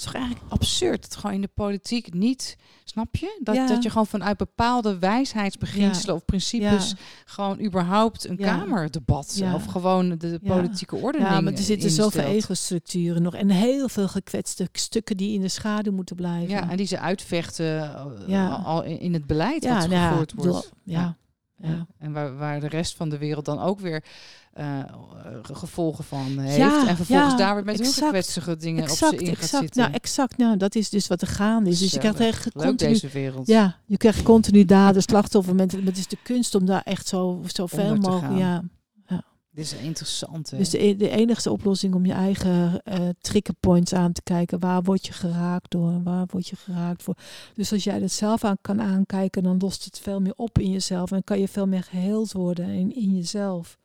[0.00, 1.02] is toch eigenlijk absurd.
[1.02, 2.56] Dat gewoon in de politiek niet...
[2.84, 3.40] Snap je?
[3.42, 3.66] Dat, ja.
[3.66, 6.12] dat je gewoon vanuit bepaalde wijsheidsbeginselen ja.
[6.14, 6.96] of principes Ja.
[7.24, 13.22] gewoon überhaupt een kamerdebat of gewoon de politieke ordening Ja, maar er zitten zoveel ego-structuren
[13.22, 13.34] nog.
[13.34, 16.48] En heel veel gekwetste stukken die in de schaduw moeten blijven.
[16.48, 17.66] Ja, en die ze uitvechten
[18.26, 18.48] Ja.
[18.48, 20.72] al in, het beleid Ja, wat nou ja, gevoerd wordt.
[20.84, 21.16] ja.
[21.62, 21.86] Ja.
[21.98, 24.04] En waar, waar de rest van de wereld dan ook weer
[24.52, 24.78] eh,
[25.42, 26.56] gevolgen van heeft.
[26.56, 27.98] Ja, en vervolgens ja, daar met exact.
[27.98, 29.62] gekwetsige dingen op ze in gaat exact.
[29.62, 29.80] zitten.
[29.80, 30.36] Nou, exact.
[30.36, 31.78] Nou, dat is dus wat er gaande is.
[31.78, 32.92] Dus je krijgt echt Leuk continu...
[32.92, 33.46] deze wereld.
[33.46, 35.54] Ja, je krijgt continu daden, slachtoffer.
[35.54, 38.22] Met, maar het is de kunst om daar echt zo, zo veel mogelijk...
[38.22, 38.38] gaan.
[38.38, 38.64] Ja.
[39.52, 40.50] Dit is interessant.
[40.50, 40.58] Hè?
[40.58, 44.58] Dus de, e- de enigste oplossing om je eigen eh triggerpoints aan te kijken.
[44.58, 46.02] Waar word je geraakt door?
[46.02, 47.14] Waar word je geraakt voor?
[47.54, 50.70] Dus als jij dat zelf aan kan aankijken, dan lost het veel meer op in
[50.70, 51.12] jezelf.
[51.12, 53.78] En kan je veel meer geheeld worden in, in jezelf.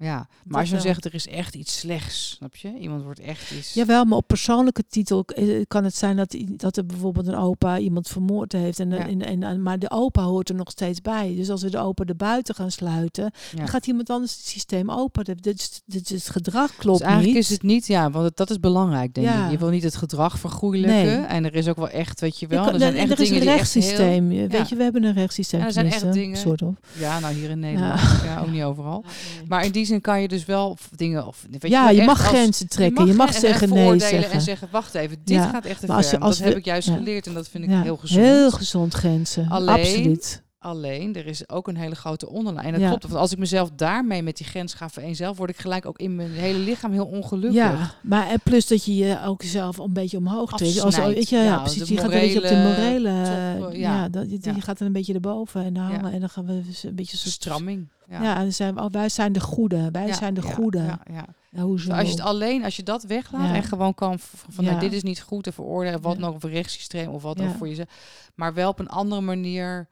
[0.00, 2.78] Ja, maar als je dan zegt er is echt iets slechts, snap je?
[2.78, 3.74] Iemand wordt echt iets.
[3.74, 7.78] Jawel, maar op persoonlijke titel eh, kan het zijn dat, dat er bijvoorbeeld een opa
[7.78, 8.78] iemand vermoord heeft.
[8.80, 9.08] En, Ja.
[9.08, 11.34] en, en, en- maar de opa hoort er nog steeds bij.
[11.36, 13.56] Dus als we de opa er buiten gaan sluiten, Ja.
[13.58, 15.24] dan gaat iemand anders het systeem open.
[15.24, 17.44] Dit, dit, is- dit is het gedrag klopt dus eigenlijk niet.
[17.44, 19.44] is het niet, ja, want het- dat is belangrijk, denk Ja.
[19.44, 19.50] ik.
[19.50, 21.04] Je wil niet het gedrag vergoeilijken.
[21.20, 21.26] Nee.
[21.26, 23.10] En er is ook wel echt, weet je Je wel, kan- er zijn en echt
[23.10, 24.28] er is een heel- rechtssysteem.
[24.28, 24.64] Weet Ja.
[24.68, 25.60] je, we hebben een rechtssysteem.
[25.60, 26.74] Er zijn echt dingen- Soort of.
[26.98, 28.00] Ja, nou hier in Nederland.
[28.24, 28.40] Ja.
[28.40, 29.04] ook niet overal.
[29.48, 31.26] Maar in die zin kan je dus wel dingen...
[31.26, 33.06] Of, weet ja, je mag grenzen trekken.
[33.06, 34.30] Je mag, en- en zeggen nee zeggen.
[34.30, 35.48] En zeggen, wacht even, dit Ja.
[35.48, 36.18] gaat echt te als ver.
[36.18, 36.94] je- als dat heb ik juist ja.
[36.96, 38.20] geleerd en dat vind ik heel gezond.
[38.26, 39.48] Heel gezond grenzen.
[39.48, 40.42] Alleen- Absoluut.
[40.62, 42.66] Alleen, er is ook een hele grote onderlijn.
[42.66, 42.88] En dat Ja.
[42.88, 45.98] klopt, want als ik mezelf daarmee met die grens ga vereenzelven, word ik gelijk ook
[45.98, 47.54] in mijn hele lichaam heel ongelukkig.
[47.54, 50.80] Ja, maar en plus dat je je ook zelf een beetje omhoog trekt.
[50.80, 51.88] Als, weet je, ja, Ja, precies.
[51.88, 53.22] Je gaat een beetje op de morele
[53.58, 54.08] top, eh, ja, ja.
[54.08, 56.12] dat, je, gaat er een beetje erboven en hangen.
[56.12, 57.16] En dan gaan we dus een beetje...
[57.16, 57.88] Soort, Stramming.
[58.08, 59.88] Ja, dan zijn we, wij zijn de goede.
[59.92, 60.78] Wij zijn de goede.
[60.78, 61.24] Ja, ja.
[61.50, 61.92] Ja, hoezo?
[61.92, 63.54] Als je het alleen, als je dat weglaat Ja.
[63.54, 67.08] en gewoon kan van nou, dit is niet goed te veroordelen, wat nog een rechtssysteem
[67.08, 67.88] of wat dan voor jezelf,
[68.34, 69.88] maar wel op een andere manier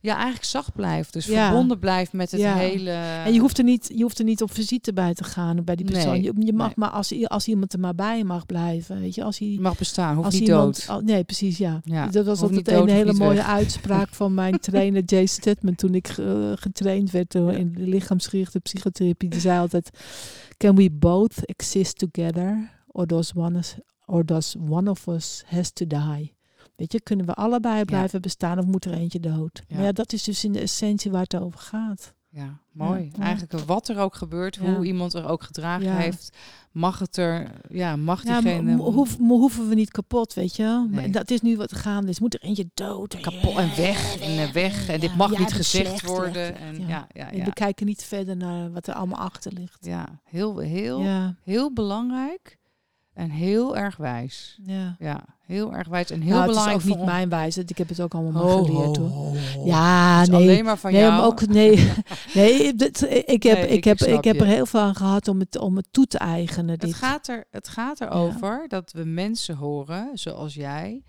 [0.00, 1.12] ja, eigenlijk zacht blijft.
[1.12, 2.90] Dus verbonden blijft met het hele...
[2.90, 5.76] En je hoeft, er niet, je hoeft er niet op visite bij te gaan bij
[5.76, 6.22] die persoon.
[6.22, 9.24] je, je, mag maar, als, als iemand er maar bij mag blijven, weet je.
[9.24, 11.02] Als hij mag bestaan, hoeft als niet iemand, dood.
[11.02, 11.80] nee, precies, ja.
[12.10, 16.08] dat was altijd een hele mooie uitspraak van mijn trainer Jay Stedman toen ik
[16.54, 19.28] getraind werd in de lichaamsgerichte psychotherapie.
[19.28, 19.90] Die zei altijd,
[20.56, 22.74] can we both exist together?
[22.86, 23.60] Or does one,
[24.06, 26.35] or does one of us has to die?
[26.76, 29.62] Weet je, kunnen we allebei blijven bestaan of moet er eentje dood?
[29.68, 29.76] Ja.
[29.76, 32.14] Maar ja, dat is dus in de essentie waar het over gaat.
[32.28, 33.10] Ja, mooi.
[33.20, 36.36] Eigenlijk wat er ook gebeurt, hoe iemand er ook gedragen heeft,
[36.72, 38.70] mag het er, ja, mag diegene...
[38.70, 41.10] Ja, hoef, hoeven we niet kapot, weet je nee.
[41.10, 42.20] Dat is nu wat gaande is.
[42.20, 43.20] Moet er eentje dood?
[43.20, 44.88] Kapot en weg en weg.
[44.88, 46.56] En dit mag niet gezegd worden.
[46.56, 47.06] En, ja.
[47.12, 49.84] Ja, we kijken niet verder naar wat er allemaal achter ligt.
[49.84, 52.58] Ja, heel, heel, heel belangrijk
[53.16, 54.58] en heel erg wijs.
[54.62, 54.96] Ja.
[54.98, 56.76] ja heel erg wijs en heel nou, belangrijk.
[56.76, 57.70] Het is ook niet mijn wijsheid.
[57.70, 59.36] Ik heb het ook allemaal geleerd hoor.
[59.64, 60.34] ja, nee.
[60.34, 61.24] Alleen maar van nee, jou.
[61.24, 61.92] Ook, nee,
[62.34, 65.58] nee, dit, ik heb, ik, heb, ik, heb er heel veel aan gehad om het,
[65.58, 66.78] om het toe te eigenen.
[66.78, 66.88] Dit.
[66.88, 68.66] Het gaat er, het gaat erover ja.
[68.68, 71.02] dat we mensen horen, zoals jij,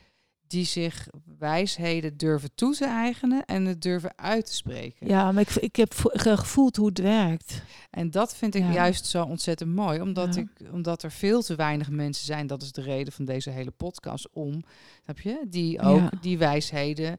[0.47, 1.07] die zich
[1.39, 5.07] wijsheden durven toe te eigenen en het durven uit te spreken.
[5.07, 7.61] Ja, maar ik, ik heb gevoeld hoe het werkt.
[7.89, 11.89] En dat vind ik juist zo ontzettend mooi, omdat, ik, omdat er veel te weinig
[11.89, 14.63] mensen zijn, dat is de reden van deze hele podcast, om,
[15.03, 17.17] snap je, die ook die wijsheden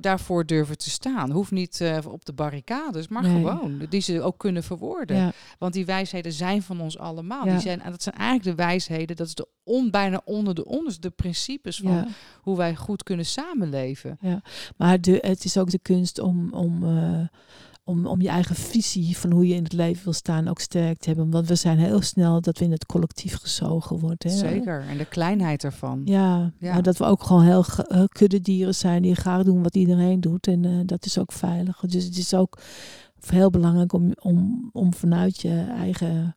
[0.00, 1.30] daarvoor durven te staan.
[1.30, 3.86] Hoeft niet uh, op de barricades, maar gewoon.
[3.88, 5.32] Die ze ook kunnen verwoorden.
[5.58, 7.44] Want die wijsheden zijn van ons allemaal.
[7.44, 10.64] Die zijn, en dat zijn eigenlijk de wijsheden, dat is de on, bijna onder de
[10.64, 12.08] onders, de principes van
[12.40, 14.18] hoe wij goed kunnen samenleven.
[14.20, 14.42] Ja,
[14.76, 16.52] maar de, het is ook de kunst om.
[16.52, 17.26] om uh,
[17.84, 20.98] om, om je eigen visie van hoe je in het leven wil staan ook sterk
[20.98, 21.30] te hebben.
[21.30, 24.30] Want we zijn heel snel dat we in het collectief gezogen worden.
[24.30, 24.36] Hè?
[24.36, 26.02] Zeker, en de kleinheid ervan.
[26.04, 26.72] Ja, ja.
[26.72, 27.64] Maar dat we ook gewoon heel
[28.08, 30.46] kudde dieren zijn die graag doen wat iedereen doet.
[30.46, 31.80] En uh, dat is ook veilig.
[31.80, 32.58] Dus het is ook
[33.26, 36.34] heel belangrijk om, om, om vanuit je eigen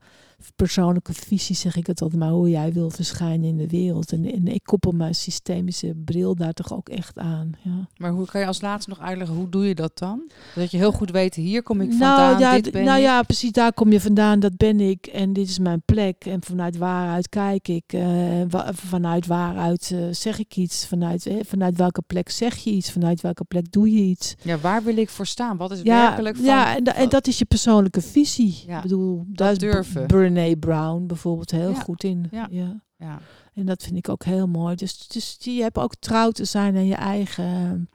[0.56, 4.12] persoonlijke visie, zeg ik het altijd maar, hoe jij wil verschijnen in de wereld.
[4.12, 7.52] En, en ik koppel mijn systemische bril daar toch ook echt aan.
[7.64, 7.88] Ja.
[7.98, 10.32] Maar hoe kan je als laatste nog uitleggen, hoe doe je dat dan?
[10.56, 13.22] Dat je heel goed weet, hier kom ik vandaan, nou, ja, dit ben Nou ja,
[13.22, 16.26] precies, daar kom je vandaan, dat ben ik en dit is mijn plek.
[16.26, 18.42] En vanuit waaruit kijk ik, uh,
[18.74, 23.22] vanuit waaruit uh, zeg ik iets, vanuit, eh, vanuit welke plek zeg je iets, vanuit
[23.22, 24.36] welke plek doe je iets.
[24.42, 25.58] Ja, waar wil ik voor staan?
[25.58, 26.46] Wat is werkelijk van...
[26.46, 28.64] Ja, en, en, dat is je persoonlijke visie.
[28.68, 30.08] Ja, ik bedoel, dat durven.
[30.34, 32.28] Brené Brown bijvoorbeeld heel goed in.
[32.32, 32.48] Ja.
[32.98, 33.20] ja.
[33.54, 34.76] En dat vind ik ook heel mooi.
[34.76, 37.90] Dus, dus je hebt ook trouw te zijn aan je eigen.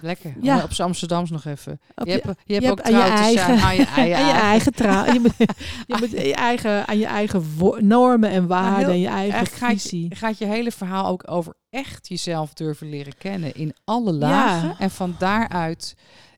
[0.00, 0.34] Lekker.
[0.40, 0.62] Ja.
[0.62, 1.80] Op Amsterdams nog even.
[1.94, 4.26] je, hebt, je, hebt ook trouw je eigen, te zijn aan je, aan je, aan
[4.26, 5.12] je eigen trouw.
[5.12, 5.36] je moet,
[5.90, 7.44] je moet je eigen, aan je eigen
[7.78, 10.08] normen en waarden en je eigen visie.
[10.08, 14.76] Gaat, gaat je hele verhaal ook over echt jezelf durven leren kennen in alle lagen.
[14.78, 15.94] En van daaruit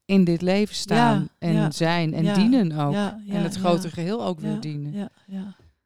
[0.07, 2.95] in dit leven staan en zijn en dienen ook.
[2.95, 5.11] en het grote geheel ook weer dienen.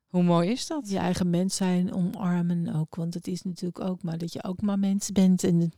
[0.06, 0.90] Hoe mooi is dat?
[0.90, 2.94] Je eigen mens zijn omarmen ook.
[2.94, 5.44] Want het is natuurlijk ook maar dat je ook maar mens bent.
[5.44, 5.72] En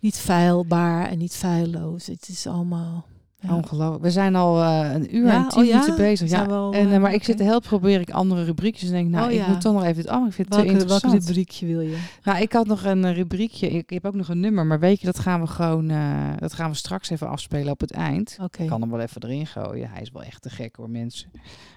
[0.00, 2.06] niet feilbaar en niet feilloos.
[2.06, 3.06] Het is allemaal
[3.40, 3.54] ja.
[3.54, 4.02] Ongelooflijk.
[4.02, 6.30] We zijn al uh, een uur en tien oh, minuten bezig.
[6.30, 6.46] Ja.
[6.46, 9.40] Wel, en, uh, maar ik zit heel probeer ik andere rubriekjes en denk, nou, oh,
[9.40, 10.14] ik moet toch nog even.
[10.14, 11.12] Oh, ik vind het welke, te interessant.
[11.12, 11.98] Welke rubriekje wil je?
[12.22, 13.68] Nou, ik had nog een rubriekje.
[13.68, 16.52] Ik, heb ook nog een nummer, maar weet je, dat gaan we gewoon, uh, dat
[16.52, 18.36] gaan we straks even afspelen op het eind.
[18.42, 18.64] Okay.
[18.64, 19.90] Ik kan hem wel even erin gooien.
[19.90, 21.30] Hij is wel echt te gek hoor, mensen.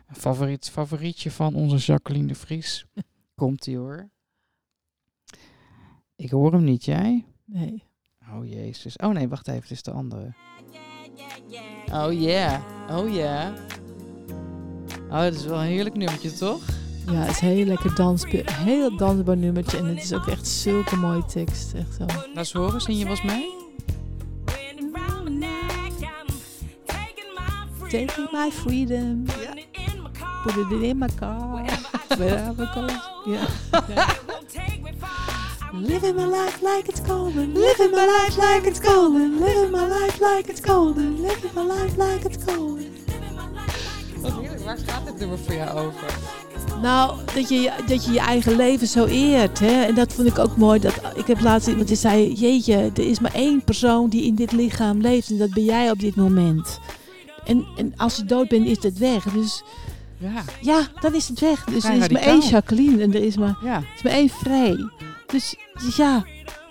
[0.07, 2.85] Een favoriet, favorietje van onze Jacqueline de Vries.
[3.35, 4.09] Komt ie hoor.
[6.15, 7.25] Ik hoor hem niet, jij?
[7.45, 7.83] Nee.
[8.33, 8.97] Oh jezus.
[8.97, 10.33] Oh nee, wacht even, het is de andere.
[11.93, 13.53] Oh yeah, oh yeah.
[15.09, 16.61] Oh, dat is wel een heerlijk nummertje, toch?
[17.05, 19.77] Ja, het is heel lekker dans, heel dansbaar nummertje.
[19.77, 21.73] En het is ook echt zulke mooie tekst.
[21.73, 22.05] Echt zo.
[22.05, 23.59] Laat eens horen, zing je was mee?
[27.89, 29.25] Taking my freedom.
[30.43, 31.65] Put it in my car.
[32.07, 32.87] Wherever I go.
[33.25, 34.15] Yeah.
[35.73, 37.53] Living my life like it's golden.
[37.53, 39.39] Living my life like it's golden.
[39.39, 41.21] Living my life like it's golden.
[41.21, 42.85] Living my life like it's golden.
[44.21, 46.17] Wat heerlijk, waar gaat het nummer voor jou over?
[46.81, 49.59] Nou, dat je, dat je je eigen leven zo eert.
[49.59, 49.81] Hè?
[49.83, 50.79] En dat vond ik ook mooi.
[50.79, 54.35] Dat, ik heb laatst iemand die zei: Jeetje, er is maar één persoon die in
[54.35, 55.29] dit lichaam leeft.
[55.29, 56.79] En dat ben jij op dit moment.
[57.45, 59.23] En, en als je dood bent, is het weg.
[59.23, 59.63] Dus
[60.17, 61.63] ja, ja dan is het weg.
[61.63, 63.75] Dus er is maar één Jacqueline en er is maar, ja.
[63.75, 64.89] er is maar één Vrij.
[65.31, 65.55] Dus,
[65.95, 66.23] ja,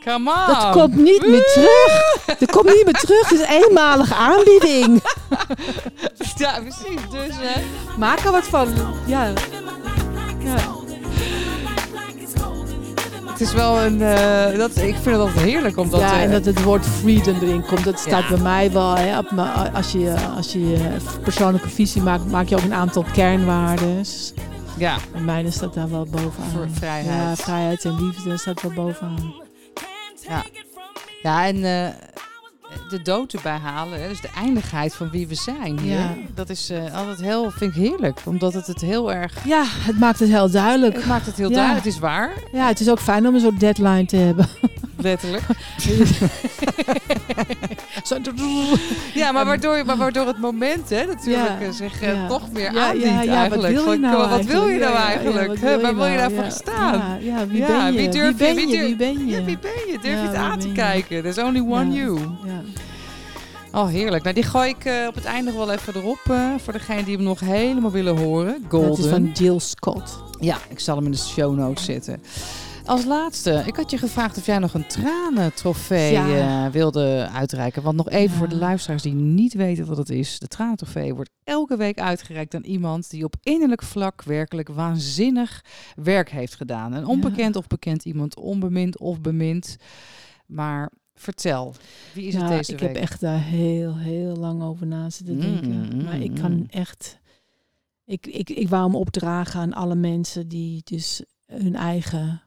[0.05, 0.55] Come on.
[0.55, 2.39] Dat komt niet meer terug.
[2.39, 3.29] Dat komt niet meer terug.
[3.29, 5.03] Het is een eenmalige aanbieding.
[6.37, 7.01] ja, precies.
[7.11, 7.61] Dus hè.
[7.99, 8.69] maak er wat van.
[9.07, 9.33] Ja.
[10.39, 10.57] ja.
[13.27, 14.01] het is wel een.
[14.01, 16.01] Uh, dat, ik vind het altijd heerlijk omdat.
[16.01, 17.85] Ja, en dat het woord freedom erin komt.
[17.85, 18.95] Dat staat bij mij wel.
[18.95, 19.27] Hè, op
[19.75, 24.05] als, je, als je persoonlijke visie maakt, maak je ook een aantal kernwaarden.
[24.81, 24.97] Ja.
[25.15, 26.51] En mijne staat daar wel bovenaan.
[26.51, 27.39] Voor vrijheid.
[27.39, 29.35] Ja, vrijheid en liefde staat wel bovenaan.
[30.29, 30.45] Ja,
[31.23, 31.89] ja en uh,
[32.89, 35.79] de dood erbij halen, hè, dus de eindigheid van wie we zijn.
[35.79, 36.15] Hier, ja.
[36.35, 39.45] Dat is uh, altijd heel, vind ik heerlijk, omdat het het heel erg.
[39.45, 40.95] Ja, het maakt het heel duidelijk.
[40.95, 42.33] Het maakt het heel duidelijk, het is waar.
[42.53, 44.49] Ja, het is ook fijn om een soort deadline te hebben.
[45.03, 45.43] Letterlijk.
[49.15, 52.87] ja, maar waardoor, maar waardoor het moment hè, natuurlijk ja, zich uh, toch meer ja,
[52.87, 53.75] aandient ja, eigenlijk.
[53.75, 55.59] Wat wil je nou wat wil je nou eigenlijk?
[55.59, 57.19] Waar wil je nou voor staan?
[57.21, 57.99] Ja, wie ben je?
[57.99, 58.85] Wie, durf wie ben je?
[58.85, 59.45] Wie, ben je?
[59.45, 59.99] wie ben je?
[60.03, 61.23] Durf je het aan te kijken?
[61.23, 62.19] There's only one you.
[63.73, 64.23] Oh, heerlijk.
[64.23, 66.21] Nou, die gooi ik uh, op het einde wel even erop.
[66.31, 68.65] Uh, voor degene die hem nog helemaal willen horen.
[68.69, 68.89] Golden.
[68.89, 70.23] Dat is van Jill Scott.
[70.41, 72.23] Ja, ik zal hem in de show notes zetten.
[72.85, 76.67] Als laatste, ik had je gevraagd of jij nog een tranentrofee ja.
[76.67, 77.83] uh, wilde uitreiken.
[77.83, 80.39] Want nog even voor de luisteraars die niet weten wat het is.
[80.39, 86.31] De tranentrofee wordt elke week uitgereikt aan iemand die op innerlijk vlak werkelijk waanzinnig werk
[86.31, 86.93] heeft gedaan.
[86.93, 89.77] Een onbekend of bekend iemand, onbemind of bemind.
[90.47, 90.91] Maar
[91.21, 91.75] Vertel,
[92.15, 92.89] wie is het deze ik week?
[92.89, 95.97] Ik heb echt daar heel, heel lang over na zitten mm, denken.
[95.97, 96.67] Mm, maar ik kan mm.
[96.71, 97.19] echt...
[98.05, 102.43] Ik, ik, ik wou hem opdragen aan alle mensen die dus hun eigen...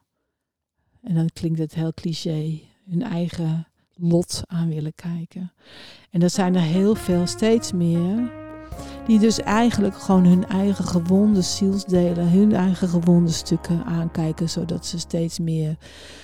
[1.04, 2.62] En dan klinkt het heel cliché.
[2.90, 5.52] Hun eigen lot aan willen kijken.
[6.12, 8.32] En dat zijn er heel veel, steeds meer.
[9.08, 15.00] Die dus eigenlijk gewoon hun eigen gewonde zielsdelen, hun eigen gewonde stukken aankijken, zodat ze
[15.00, 15.78] steeds meer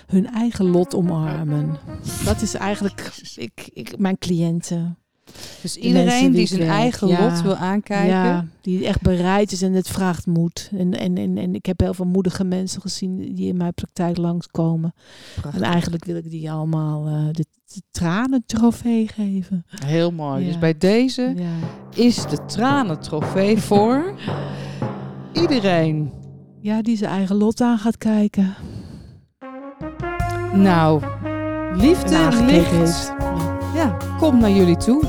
[0.07, 1.77] hun eigen lot omarmen.
[2.25, 4.97] Dat is eigenlijk ik, ik, mijn cliënten.
[5.61, 8.07] Dus iedereen die, zijn eigen lot wil aankijken.
[8.07, 10.69] Ja, die echt bereid is en het vraagt moed.
[10.77, 14.17] En, en, en, en ik heb heel veel moedige mensen gezien die in mijn praktijk
[14.17, 14.93] langskomen.
[15.35, 15.61] Prachtig.
[15.61, 19.65] En eigenlijk wil ik die allemaal uh, de, de tranentrofee geven.
[19.85, 20.45] Heel mooi.
[20.45, 21.35] Dus bij deze
[21.95, 24.13] is de tranentrofee voor
[25.33, 26.11] iedereen.
[26.61, 28.55] Ja, die zijn eigen lot aan gaat kijken.
[30.53, 31.03] Nou,
[31.73, 33.13] liefde, licht.
[33.79, 35.05] Ja, kom naar jullie toe.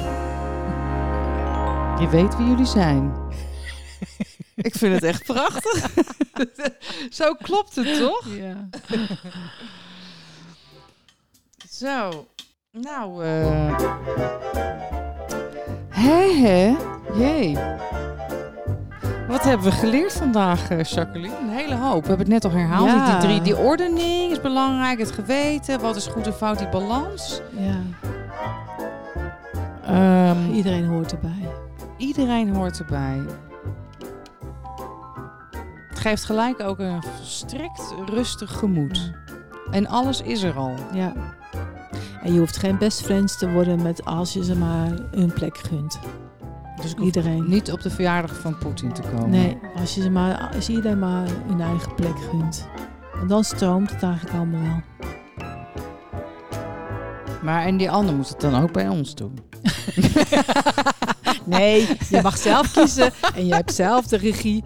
[2.00, 3.12] Je weet wie jullie zijn.
[4.54, 5.90] Ik vind het echt prachtig.
[7.20, 8.26] Zo klopt het toch?
[8.26, 8.68] Ja.
[11.80, 12.26] Zo.
[12.72, 13.78] Nou, eh.
[15.88, 16.76] Hé, hé.
[17.14, 17.58] Jee.
[19.28, 21.36] Wat hebben we geleerd vandaag, uh, Jacqueline?
[21.36, 22.02] Een hele hoop.
[22.02, 22.88] We hebben het net al herhaald.
[22.88, 23.18] Ja.
[23.18, 24.98] Die, drie, die ordening is belangrijk.
[24.98, 25.80] Het geweten.
[25.80, 27.40] Wat is goed en fout, die balans.
[27.56, 27.80] Ja.
[29.90, 31.48] Um, iedereen hoort erbij.
[31.96, 33.20] Iedereen hoort erbij.
[35.88, 39.12] Het geeft gelijk ook een strikt rustig gemoed.
[39.70, 40.74] En alles is er al.
[40.92, 41.12] Ja.
[42.22, 45.58] En je hoeft geen best friends te worden met als je ze maar een plek
[45.58, 45.98] gunt.
[46.82, 47.48] Dus iedereen.
[47.48, 49.30] Niet op de verjaardag van Poetin te komen.
[49.30, 52.68] Nee, als je ze maar, als iedereen maar een eigen plek gunt.
[53.20, 54.82] En dan stroomt het eigenlijk allemaal wel.
[57.42, 59.38] Maar en die ander moet het dan ook bij ons doen.
[61.44, 64.64] nee, je mag zelf kiezen en je hebt zelf de regie.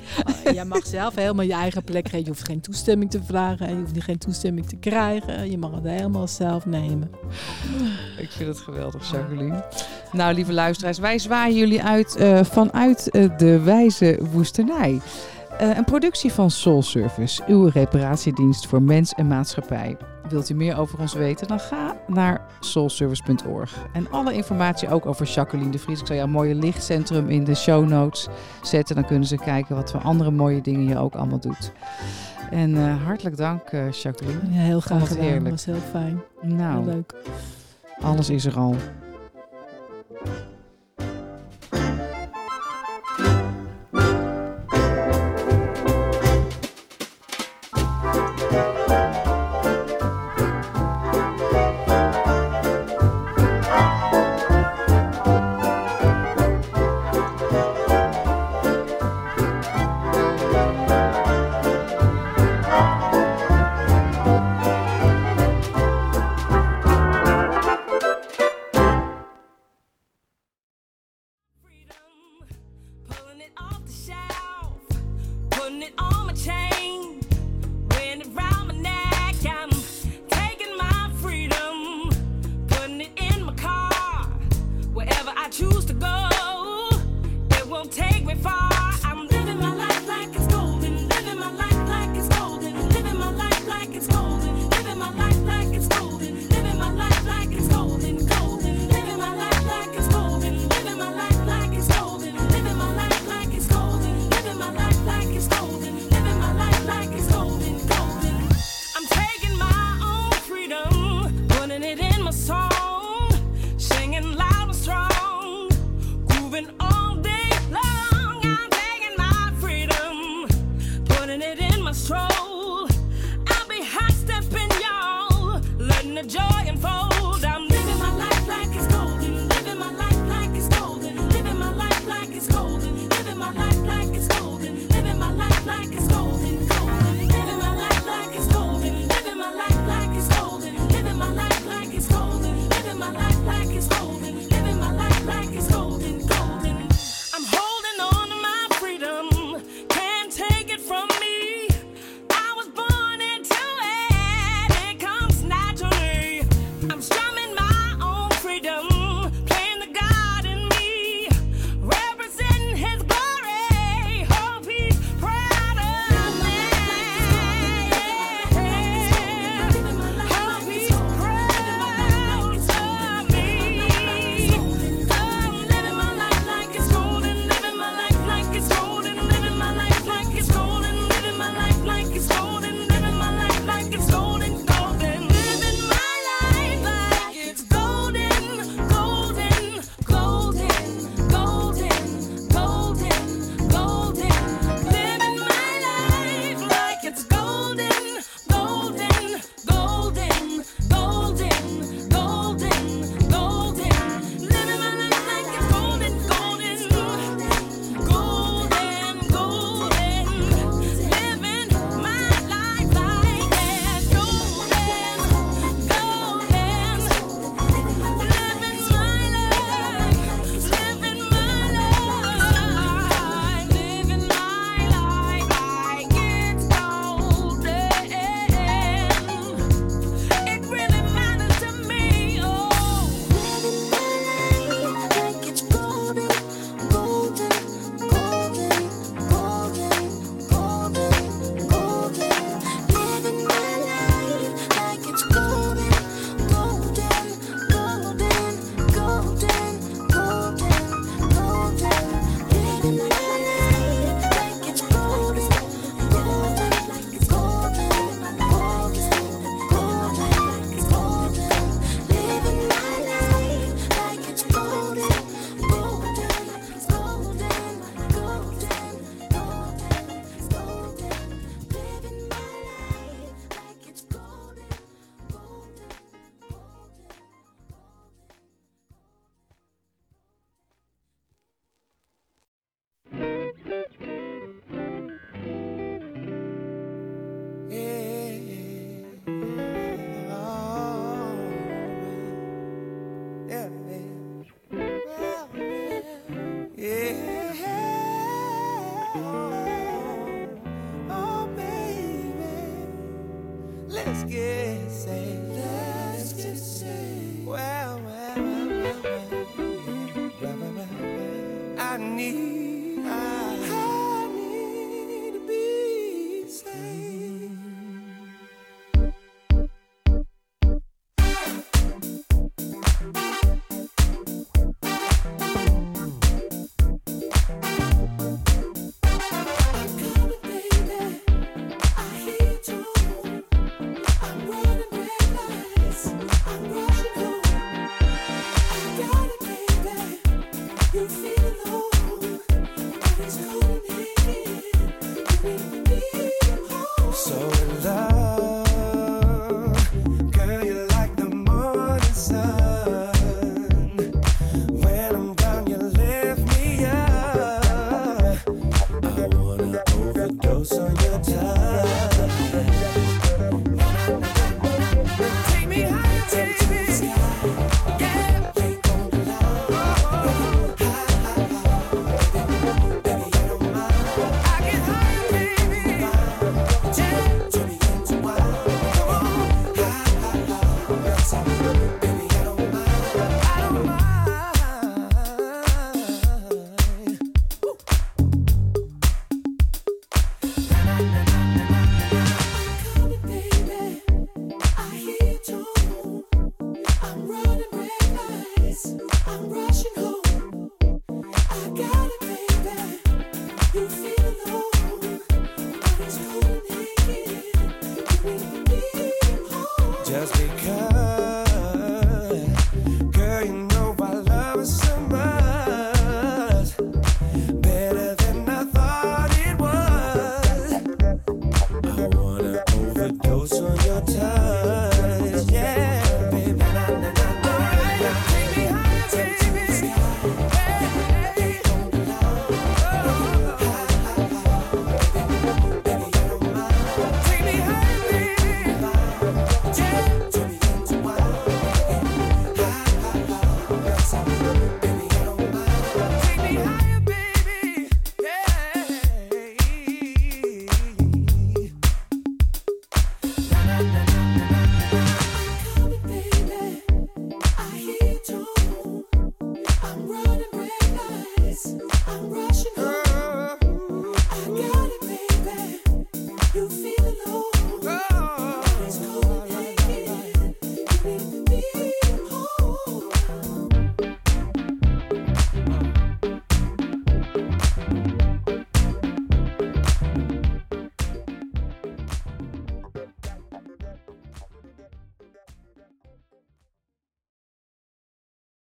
[0.54, 2.20] Je mag zelf helemaal je eigen plek geven.
[2.20, 5.50] Je hoeft geen toestemming te vragen en je hoeft geen toestemming te krijgen.
[5.50, 7.10] Je mag het helemaal zelf nemen.
[8.18, 9.64] Ik vind het geweldig, Jacqueline.
[10.12, 15.00] Nou, lieve luisteraars, wij zwaaien jullie uit uh, vanuit uh, de wijze woestenij.
[15.60, 19.96] Uh, een productie van Soul Service, uw reparatiedienst voor mens en maatschappij.
[20.28, 23.86] Wilt u meer over ons weten, dan ga naar soulservice.org.
[23.92, 26.00] En alle informatie ook over Jacqueline de Vries.
[26.00, 28.28] Ik zal jouw mooie lichtcentrum in de show notes
[28.62, 28.94] zetten.
[28.94, 31.72] Dan kunnen ze kijken wat voor andere mooie dingen je ook allemaal doet.
[32.50, 34.40] En uh, hartelijk dank, uh, Jacqueline.
[34.50, 35.24] Ja, heel graag gedaan.
[35.24, 35.44] Heerlijk.
[35.44, 36.22] Dat was heel fijn.
[36.42, 37.14] Nou, heel leuk.
[38.00, 38.76] Alles is er al.